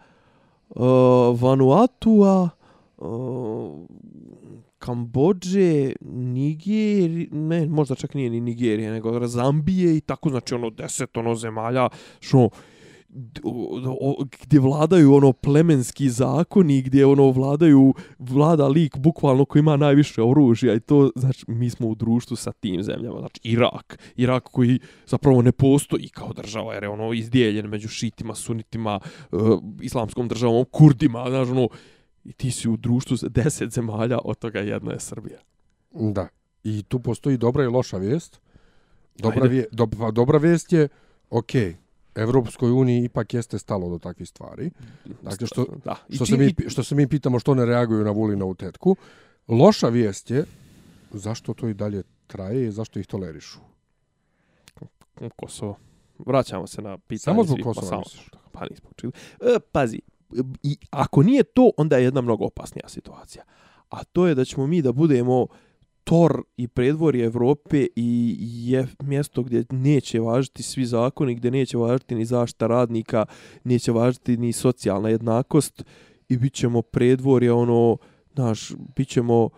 [0.69, 0.77] uh,
[1.41, 2.49] Vanuatua
[2.97, 3.87] uh,
[4.79, 11.17] Kambodže, Nigeri, ne, možda čak nije ni Nigerija, nego Zambije i tako, znači ono deset
[11.17, 11.89] ono zemalja,
[12.21, 12.49] što
[14.43, 20.75] gdje vladaju ono plemenski zakoni, gdje ono vladaju, vlada lik bukvalno koji ima najviše oružja
[20.75, 25.43] i to, znači, mi smo u društvu sa tim zemljama, znači Irak, Irak koji zapravo
[25.43, 29.01] ne postoji kao država, jer je ono izdijeljen među šitima, sunitima,
[29.33, 29.41] uh,
[29.81, 31.69] islamskom državom, kurdima, znači ono,
[32.25, 35.39] i ti si u društvu sa deset zemalja, od toga jedna je Srbija.
[35.91, 36.29] Da.
[36.65, 38.41] I tu postoji dobra i loša vijest.
[39.19, 39.49] Dobra, Ajde.
[39.49, 40.89] vije, dob, pa dobra vijest je,
[41.31, 41.53] ok,
[42.17, 44.71] Evropskoj uniji ipak jeste stalo do takvih stvari.
[45.23, 45.97] Dakle, što, da.
[46.09, 48.97] I što, se mi, što se mi pitamo što ne reaguju na Vulinovu tetku.
[49.49, 50.45] Loša vijest je
[51.13, 53.59] zašto to i dalje traje i zašto ih tolerišu.
[55.37, 55.77] Kosovo.
[56.19, 57.19] Vraćamo se na pitanje.
[57.19, 58.31] Samo zbog svih- Kosova, pa samo misliš?
[58.53, 59.13] Pa nismo učili.
[59.41, 60.01] E, pazi,
[60.63, 63.45] i ako nije to, onda je jedna mnogo opasnija situacija.
[63.91, 65.47] A to je da ćemo mi da budemo
[66.07, 68.37] tor i predvorje Evrope i
[68.71, 73.25] je mjesto gdje neće važiti svi zakoni, gdje neće važiti ni zašta radnika,
[73.65, 75.85] neće važiti ni socijalna jednakost
[76.29, 77.97] i bit ćemo predvorje, ono,
[78.35, 79.49] znaš, bit ćemo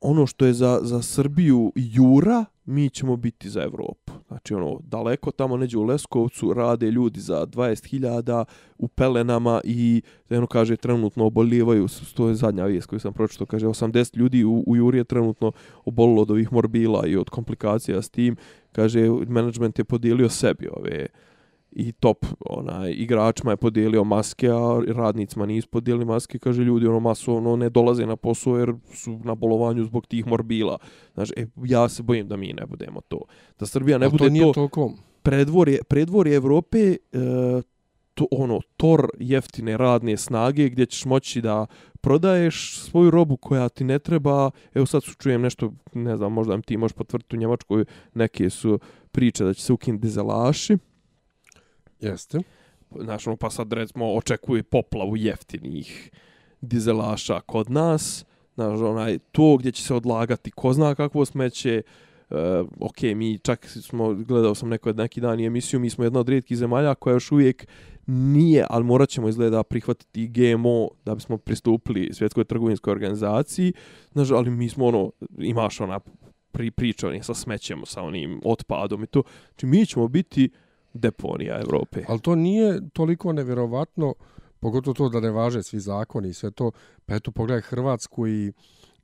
[0.00, 4.03] ono što je za, za Srbiju jura, mi ćemo biti za Evropu.
[4.44, 8.44] Znači, ono, daleko tamo neđe u Leskovcu rade ljudi za 20.000
[8.78, 13.66] u pelenama i, ono kaže, trenutno oboljevaju, to je zadnja vijest koju sam pročito, kaže,
[13.66, 15.52] 80 ljudi u, u Juri je trenutno
[15.84, 18.36] obolilo od ovih morbila i od komplikacija s tim.
[18.72, 21.06] Kaže, management je podijelio sebi ove,
[21.76, 27.00] i top onaj igračima je podijelio maske, a radnicima nisu podijelili maske, kaže ljudi ono
[27.00, 30.78] masovno ne dolaze na posao jer su na bolovanju zbog tih morbila.
[31.14, 33.20] Znači, e, ja se bojim da mi ne budemo to.
[33.58, 34.92] Da Srbija ne a bude to, nije to toliko...
[35.22, 36.96] predvorje, predvorje Evrope, e,
[38.14, 41.66] to, ono, tor jeftine radne snage gdje ćeš moći da
[42.00, 44.50] prodaješ svoju robu koja ti ne treba.
[44.74, 47.84] Evo sad su čujem nešto, ne znam, možda ti možeš potvrditi u Njemačkoj,
[48.14, 48.78] neke su
[49.12, 50.78] priče da će se ukinuti dizelaši.
[52.04, 52.38] Jeste.
[53.00, 56.10] Znaš, ono, pa sad recimo očekuje poplavu jeftinih
[56.60, 58.24] dizelaša kod nas.
[58.54, 61.82] Znaš, onaj, to gdje će se odlagati ko zna kakvo smeće.
[62.30, 62.38] Uh,
[62.80, 66.28] ok, mi čak smo, gledao sam neko neki dan i emisiju, mi smo jedna od
[66.28, 67.66] rijetkih zemalja koja još uvijek
[68.06, 73.72] nije, ali morat ćemo izgleda prihvatiti GMO da bismo pristupili svjetskoj trgovinskoj organizaciji.
[74.12, 76.00] Znaš, ali mi smo ono, imaš ona
[76.52, 79.22] pri, priča sa smećem, sa onim otpadom i to.
[79.48, 80.50] Znači, mi ćemo biti
[80.94, 82.04] deponija Evrope.
[82.08, 84.14] Ali to nije toliko nevjerovatno,
[84.60, 86.70] pogotovo to da ne važe svi zakoni i sve to.
[87.06, 88.52] Pa eto, pogledaj Hrvatsku i,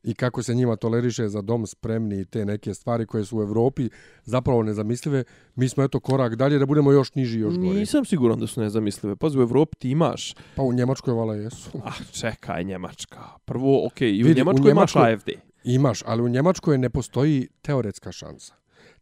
[0.02, 3.42] i kako se njima toleriše za dom spremni i te neke stvari koje su u
[3.42, 3.88] Evropi
[4.24, 5.24] zapravo nezamislive.
[5.54, 7.78] Mi smo eto korak dalje da budemo još niži još gori.
[7.78, 9.16] Nisam siguran da su nezamislive.
[9.16, 10.34] Pazi, u Evropi ti imaš...
[10.56, 11.70] Pa u Njemačkoj vala jesu.
[11.84, 13.20] Ah, čekaj, Njemačka.
[13.44, 15.30] Prvo, okej, okay, i u Vidi, Njemačkoj, u Njemačkoj imaš AFD.
[15.64, 18.59] Imaš, ali u Njemačkoj ne postoji teoretska šansa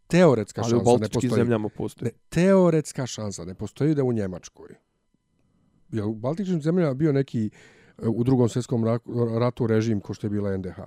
[0.09, 1.31] teoretska Ali šansa ne postoji.
[1.31, 2.11] zemljama postoji.
[2.13, 4.75] Ne, teoretska šansa ne postoji da u Njemačkoj.
[5.93, 7.51] Je u Baltičnim zemljama bio neki
[7.99, 8.85] e, u drugom svjetskom
[9.39, 10.79] ratu režim ko što je bila NDH?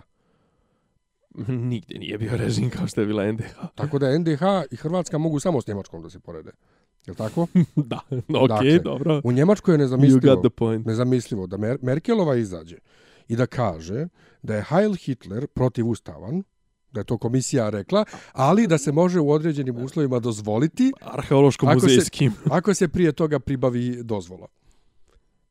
[1.71, 3.55] Nigdje nije bio režim kao što je bila NDH.
[3.75, 4.41] Tako da NDH
[4.71, 6.51] i Hrvatska mogu samo s Njemačkom da se porede.
[7.05, 7.47] Je tako?
[7.75, 7.99] da,
[8.41, 9.21] ok, dakle, dobro.
[9.23, 10.43] U Njemačkoj je nezamislivo,
[10.85, 12.77] nezamislivo da Mer Merkelova izađe
[13.27, 14.07] i da kaže
[14.41, 16.43] da je Heil Hitler protivustavan,
[16.91, 22.31] da je to komisija rekla, ali da se može u određenim uslovima dozvoliti arheološko-muzejskim.
[22.45, 24.47] Ako, ako se prije toga pribavi dozvola.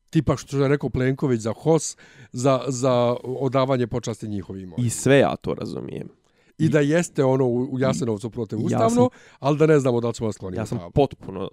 [0.09, 1.97] Tipa što je rekao Plenković za HOS,
[2.31, 4.73] za, za odavanje počasti njihovim.
[4.77, 6.09] I sve ja to razumijem.
[6.57, 9.07] I da jeste ono u Jasenovcu protiv ustavno, ja sam,
[9.39, 10.59] ali da ne znamo da li ćemo skloniti.
[10.59, 11.49] Ja sam potpuno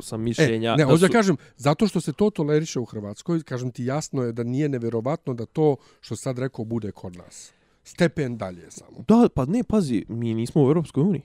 [0.00, 0.70] sam mišljenja...
[0.72, 1.08] E, ne, da su...
[1.12, 5.34] kažem, zato što se to toleriše u Hrvatskoj, kažem ti jasno je da nije neverovatno
[5.34, 7.52] da to što sad rekao bude kod nas
[7.86, 9.04] stepen dalje samo.
[9.08, 11.22] Da, pa ne, pazi, mi nismo u Europskoj uniji.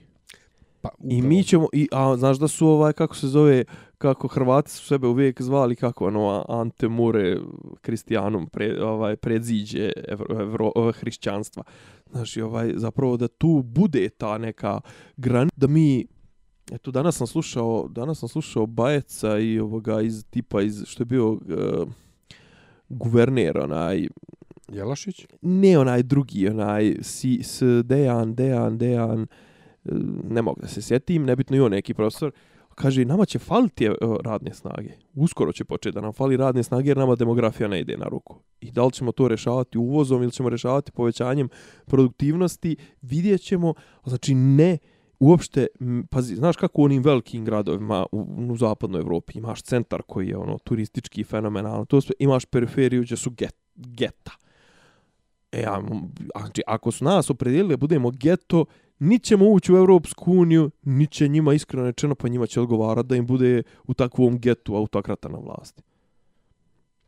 [0.82, 3.64] Pa, I mi ćemo, i, a znaš da su ovaj, kako se zove,
[3.98, 7.38] kako Hrvati su sebe uvijek zvali, kako ono, Ante Mure,
[7.82, 11.64] Kristijanom, pre, ovaj, predziđe evro, evro, hrišćanstva.
[12.12, 14.80] Znaš, ovaj, zapravo da tu bude ta neka
[15.18, 16.06] gran, da mi,
[16.72, 21.06] eto, danas sam slušao, danas sam slušao Bajeca i ovoga iz tipa, iz, što je
[21.06, 21.40] bio uh,
[22.90, 24.08] guverner, onaj,
[24.73, 25.27] Jelašić?
[25.41, 29.27] Ne onaj drugi, onaj si, s Dejan, Dejan, Dejan, e,
[30.30, 32.31] ne mogu da se sjetim, nebitno i on neki profesor,
[32.76, 33.91] kaže, nama će faliti e,
[34.23, 34.91] radne snage.
[35.15, 38.35] Uskoro će početi da nam fali radne snage jer nama demografija ne ide na ruku.
[38.61, 41.49] I da li ćemo to rešavati uvozom ili ćemo rešavati povećanjem
[41.85, 43.73] produktivnosti, vidjet ćemo.
[44.06, 44.77] Znači, ne,
[45.19, 45.68] uopšte,
[46.10, 50.38] pazi, znaš kako u onim velikim gradovima u, u zapadnoj Evropi imaš centar koji je
[50.38, 54.31] ono turistički fenomenalno, to sve, imaš periferiju gdje su get, geta.
[55.52, 55.82] E, a,
[56.40, 58.65] znači, ako su nas opredijelili budemo geto,
[58.99, 63.10] ni ćemo ući u Evropsku uniju, ni će njima iskreno rečeno, pa njima će odgovarati
[63.10, 65.84] da im bude u takvom getu autokrata na vlasti.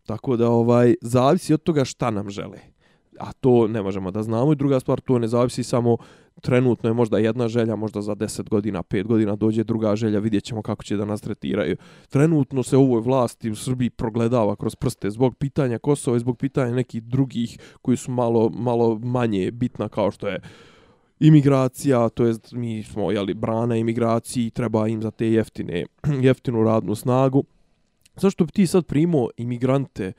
[0.04, 2.73] Tako da, ovaj, zavisi od toga šta nam žele.
[3.20, 4.54] A to ne možemo da znamo.
[4.54, 5.98] I druga stvar, to ne zavisi samo
[6.42, 10.44] trenutno je možda jedna želja, možda za 10 godina, 5 godina dođe druga želja, vidjet
[10.44, 11.78] ćemo kako će da nas tretiraju.
[12.10, 16.76] Trenutno se ovoj vlasti u Srbiji progledava kroz prste zbog pitanja Kosova i zbog pitanja
[16.76, 20.40] nekih drugih koji su malo, malo manje bitna kao što je
[21.20, 25.86] imigracija, to jest mi smo jeli, brana imigraciji, treba im za te jeftine,
[26.28, 27.44] jeftinu radnu snagu.
[28.16, 30.14] Zašto bi ti sad primao imigrante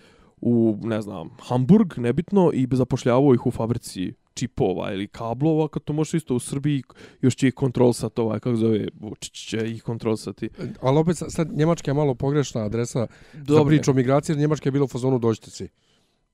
[0.46, 5.92] u, ne znam, Hamburg, nebitno, i zapošljavao ih u fabrici čipova ili kablova, kad to
[5.92, 6.82] može isto u Srbiji,
[7.20, 10.48] još će ih kontrolsati ovaj, kako zove, Vučić će ih kontrolsati.
[10.80, 14.68] Ali opet sad- Njemačka je malo pogrešna adresa za Dobro, priču o migraciji, jer Njemačka
[14.68, 15.68] je bila u fazonu dođite svi.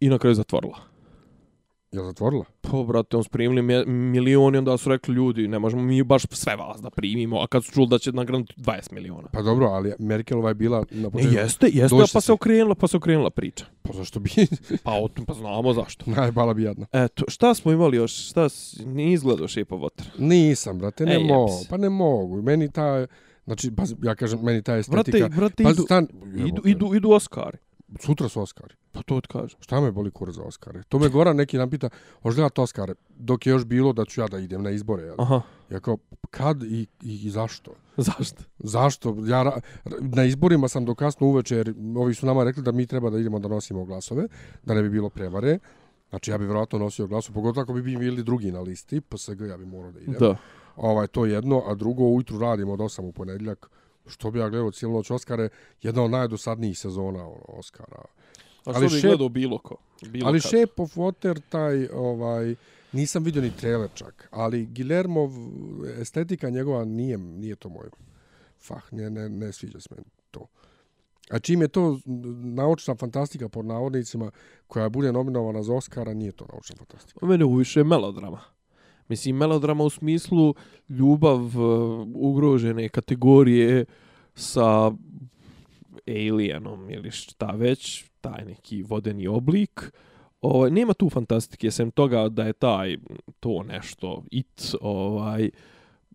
[0.00, 0.78] I na kraju zatvorila.
[1.92, 2.44] Je zatvorila?
[2.60, 6.22] Pa, brate, on su primili me- milioni, onda su rekli ljudi, ne možemo mi baš
[6.30, 9.28] sve vas da primimo, a kad su čuli da će nagraniti 20 miliona.
[9.32, 12.88] Pa dobro, ali Merkelova je bila na Ne, jeste, jeste, Dođite pa se okrenula, pa
[12.88, 13.64] se okrenula priča.
[13.82, 14.30] Pa zašto bi?
[14.84, 16.10] Pa, o tom, pa znamo zašto.
[16.10, 16.86] Najbala bi jadna.
[16.92, 18.28] Eto, šta smo imali još?
[18.28, 18.48] Šta
[18.86, 20.04] nije izgledao Shape of Water?
[20.18, 21.52] Nisam, brate, ne Ej, mogu.
[21.70, 22.42] Pa ne mogu.
[22.42, 23.06] Meni ta,
[23.44, 25.18] znači, pa, ja kažem, meni ta estetika...
[25.18, 26.06] Brate, brate, pa, idu, stan,
[26.46, 27.58] idu, idu, idu Oscari.
[27.98, 28.74] Sutra su Oscari.
[28.92, 29.58] Pa to ti kažem.
[29.60, 30.82] Šta me boli kurac za Oscare?
[30.88, 31.88] To me Goran neki nam pita,
[32.22, 32.94] hoćeš gledati Oscare?
[33.08, 35.02] Dok je još bilo da ću ja da idem na izbore.
[35.02, 35.14] Jel?
[35.18, 35.40] Aha,
[35.70, 35.96] Ja kao,
[36.30, 37.72] kad i, i, i zašto?
[37.96, 38.42] zašto?
[38.58, 39.16] Zašto?
[39.26, 39.52] Ja
[40.00, 43.18] na izborima sam do kasno uveče, jer ovi su nama rekli da mi treba da
[43.18, 44.26] idemo da nosimo glasove,
[44.62, 45.58] da ne bi bilo prevare.
[46.10, 49.56] Znači ja bi vjerojatno nosio glasove, pogotovo ako bi bili drugi na listi, PSG ja
[49.56, 50.14] bi morao da idem.
[50.20, 50.36] Da.
[50.76, 53.70] Ovaj, to je jedno, a drugo ujutru radimo od 8 u ponedjeljak.
[54.10, 55.48] Što bi ja gledao cijelu noć Oscare,
[55.82, 57.96] jedna od najdosadnijih sezona ono, Oscara.
[57.96, 58.04] A
[58.64, 59.76] Ali bi Shape- gledao bilo ko?
[60.06, 60.50] Bilo ali kad.
[60.50, 62.54] Shape of Water, taj, ovaj,
[62.92, 65.30] nisam vidio ni trailer čak, ali Guillermov
[66.00, 67.88] estetika njegova nije, nije to moj
[68.62, 70.46] fah, ne, ne, ne sviđa se meni to.
[71.30, 71.98] A čim je to
[72.54, 74.30] naučna fantastika pod navodnicima
[74.66, 77.26] koja bude nominovana za Oscara, nije to naučna fantastika.
[77.26, 78.40] Mene u više melodrama.
[79.10, 80.54] Mislim, melodrama u smislu
[80.88, 83.84] ljubav uh, ugrožene kategorije
[84.34, 84.92] sa
[86.06, 89.92] alienom ili šta već, taj neki vodeni oblik.
[90.40, 92.96] Ovaj, nema tu fantastike, sem toga da je taj,
[93.40, 95.50] to nešto, it, ovaj,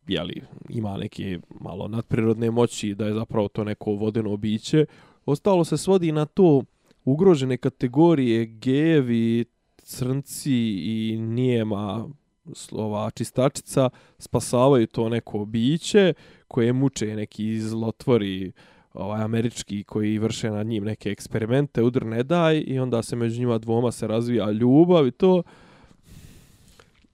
[0.07, 4.85] jeli, ima neke malo nadprirodne moći, da je zapravo to neko vodeno biće.
[5.25, 6.63] Ostalo se svodi na to
[7.05, 9.45] ugrožene kategorije, gejevi,
[9.77, 10.53] crnci
[10.85, 12.09] i nijema
[12.53, 13.89] slova čistačica
[14.19, 16.13] spasavaju to neko biće
[16.47, 18.51] koje muče neki zlotvori
[18.93, 23.39] ovaj američki koji vrše nad njim neke eksperimente, udr ne daj i onda se među
[23.39, 25.43] njima dvoma se razvija ljubav i to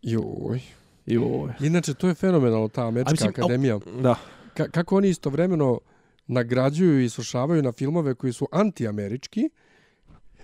[0.01, 0.61] Joj.
[1.05, 1.67] je.
[1.67, 3.79] Inače, to je fenomenalno, ta američka mislim, au- akademija.
[4.01, 4.15] Da.
[4.53, 5.79] Ka kako oni istovremeno
[6.27, 9.49] nagrađuju i svršavaju na filmove koji su antiamerički,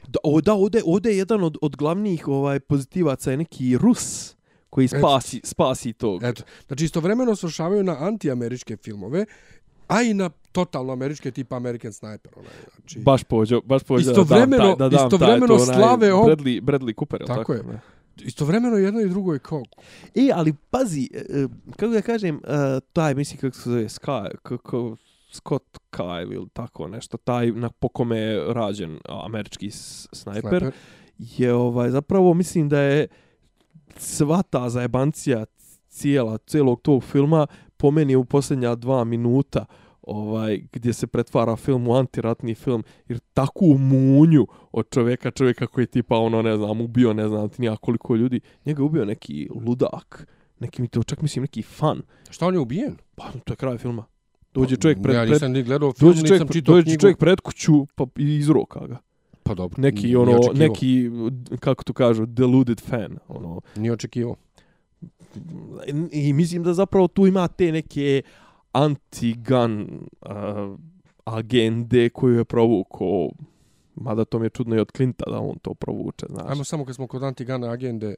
[0.08, 4.37] Da, o, da ovde, ovde je jedan od, od glavnih ovaj pozitivaca je neki Rus
[4.70, 6.24] koji spasi, spasi tog.
[6.24, 9.26] Eto, znači istovremeno svršavaju na antiameričke filmove,
[9.88, 12.32] a i na totalno američke tipa American Sniper.
[12.36, 15.64] Onaj, znači, Baš pođo, baš pođo Istovremeno- da dam taj, da dam istovremeno taj, to,
[15.64, 17.64] onaj slave ob- Bradley, Bradley Cooper, Tako tako, je.
[17.64, 17.80] Ne?
[18.18, 19.64] istovremeno jedno i drugo je kao...
[20.16, 22.40] E, ali pazi, e, e, kako da kažem, e,
[22.94, 24.96] taj, mislim kako se zove, Sky, kako,
[25.32, 30.72] Scott Kyle ili tako nešto, taj na, po kome je rađen američki snajper, Sniper.
[31.18, 33.08] je ovaj, zapravo mislim da je
[34.00, 35.46] sva ta zajebancija
[35.90, 37.48] cijela, cijelog tog filma
[37.78, 39.66] po meni u posljednja dva minuta
[40.02, 45.84] ovaj gdje se pretvara film u antiratni film jer takvu munju od čovjeka čovjeka koji
[45.84, 49.50] je tipa ono ne znam ubio ne znam ti koliko ljudi njega je ubio neki
[49.66, 50.28] ludak
[50.60, 52.96] neki mi to čak mislim neki fan Šta on je ubijen?
[53.16, 54.06] pa to je kraj filma
[54.54, 57.02] dođe čovjek pred, ja pred nisam ni gledao film, dođe čovjek, nisam čitao dođe knjigu.
[57.02, 58.98] čovjek pred kuću pa i izroka ga
[59.48, 59.82] Pa dobro.
[59.82, 61.10] neki ono neki
[61.60, 64.36] kako to kažu deluded fan ono Nije očekivao.
[66.12, 68.22] i mislim da zapravo tu ima te neke
[68.74, 69.88] anti-gun
[70.22, 70.80] uh,
[71.26, 73.30] agende koju je provukao
[73.96, 76.46] mada to mi je čudno i od Clinta da on to provuče, znaš.
[76.50, 78.16] Ajmo samo kad smo kod antigana agende,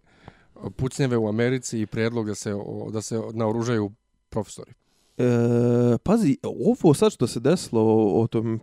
[0.75, 3.91] pucnjeve u Americi i prijedlog da se, o, da se naoružaju
[4.29, 4.71] profesori.
[5.17, 5.23] E,
[6.03, 7.81] pazi, ovo sad što se desilo
[8.21, 8.59] o, tom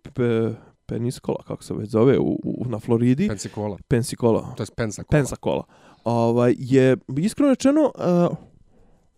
[0.86, 3.78] Peniskola, kako se već zove, u, u, na Floridi, Pensacola.
[3.88, 5.20] Pensikola, To je Pensacola.
[5.20, 5.64] Pensacola,
[6.04, 8.36] ovaj, je iskreno rečeno uh,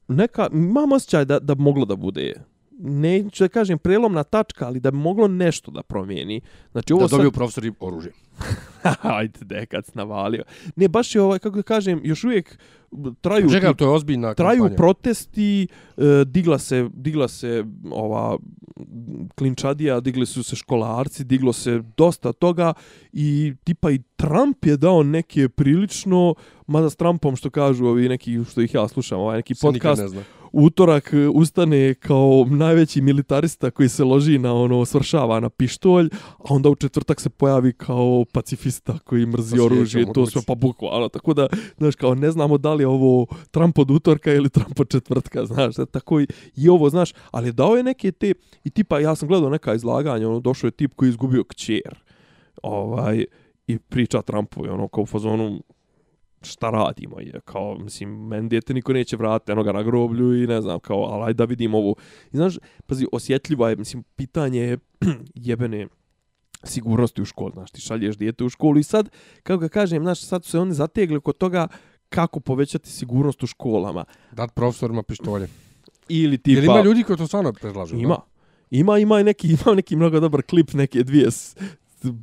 [0.09, 2.35] neka, imam osjećaj da, da moglo da bude
[2.79, 6.41] neću da kažem prelomna tačka, ali da bi moglo nešto da promijeni.
[6.73, 7.35] Znači ovo Da dobiju sad...
[7.35, 8.13] profesori oružje.
[9.03, 10.43] Ajde, dekad navalio.
[10.77, 12.59] Ne, baš je ovaj, kako da kažem, još uvijek
[13.21, 13.51] traju...
[13.51, 14.77] Čekaj, to je ozbiljna traju kampanja.
[14.77, 18.39] protesti, e, digla se, digla se ova
[19.35, 22.73] klinčadija, digli su se školarci, diglo se dosta toga
[23.13, 26.35] i tipa i Trump je dao neke prilično,
[26.67, 29.91] mada s Trumpom što kažu ovi neki, što ih ja slušam, ovaj neki Se nikad
[29.91, 30.38] podcast, ne zna.
[30.53, 36.09] Utorak e, ustane kao najveći militarista koji se loži na ono, svršava na pištolj,
[36.39, 40.55] a onda u četvrtak se pojavi kao pacifista koji mrzi oružje, to u sve pa
[40.55, 41.47] bukvalno, tako da,
[41.79, 45.45] znaš, kao ne znamo da li je ovo Trump od utorka ili Trump od četvrtka,
[45.55, 46.27] znaš, da, tako i,
[46.57, 48.35] i ovo, znaš, ali dao je neke te,
[48.65, 51.99] i tipa, ja sam gledao neka izlaganja, ono, došao je tip koji je izgubio kćer,
[52.63, 53.25] ovaj,
[53.67, 55.63] i priča Trumpu, i ono, kao u fazonu,
[56.43, 60.47] šta radimo je kao mislim men dijete niko neće vratiti eno ga na groblju i
[60.47, 61.97] ne znam kao ali ajde da vidimo ovu
[62.33, 64.79] i znaš pazi osjetljiva je mislim pitanje je
[65.35, 65.87] jebene
[66.65, 69.11] sigurnosti u školu znaš ti šalješ dijete u školu i sad
[69.43, 71.69] kako ga kažem znaš sad su se oni zategli kod toga
[72.09, 75.49] kako povećati sigurnost u školama Dat profesorima pištolje.
[76.09, 77.97] ili tipa Jel ima ljudi koji to stvarno predlažu?
[77.97, 78.03] da?
[78.03, 78.17] Ima.
[78.71, 81.29] Ima, ima i neki, ima neki mnogo dobar klip, neke dvije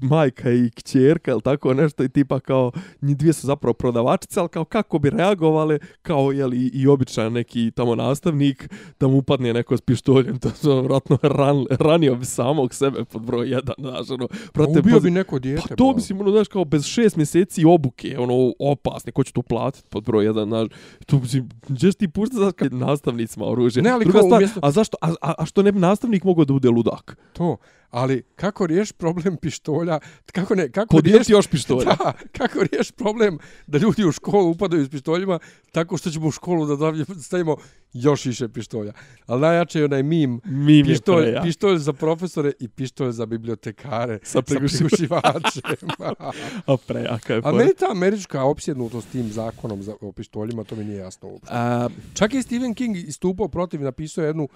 [0.02, 2.72] majka i kćerka ili tako nešto i tipa kao
[3.02, 7.34] njih dvije su zapravo prodavačice, ali kao kako bi reagovale kao je i, i običan
[7.34, 8.70] neki tamo nastavnik
[9.00, 13.22] da mu upadne neko s pištoljem, to su vratno ran, ranio bi samog sebe pod
[13.22, 15.64] broj jedan, znaš, ono, brate, Ubio pazi- bi neko dijete.
[15.70, 19.42] Pa to mislim, ono, znaš, kao bez šest mjeseci obuke, ono, opasne, ko će to
[19.42, 20.68] platiti pod broj jedan, znaš,
[21.06, 23.84] to mislim, gdješ ti pušta za kad nastavnicima oružje.
[23.84, 26.24] Ne, ali Druga kao stvar, umjesto- a zašto, a, a, a što ne bi nastavnik
[26.24, 27.18] mogao da bude ludak?
[27.34, 27.58] To.
[27.90, 30.00] Ali kako riješ problem pištolja?
[30.32, 30.72] Kako ne?
[30.72, 31.86] Kako Podijeliti riješ još pištolja.
[31.98, 33.38] Da, kako riješ problem
[33.68, 35.40] da ljudi u školu upadaju s pištoljima
[35.72, 36.76] tako što ćemo u školu da
[37.22, 37.58] stavimo
[37.94, 38.94] još više pištolja.
[39.26, 41.42] Ali najjače je onaj mim, Mim je pištolj, preja.
[41.42, 44.90] pištolj za profesore i pištolj za bibliotekare Sa prigušivačem.
[44.90, 45.90] prigušivačem.
[46.68, 50.84] A prejaka je A meni ta američka opsjednutost tim zakonom za, o pištoljima, to mi
[50.84, 51.50] nije jasno uopšte.
[51.52, 54.50] A, Čak je Stephen King istupao protiv, napisao je jednu, uh,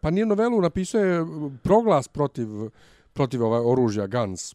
[0.00, 1.26] pa nije novelu, napisao je
[1.62, 2.48] proglas protiv,
[3.12, 4.54] protiv ovaj oružja, guns.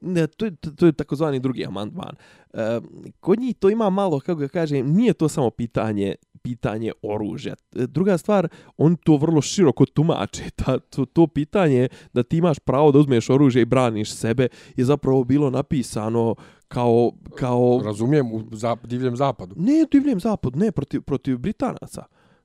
[0.00, 2.16] ne, to, je, to je takozvani drugi amandman.
[2.52, 2.80] E,
[3.20, 6.14] kod njih to ima malo, kako ga kažem, nije to samo pitanje
[6.44, 7.54] pitanje oružja.
[7.72, 10.50] Druga stvar, oni to vrlo široko tumače.
[10.56, 14.84] Ta, to, to pitanje da ti imaš pravo da uzmeš oružje i braniš sebe je
[14.84, 16.34] zapravo bilo napisano
[16.68, 19.54] kao, kao Razumijem, u zap, divljem zapadu.
[19.58, 22.04] Ne, divljem zapad, ne, protiv, protiv Britanaca.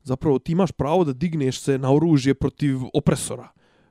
[0.10, 3.48] Zapravo ti imaš pravo da digneš se na oružje protiv opresora.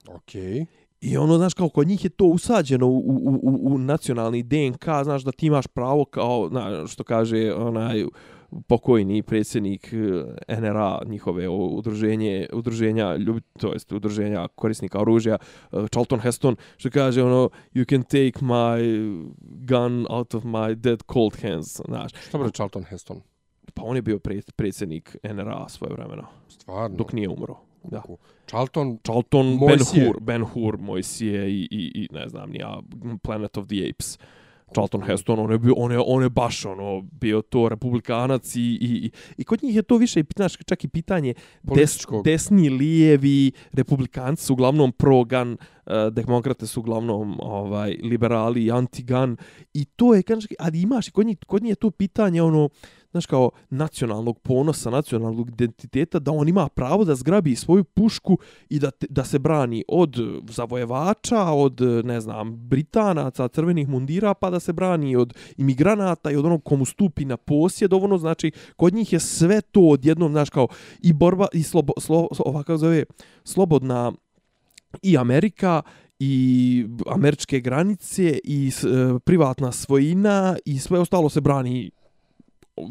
[0.09, 0.67] Okej.
[1.01, 4.85] I ono, znaš, kao kod njih je to usađeno u, u, u, u nacionalni DNK,
[5.03, 8.05] znaš, da ti imaš pravo kao, znaš, što kaže onaj
[8.67, 15.37] pokojni predsjednik eh, NRA, njihove udruženje, udruženja, ljubi, to jest udruženja korisnika oružja,
[15.73, 18.81] eh, Charlton Heston, što kaže ono, you can take my
[19.41, 22.13] gun out of my dead cold hands, znaš.
[22.29, 23.21] Šta bre Charlton Heston?
[23.79, 26.97] Pa on je bio pre, predsjednik NRA svoje vremena, Stvarno.
[26.97, 27.57] dok nije umro.
[27.85, 28.03] Da.
[28.47, 30.05] Charlton, Charlton, Mojsije.
[30.05, 32.81] Ben Hur, Ben Hur, Mojsije i, i, i ne znam, nija
[33.23, 34.19] Planet of the Apes.
[34.73, 38.61] Charlton Heston, on je, bio, on je, on je baš ono, bio to republikanac i,
[38.61, 43.53] i, i, i kod njih je to više, znaš, čak i pitanje des, desni, lijevi,
[43.73, 49.37] republikanci su uglavnom pro-gun, uh, demokrate su uglavnom ovaj, liberali i anti-gun
[49.75, 52.69] i to je, kažeš, ali imaš i kod njih, kod njih je to pitanje ono,
[53.11, 58.79] znaš kao nacionalnog ponosa, nacionalnog identiteta, da on ima pravo da zgrabi svoju pušku i
[58.79, 60.17] da, te, da se brani od
[60.51, 66.45] zavojevača, od, ne znam, Britanaca, crvenih mundira, pa da se brani od imigranata i od
[66.45, 70.69] onog komu stupi na posjed, ono znači, kod njih je sve to odjednom, znaš, kao
[71.03, 73.05] i borba, i slobo, slo, ova, zove,
[73.45, 74.13] slobodna
[75.03, 75.83] i Amerika
[76.19, 81.91] i američke granice i e, privatna svojina i sve ostalo se brani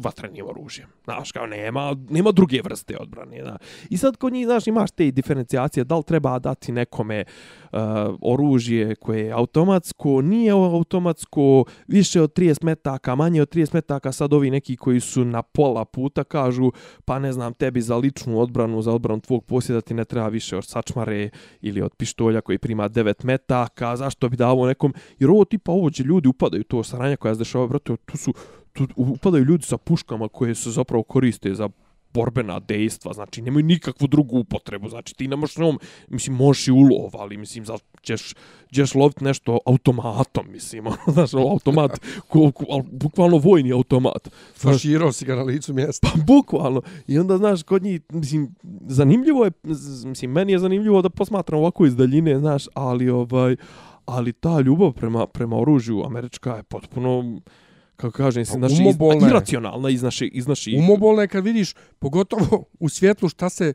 [0.04, 0.88] vatrenim oružjem.
[1.04, 3.42] Znaš, kao nema, nema druge vrste odbrane.
[3.42, 3.56] Da.
[3.90, 7.24] I sad kod njih, znaš, imaš te diferencijacije, da li treba dati nekome
[7.72, 7.78] uh,
[8.20, 14.32] oružje koje je automatsko, nije automatsko, više od 30 metaka, manje od 30 metaka, sad
[14.32, 16.70] ovi neki koji su na pola puta kažu,
[17.04, 20.56] pa ne znam, tebi za ličnu odbranu, za odbranu tvog posjeda ti ne treba više
[20.56, 25.44] od sačmare ili od pištolja koji prima 9 metaka, zašto bi davo nekom, jer ovo
[25.44, 28.34] tipa ovo će ljudi upadaju to saranja koja se dešava, brate, tu su
[28.72, 31.68] tu upadaju ljudi sa puškama koje se zapravo koriste za
[32.14, 35.78] borbena dejstva, znači nemaju nikakvu drugu upotrebu, znači ti nemaš njom,
[36.08, 38.34] mislim, možeš i ulov, ali mislim, za, ćeš,
[38.74, 44.28] ćeš loviti nešto automatom, mislim, ono, znaš, ono, automat, ko, ko, al, bukvalno vojni automat.
[44.56, 46.08] Znaš, faširao si ga na licu mjesta.
[46.12, 46.82] pa bukvalno.
[47.06, 48.54] I onda, znaš, kod njih, mislim,
[48.86, 49.50] zanimljivo je,
[50.04, 53.56] mislim, meni je zanimljivo da posmatram ovako iz daljine, znaš, ali, ovaj,
[54.06, 57.40] ali ta ljubav prema, prema oružju američka je potpuno,
[57.98, 60.74] kako kažem, Pa znači, iz, umobolna iracionalna iz naše, iz naših...
[60.78, 63.72] Umobolno je kad vidiš, pogotovo u svjetlu šta se,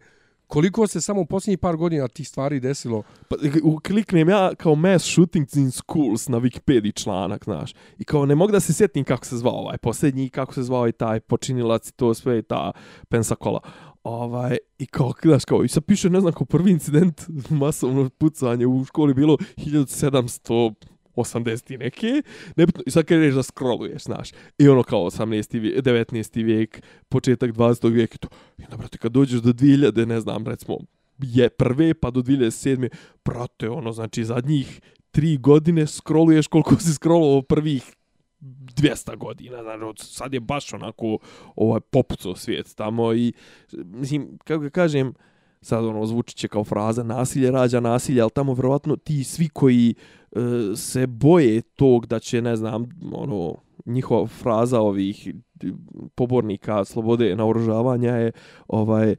[0.48, 3.04] koliko se samo u posljednjih par godina tih stvari desilo.
[3.30, 7.74] Pa, u- kliknem ja kao mass shootings in schools na Wikipediji članak, znaš.
[7.98, 10.88] I kao ne mogu da se sjetim kako se zvao ovaj posljednji, kako se zvao
[10.88, 12.72] i taj počinilac i to sve i ta
[13.10, 13.60] Pensacola.
[14.04, 18.68] Ovaj, I kao, znaš, kao, i sad piše, ne znam, kao prvi incident masovno pucanje
[18.68, 20.74] u školi bilo 1700
[21.16, 22.22] 80 i neke,
[22.56, 25.60] nebitno, i sad kreneš da scrolluješ, znaš, i ono kao 18.
[25.60, 26.44] vijek, 19.
[26.44, 27.94] vijek, početak 20.
[27.94, 28.28] vijeka, i to,
[28.58, 30.78] i onda, brate, kad dođeš do 2000, ne znam, recimo,
[31.20, 32.90] je prve, pa do 2007.
[33.26, 34.82] Brate, ono, znači, zadnjih
[35.12, 37.96] tri godine scrolluješ koliko si scrollovao prvih
[38.42, 41.18] 200 godina, znači sad je baš onako
[41.56, 43.34] ovaj popucao svijet tamo i
[43.72, 45.14] mislim kako ga kažem
[45.62, 49.96] sad ono zvuči će kao fraza nasilje rađa nasilje, ali tamo vjerovatno ti svi koji
[49.98, 50.23] uh,
[50.76, 53.56] se boje tog da će ne znam ono
[53.86, 55.34] njihova fraza ovih
[56.16, 58.32] pobornika slobode naoružavanja je
[58.68, 59.16] ovaj e,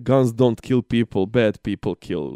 [0.00, 2.30] guns don't kill people, bad people kill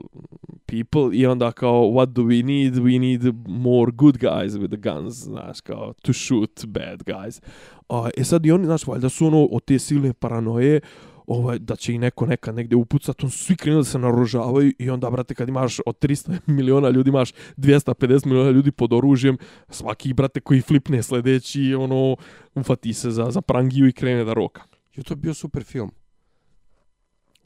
[0.67, 2.75] people i onda kao what do we need?
[2.75, 7.41] We need more good guys with the guns, znaš, kao to shoot bad guys.
[7.89, 10.81] A, e sad i oni, znaš, valjda su ono od te silne paranoje
[11.27, 14.91] ovaj, da će i neko nekad negdje upucat, on svi krenuli da se naružavaju i
[14.91, 19.39] onda, brate, kad imaš od 300 miliona ljudi, imaš 250 miliona ljudi pod oružjem,
[19.69, 22.17] svaki, brate, koji flipne sledeći, ono,
[22.55, 24.63] ufati se za, za prangiju i krene da roka.
[24.95, 25.91] Jo, to je bio super film.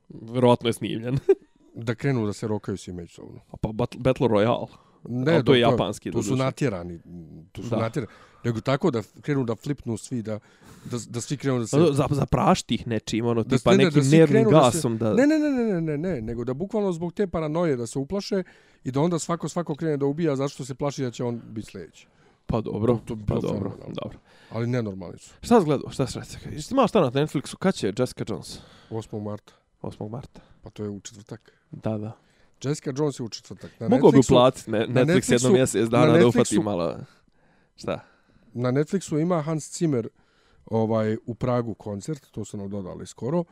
[0.08, 1.18] Verovatno je snimljen.
[1.78, 3.40] Da krenu da se rokaju svi međusobno.
[3.50, 4.66] A pa Battle, Royale.
[5.08, 6.98] Ne, to je japanski, Tu su natjerani.
[7.52, 7.76] Tu su Da.
[7.76, 8.12] natjerani.
[8.47, 10.39] Nego tako da krenu da flipnu svi, da,
[10.85, 11.77] da, da svi krenu da se...
[11.93, 14.70] Za, za prašti ih nečim, ono, Da tipa ne, ne, nekim da nervnim krenu da
[14.70, 14.98] se- gasom.
[14.98, 17.86] Da, Ne, ne, ne, ne, ne, ne, ne, nego da bukvalno zbog te paranoje da
[17.86, 18.43] se uplaše
[18.85, 21.40] i da onda svako svako krene da ubija zato što se plaši da će on
[21.47, 22.06] biti sljedeći.
[22.47, 23.94] Pa dobro, To- to bi pa dobro, fenomenalno.
[23.94, 24.18] dobro.
[24.51, 25.35] Ali nenormalni su.
[25.43, 26.18] Šta si gledao, šta si?
[26.47, 28.59] Jesi imao šta na Netflixu, kad će Jessica Jones?
[28.90, 29.20] 8.
[29.20, 29.52] marta.
[29.82, 30.10] 8.
[30.10, 30.40] marta.
[30.62, 31.52] Pa to je u četvrtak.
[31.70, 32.12] Da, da.
[32.62, 33.81] Jessica Jones je u četvrtak.
[33.81, 36.97] Na bi Netflixu- uplatiti ne, Netflix jedno Netflixu- mjesec na dana da ufati malo.
[37.77, 38.01] Šta?
[38.58, 40.08] Na Netflixu ima Hans Zimmer
[40.66, 43.44] ovaj, u Pragu koncert, to su nam dodali skoro.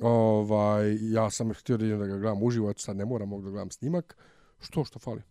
[0.00, 3.50] Ovaj, ja sam htio da idem da ga gledam uživo, sad ne moram, mogu da
[3.50, 4.16] gledam snimak.
[4.60, 5.22] Što, što fali?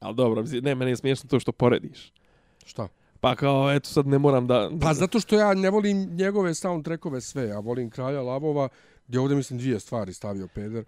[0.00, 2.12] Ali dobro, ne, meni je smiješno to što porediš.
[2.64, 2.88] Šta?
[3.20, 4.70] Pa kao, eto sad ne moram da...
[4.80, 8.68] Pa zato što ja ne volim njegove soundtrackove sve, ja volim Kralja Lavova,
[9.08, 10.84] gdje ovdje mislim dvije stvari stavio Peder.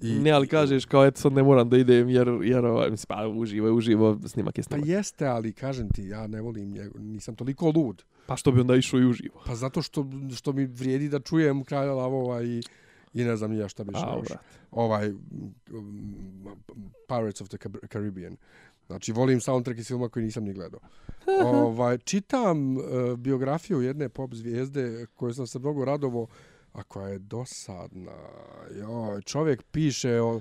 [0.00, 3.06] I, Ne, ali kažeš kao, eto sad ne moram da idem jer, jer ovaj, mislim,
[3.08, 4.88] pa uživo je uživo, snimak je Pa snimak.
[4.88, 8.02] jeste, ali kažem ti, ja ne volim njegov, nisam toliko lud.
[8.26, 9.42] Pa što bi onda išao i uživo?
[9.46, 10.06] Pa zato što,
[10.36, 12.62] što mi vrijedi da čujem Kralja Lavova i,
[13.14, 14.02] i ne znam ja šta bi još.
[14.02, 14.38] brate.
[14.70, 15.12] Ovaj
[17.08, 17.58] Pirates of the
[17.92, 18.36] Caribbean.
[18.86, 20.80] Znači, volim soundtrack iz filma koji nisam ni gledao.
[21.44, 22.82] ovaj, čitam uh,
[23.16, 26.26] biografiju jedne pop zvijezde koju sam se mnogo radovo,
[26.78, 28.12] a koja je dosadna.
[28.80, 30.40] Joj, čovjek piše o,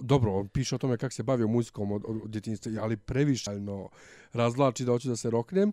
[0.00, 3.88] dobro, on piše o tome kako se bavio muzikom od, od, djetinjstva, ali previšaljno
[4.32, 5.72] razvlači da hoću da se roknem.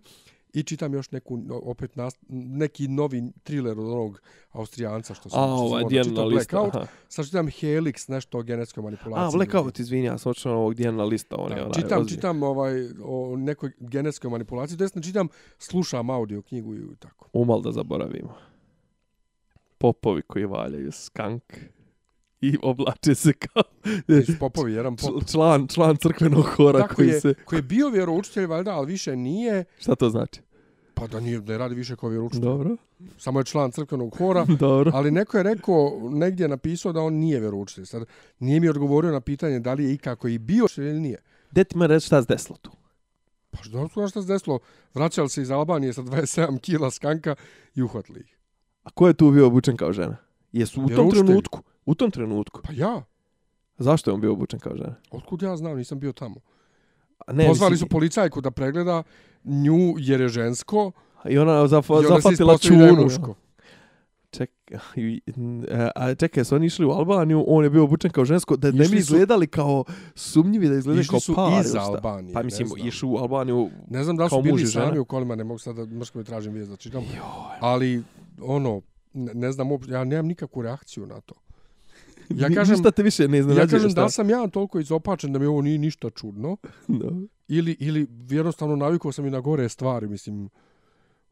[0.54, 4.22] I čitam još neku, opet nas, neki novi thriller od onog
[4.52, 6.58] Austrijanca što sam, A, što sam ovaj, onda Diana čitao, lista.
[6.58, 6.76] Blackout.
[6.76, 6.88] aha.
[7.10, 9.28] Sad čitam Helix, nešto o genetskoj manipulaciji.
[9.28, 11.36] A, Blackout, izvini, ja sam očeo ovog Dijana lista.
[11.36, 12.08] On je Da, onaj, čitam, ozbiljan.
[12.08, 12.74] čitam ovaj,
[13.04, 15.28] o nekoj genetskoj manipulaciji, to jest ne čitam,
[15.60, 17.30] slušam audio knjigu i tako.
[17.34, 18.36] Umal da zaboravimo.
[19.84, 21.44] Popovi koji valjaju skank
[22.42, 23.64] i oblače se kao
[24.08, 25.10] Nisu popovi, jedan pop.
[25.10, 27.34] čl- član, član crkvenog hora Tako koji je, se...
[27.46, 30.42] koji je bio vjeroučitelj, valjda, ali više nije, Šta to znači?
[30.94, 32.42] pa da nije, ne radi više kao vjeroučitelj.
[32.42, 32.76] Dobro,
[33.18, 34.92] Samo je član crkvenog hora, dobro.
[34.94, 37.86] ali neko je rekao, negdje je napisao da on nije vjeroučitelj.
[37.86, 38.06] Sad,
[38.40, 41.22] nije mi odgovorio na pitanje da li je ikako i bio ili nije.
[41.52, 42.72] Gde ti me reći šta se desilo tu?
[43.52, 44.60] Pa što šta se desilo?
[44.94, 47.36] Vraćali se iz Albanije sa 27 kila skanka
[47.76, 48.33] i uhvatili ih.
[48.84, 50.16] A ko je tu bio obučen kao žena?
[50.52, 51.60] Jesu u tom trenutku?
[51.86, 52.62] U tom trenutku.
[52.64, 53.04] Pa ja,
[53.78, 54.96] Zašto je on bio obučen kao žena?
[55.12, 56.36] otkud ja znam, nisam bio tamo.
[57.28, 59.04] A ne, Pozvali su mislim, policajku da pregleda
[59.44, 60.92] nju jer je žensko
[61.26, 63.04] I ona zaf, i onda se zafatila da je čunu.
[63.04, 63.36] muško.
[64.32, 64.52] Ček,
[64.96, 68.26] i- n- e, a čekaj, su oni išli u Albaniju, on je bio obučen kao
[68.26, 69.84] žensko, da ne bi Išli su- izgledali kao
[70.16, 71.52] sumnjivi, da izgledaju Išli kao su par.
[71.52, 71.82] iz ili šta?
[71.82, 75.44] Albanije, Pa mislim, išli u Albaniju, Ne znam da su bili sami u kolima, ne
[75.44, 77.04] mogu sada mrsko mi tražim vijest da čitam.
[77.60, 78.04] Ali,
[78.42, 78.82] ono,
[79.14, 81.36] ne, znam, ja nemam nikakvu reakciju na to.
[82.30, 83.68] Ja kažem, ništa te više ne ja iznenađuje.
[83.70, 84.02] kažem šta?
[84.02, 86.58] da sam ja toliko izopačen da mi ovo nije ništa čudno,
[86.88, 87.08] Da.
[87.48, 90.50] ili, ili jednostavno navikao sam i na gore stvari, mislim,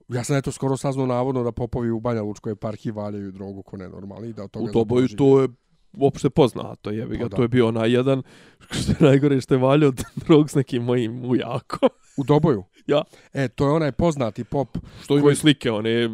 [0.07, 3.77] Ja sam eto skoro saznao navodno da popovi u Banja Lučkoj eparhiji valjaju drogu ko
[3.77, 5.17] nenormalni i da od toga U žive.
[5.17, 5.47] to je
[5.93, 8.23] uopšte poznato, jebi ga, Pa to je bio onaj jedan,
[8.81, 11.89] što je najgore što je valjao drog s nekim mojim ujakom.
[12.17, 12.63] U Doboju?
[12.87, 13.01] Ja.
[13.33, 14.77] E, to je onaj poznati pop.
[15.03, 16.05] Što imaju slike, one,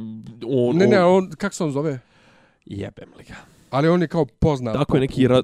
[0.48, 2.00] on, Ne, ne, on, kak se on zove?
[2.66, 3.36] jebem li ga.
[3.70, 5.42] Ali on je kao poznat Tako je neki, ra,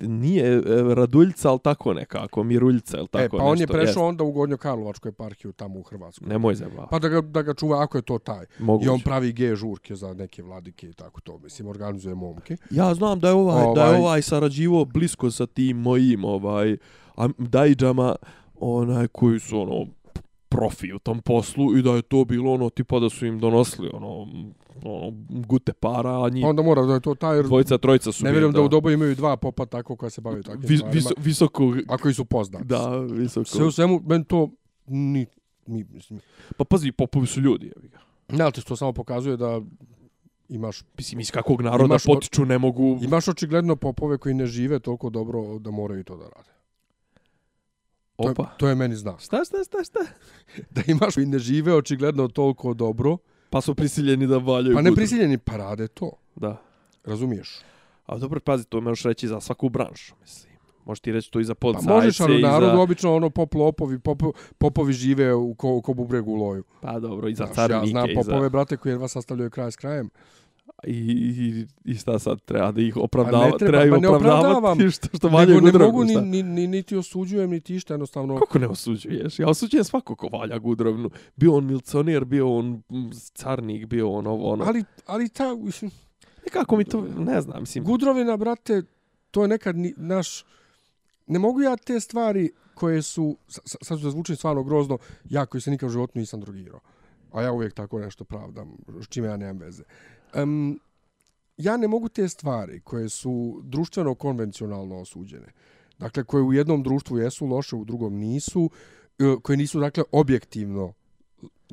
[0.00, 0.60] nije e,
[0.94, 3.96] Raduljca, ali tako nekako, Miruljca, ili tako e, pa on je nešto, prešao jest.
[3.98, 6.28] onda u Gornjo Karlovačku eparhiju tamo u Hrvatskoj.
[6.28, 6.86] Nemoj zeba.
[6.86, 8.46] Pa da ga, da ga čuva ako je to taj.
[8.58, 8.86] Moguće.
[8.86, 11.38] I on pravi ge žurke za neke vladike i tako to.
[11.38, 12.56] Mislim, organizuje momke.
[12.70, 16.76] Ja znam da je ovaj, da Ovaj- je ovaj sarađivo blisko sa tim mojim ovaj
[17.16, 18.16] am- dajdžama
[18.56, 19.86] onaj koji su ono
[20.54, 23.90] profi u tom poslu i da je to bilo ono tipa da su im donosili
[23.92, 24.26] ono,
[24.84, 27.42] ono gute para, a njih Pa onda mora da je to taj...
[27.42, 28.60] Dvojica, trojica su ne vjerujem da.
[28.60, 30.90] u Doboju imaju dva popa tako koja se bave takvim stvarima.
[30.90, 32.64] vis, visoko, A koji su poznati.
[32.64, 33.44] da, visoko.
[33.46, 34.50] Sve u svemu, meni to
[34.86, 35.26] ni,
[35.66, 36.20] mi, mislim,
[36.56, 37.98] Pa pazi, popovi su ljudi, jebi ga.
[38.28, 39.60] ne, ali ti to samo pokazuje da
[40.48, 42.98] imaš, Mislim, iz kakvog naroda Imaš- potiču ne mogu...
[43.02, 46.53] imaš očigledno popove koji ne žive toliko dobro da moraju to da rade.
[48.16, 48.54] To, je, Opa.
[48.56, 49.20] to je meni znak.
[49.20, 50.00] Šta, šta, šta, šta?
[50.74, 53.18] Da imaš koji ne žive očigledno toliko dobro,
[53.54, 56.10] Pa su prisiljeni da valjaju pa ne prisiljeni, pa rade to.
[56.36, 56.62] Da.
[57.04, 57.60] Razumiješ?
[58.06, 60.54] A dobro, pazi, to možeš reći za svaku branšu, mislim.
[60.84, 62.82] Možeš ti reći to i za Pa policajce možeš, ali u i narodu za...
[62.82, 64.22] obično ono pop lopovi, pop,
[64.58, 66.64] popovi žive u ko, ko bubregu u loju.
[66.80, 68.48] Pa dobro, i za Znaš, ja carnike znam i popove, za...
[68.48, 70.10] brate, koji jedva sastavljaju kraj s krajem.
[70.86, 74.08] I, i, I šta sad, treba da ih Pa opravdava, treba, treba, pa ih ne
[74.08, 78.38] opravdavati što, što valjaju Nego ne mogu ni, ni, ni, niti osuđujem, niti išta, jednostavno...
[78.38, 79.38] Kako ne osuđuješ?
[79.38, 81.10] Ja osuđujem svako ko valja Gudrovnu.
[81.36, 82.82] Bio on milcioner, bio on
[83.34, 84.64] carnik, bio on ovo ono.
[84.64, 85.90] Ali, ali ta, mislim,
[86.44, 87.84] Nekako mi to, ne znam, mislim.
[87.84, 88.82] Gudrovina, brate,
[89.30, 90.44] to je nekad ni, naš...
[91.26, 94.98] Ne mogu ja te stvari koje su, sa- sa- sad ću da zvučim stvarno grozno,
[95.24, 96.80] ja koji se nikad u životu nisam drogirao.
[97.32, 99.82] A ja uvijek tako nešto pravdam, s čime ja nemam veze.
[100.42, 100.80] Um,
[101.56, 105.46] ja ne mogu te stvari koje su društveno konvencionalno osuđene,
[105.98, 108.70] dakle koje u jednom društvu jesu loše, u drugom nisu,
[109.18, 110.92] e, koje nisu dakle objektivno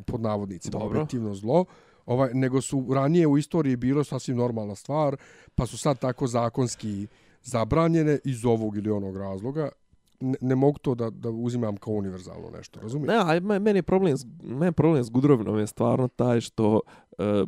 [0.06, 0.88] pod navodnicima Dobro.
[0.88, 1.66] objektivno zlo,
[2.06, 5.18] ovaj nego su ranije u istoriji bilo sasvim normalna stvar,
[5.56, 7.08] pa su sad tako zakonski
[7.44, 9.70] zabranjene iz ovog ili onog razloga.
[10.20, 13.08] Ne, ne mogu to da, da uzimam kao univerzalno nešto, razumiješ?
[13.08, 16.80] Ne, a me- meni je problem, meni je problem s Gudrovinom je stvarno taj što
[17.18, 17.46] e,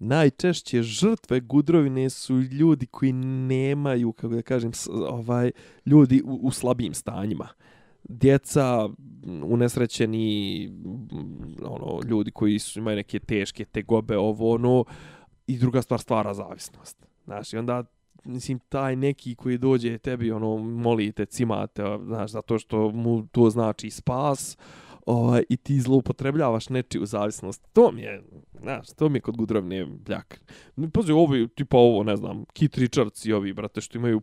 [0.00, 4.70] najčešće žrtve Gudrovine su ljudi koji nemaju, kako da kažem,
[5.08, 5.50] ovaj
[5.86, 7.48] ljudi u, u slabim stanjima.
[8.04, 8.88] Djeca,
[9.42, 10.70] unesrećeni,
[11.62, 14.84] ono, ljudi koji su imaju neke teške tegobe, ovo, ono,
[15.46, 17.06] i druga stvar, stvara zavisnost.
[17.24, 17.84] Znaš, i onda
[18.24, 23.90] mislim, taj neki koji dođe tebi, ono, molite, cimate, znaš, zato što mu to znači
[23.90, 24.58] spas,
[25.10, 27.68] ovaj, i ti zloupotrebljavaš nečiju zavisnost.
[27.72, 28.22] To mi je,
[28.60, 30.40] znaš, to mi je kod Gudrovne bljak.
[30.92, 34.22] Pazi, ovi, tipa ovo, ne znam, Kit Richards i ovi, brate, što imaju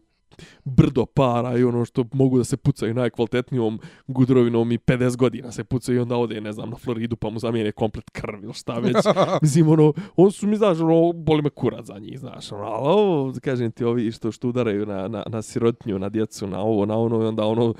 [0.64, 5.64] brdo para i ono što mogu da se pucaju najkvalitetnijom gudrovinom i 50 godina se
[5.64, 8.74] pucaju i onda ode, ne znam, na Floridu pa mu zamijene komplet krv ili šta
[8.74, 8.96] već.
[9.42, 12.88] Mislim, ono, on su mi, znaš, ono, boli me kurac za njih, znaš, ono, ali
[12.88, 16.86] ovo, kažem ti, ovi što, što udaraju na, na, na sirotnju, na djecu, na ovo,
[16.86, 17.74] na ono, i onda ono,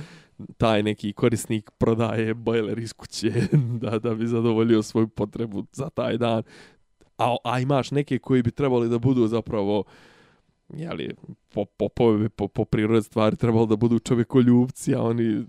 [0.58, 3.32] taj neki korisnik prodaje bojler iz kuće
[3.82, 6.44] da, da bi zadovoljio svoju potrebu za taj dan.
[7.18, 9.84] A, a imaš neke koji bi trebali da budu zapravo
[10.74, 11.16] jeli,
[11.50, 15.46] po, po, po, po, po prirodi stvari trebalo da budu čovjekoljubci, a oni...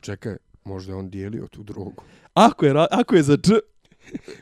[0.00, 2.02] Čekaj, možda on dijelio tu drogu.
[2.34, 3.52] Ako je, ako je za dž...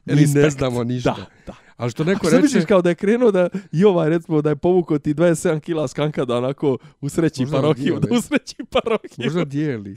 [0.05, 1.15] Mi ne znamo ništa.
[1.15, 1.66] Da, da.
[1.77, 2.43] Ali što Neko reče...
[2.43, 5.89] misliš kao da je krenuo da i ovaj recimo da je povukao ti 27 kila
[5.89, 8.01] skanka da onako usreći Možda parohiju, dijeli.
[8.01, 9.25] da usreći parohiju.
[9.25, 9.97] Možda dijeli.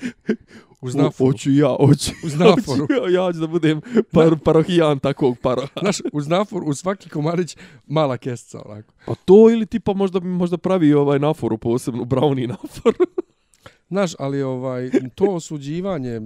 [0.82, 1.32] Uz O- naforu.
[1.32, 2.12] Hoću ja, hoću.
[2.24, 2.82] Uz naforu.
[2.82, 3.82] Hoću ja, ja ću da budem
[4.12, 5.80] par, parohijan takvog paroha.
[5.82, 7.58] Znaš, uz nafor, uz svaki komadić
[7.88, 8.94] mala kesca, onako.
[9.06, 12.94] Pa to ili tipa možda možda pravi ovaj naforu posebno, brownie nafor.
[13.90, 16.22] Znaš, ali ovaj, to osuđivanje...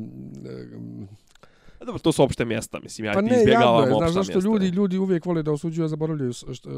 [1.83, 4.33] Dobro, to su opšte mjesta, mislim, ja Pa ne, izbjegavam jadno je, znaš, opšta zašto
[4.33, 4.47] mjesta.
[4.47, 6.69] ljudi, ljudi uvijek vole da osuđuju, a zaboravljaju s- št, e,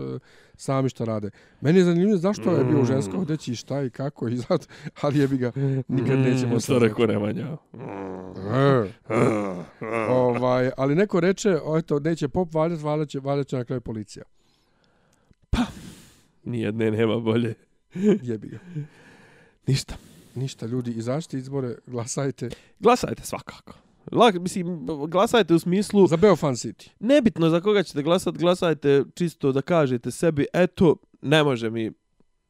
[0.55, 1.29] sami šta rade.
[1.61, 2.85] Meni je zanimljivo zašto je bio Mm.
[2.85, 4.65] žensko odeći i šta i kako i zato,
[5.01, 5.51] ali jebi ga,
[5.87, 7.57] nikad nećemo Mm, Što rekao Nemanja.
[8.49, 8.89] E,
[10.09, 14.23] ovaj, ali neko reče, eto, neće pop valjati, valjat će, valjat će na kraju policija.
[16.45, 17.53] Nijedne nema bolje.
[18.23, 18.59] Jebi ga.
[19.67, 19.95] Ništa.
[20.35, 22.49] Ništa, ljudi, izađite izbore, glasajte
[22.79, 23.73] Glasajte svakako.
[24.11, 26.89] Lak, mislim, glasajte u smislu, za Beofan City.
[26.99, 31.91] nebitno za koga ćete glasati, glasajte čisto da kažete sebi, eto, ne može mi,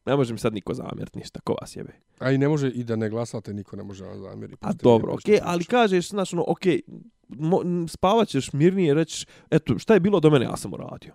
[0.06, 1.94] ne može mi sad niko zamjeriti ništa, ko vas jebe.
[2.20, 4.58] A i ne može i da ne glasate, niko ne može vam zamjeriti.
[4.62, 6.82] A dobro, okej, ali kažeš, znaš, ono, okej,
[7.28, 11.14] mo, spavat ćeš mirnije rećeš, eto, šta je bilo do mene, ja sam uradio.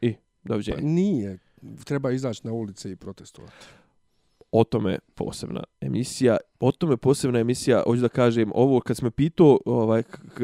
[0.00, 0.18] I, Pa
[0.48, 0.80] doviđenja.
[0.82, 1.38] nije.
[1.84, 3.54] Treba izaći na ulice i protestovati.
[4.56, 6.36] O tome posebna emisija.
[6.60, 10.02] O tome posebna emisija, hoću da kažem, ovo kad sam me pitao ovaj,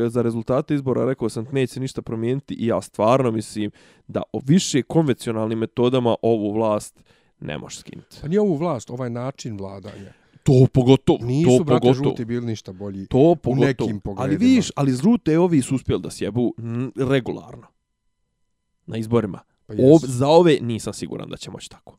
[0.08, 3.70] za rezultate izbora, rekao sam neće se ništa promijeniti i ja stvarno mislim
[4.06, 7.00] da o više konvencionalnim metodama ovu vlast
[7.40, 8.16] ne može skinuti.
[8.22, 10.12] Pa nije ovu vlast, ovaj način vladanja.
[10.42, 12.10] To pogotovo, Nisu, to brate, pogotovo.
[12.10, 13.06] žuti bili ništa bolji.
[13.06, 13.66] To pogotovo.
[13.66, 14.38] nekim ali pogledima.
[14.38, 16.54] vidiš, ali žrute ovi su uspjeli da sjebu
[16.96, 17.66] regularno.
[18.86, 19.40] Na izborima.
[19.66, 21.96] Pa Ob, za ove nisam siguran da će moći tako.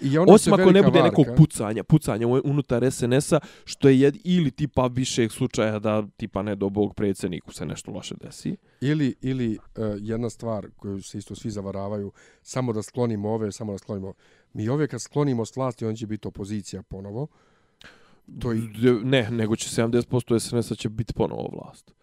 [0.00, 1.18] I ona Osim ako ne bude varka.
[1.18, 6.56] nekog pucanja, pucanja unutar SNS-a, što je jed, ili tipa više slučaja da tipa ne
[6.56, 8.56] do bog predsjedniku se nešto loše desi.
[8.80, 12.12] Ili, ili uh, jedna stvar koju se isto svi zavaravaju,
[12.42, 14.12] samo da sklonimo ove, samo da sklonimo.
[14.52, 17.26] Mi ove kad sklonimo s vlasti, on će biti opozicija ponovo.
[18.40, 18.60] To i,
[19.04, 21.94] Ne, nego će 70% SNS-a će biti ponovo vlast.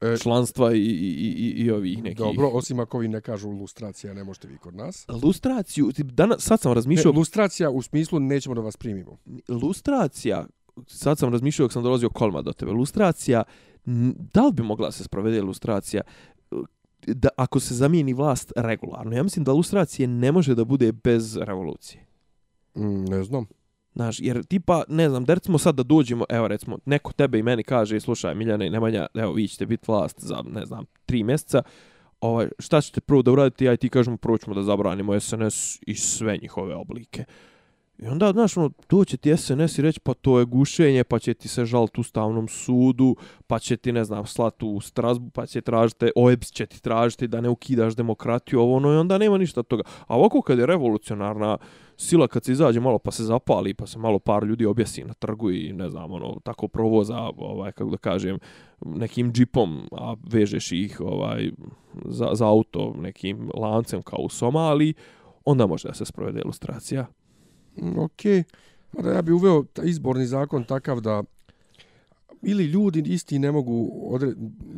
[0.00, 2.16] E, članstva i, i, i, i ovih nekih...
[2.16, 5.06] Dobro, osim ako vi ne kažu lustracija, ne možete vi kod nas.
[5.22, 7.12] Lustraciju, danas, sad sam razmišljao...
[7.12, 9.16] Ne, lustracija u smislu nećemo da vas primimo.
[9.48, 10.46] lustracija,
[10.86, 13.42] sad sam razmišljao dok sam dolazio kolma do tebe, lustracija,
[14.34, 16.02] da li bi mogla se sprovede lustracija
[17.06, 19.16] da ako se zamijeni vlast regularno?
[19.16, 22.06] Ja mislim da lustracije ne može da bude bez revolucije.
[22.76, 23.46] Mm, ne znam.
[23.98, 27.42] Znaš, jer tipa, ne znam, da recimo sad da dođemo, evo recimo, neko tebe i
[27.42, 31.22] meni kaže, slušaj, Miljane i Nemanja, evo, vi ćete biti vlast za, ne znam, tri
[31.22, 31.62] mjeseca,
[32.20, 35.78] ovaj, šta ćete prvo da uradite, ja i ti kažemo, prvo ćemo da zabranimo SNS
[35.86, 37.24] i sve njihove oblike.
[37.98, 41.34] I onda, znaš, ono, doće ti SNS i reći, pa to je gušenje, pa će
[41.34, 43.16] ti se žaliti Ustavnom sudu,
[43.46, 47.28] pa će ti, ne znam, slati u Strasbu, pa će tražiti, OEBS će ti tražiti
[47.28, 49.82] da ne ukidaš demokratiju, ovo, ono, i onda nema ništa od toga.
[50.06, 51.58] A ovako kad je revolucionarna
[51.96, 55.14] sila, kad se izađe malo, pa se zapali, pa se malo par ljudi objesi na
[55.14, 58.38] trgu i, ne znam, ono, tako provoza, ovaj, kako da kažem,
[58.80, 61.50] nekim džipom, a vežeš ih, ovaj,
[62.04, 64.94] za, za auto nekim lancem kao u Somaliji,
[65.44, 67.06] onda može da se sprovede ilustracija.
[67.82, 68.42] Mm, Okej.
[68.92, 69.14] Okay.
[69.14, 71.22] Ja bi uveo taj izborni zakon takav da
[72.42, 74.32] ili ljudi isti ne mogu odre,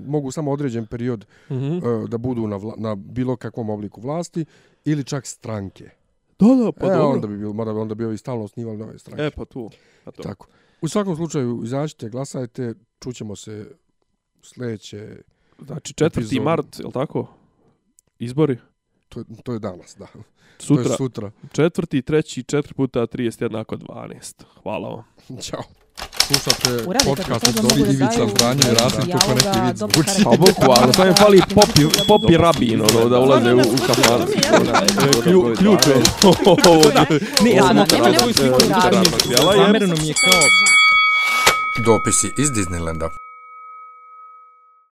[0.06, 2.02] mogu samo određen period Mm -hmm.
[2.02, 4.44] uh, da budu na, vla, na bilo kakvom obliku vlasti
[4.84, 5.90] ili čak stranke.
[6.38, 7.08] Da, da, pa e, dobro.
[7.08, 9.22] onda bi bilo, mada bi onda bi ovi stalno osnivali nove stranke.
[9.22, 9.70] E, pa tu.
[10.04, 10.22] Pa to.
[10.22, 10.46] Tako.
[10.80, 13.66] U svakom slučaju, izađite, glasajte, čućemo se
[14.42, 15.16] sljedeće,
[15.66, 16.06] Znači, 4.
[16.06, 16.42] Epizod.
[16.42, 17.26] mart, je li tako?
[18.18, 18.58] Izbori?
[19.10, 20.06] To, je- to je danas, da.
[20.06, 20.18] To
[20.60, 20.82] Sutra.
[20.84, 21.30] je sutra.
[21.52, 24.42] Četvrti, treći, 4 puta 30 jednako 12.
[24.62, 25.04] Hvala vam.
[25.40, 25.62] Ćao.
[26.20, 30.02] Slušate podcast od mogu da Ivica daju Zdanje i Rasim, dijaloga, kako neki vid dobro
[30.04, 30.24] zvuči.
[30.24, 34.20] Pa boku, ali sam je fali popi, popi rabin, ono, da ulaze u, u kafan.
[35.24, 35.94] Klju- Ključ je.
[37.44, 38.52] Ne, ja sam svoj
[39.40, 40.40] ovo- Zamereno mi je kao
[41.86, 43.08] Dopisi iz Disneylanda.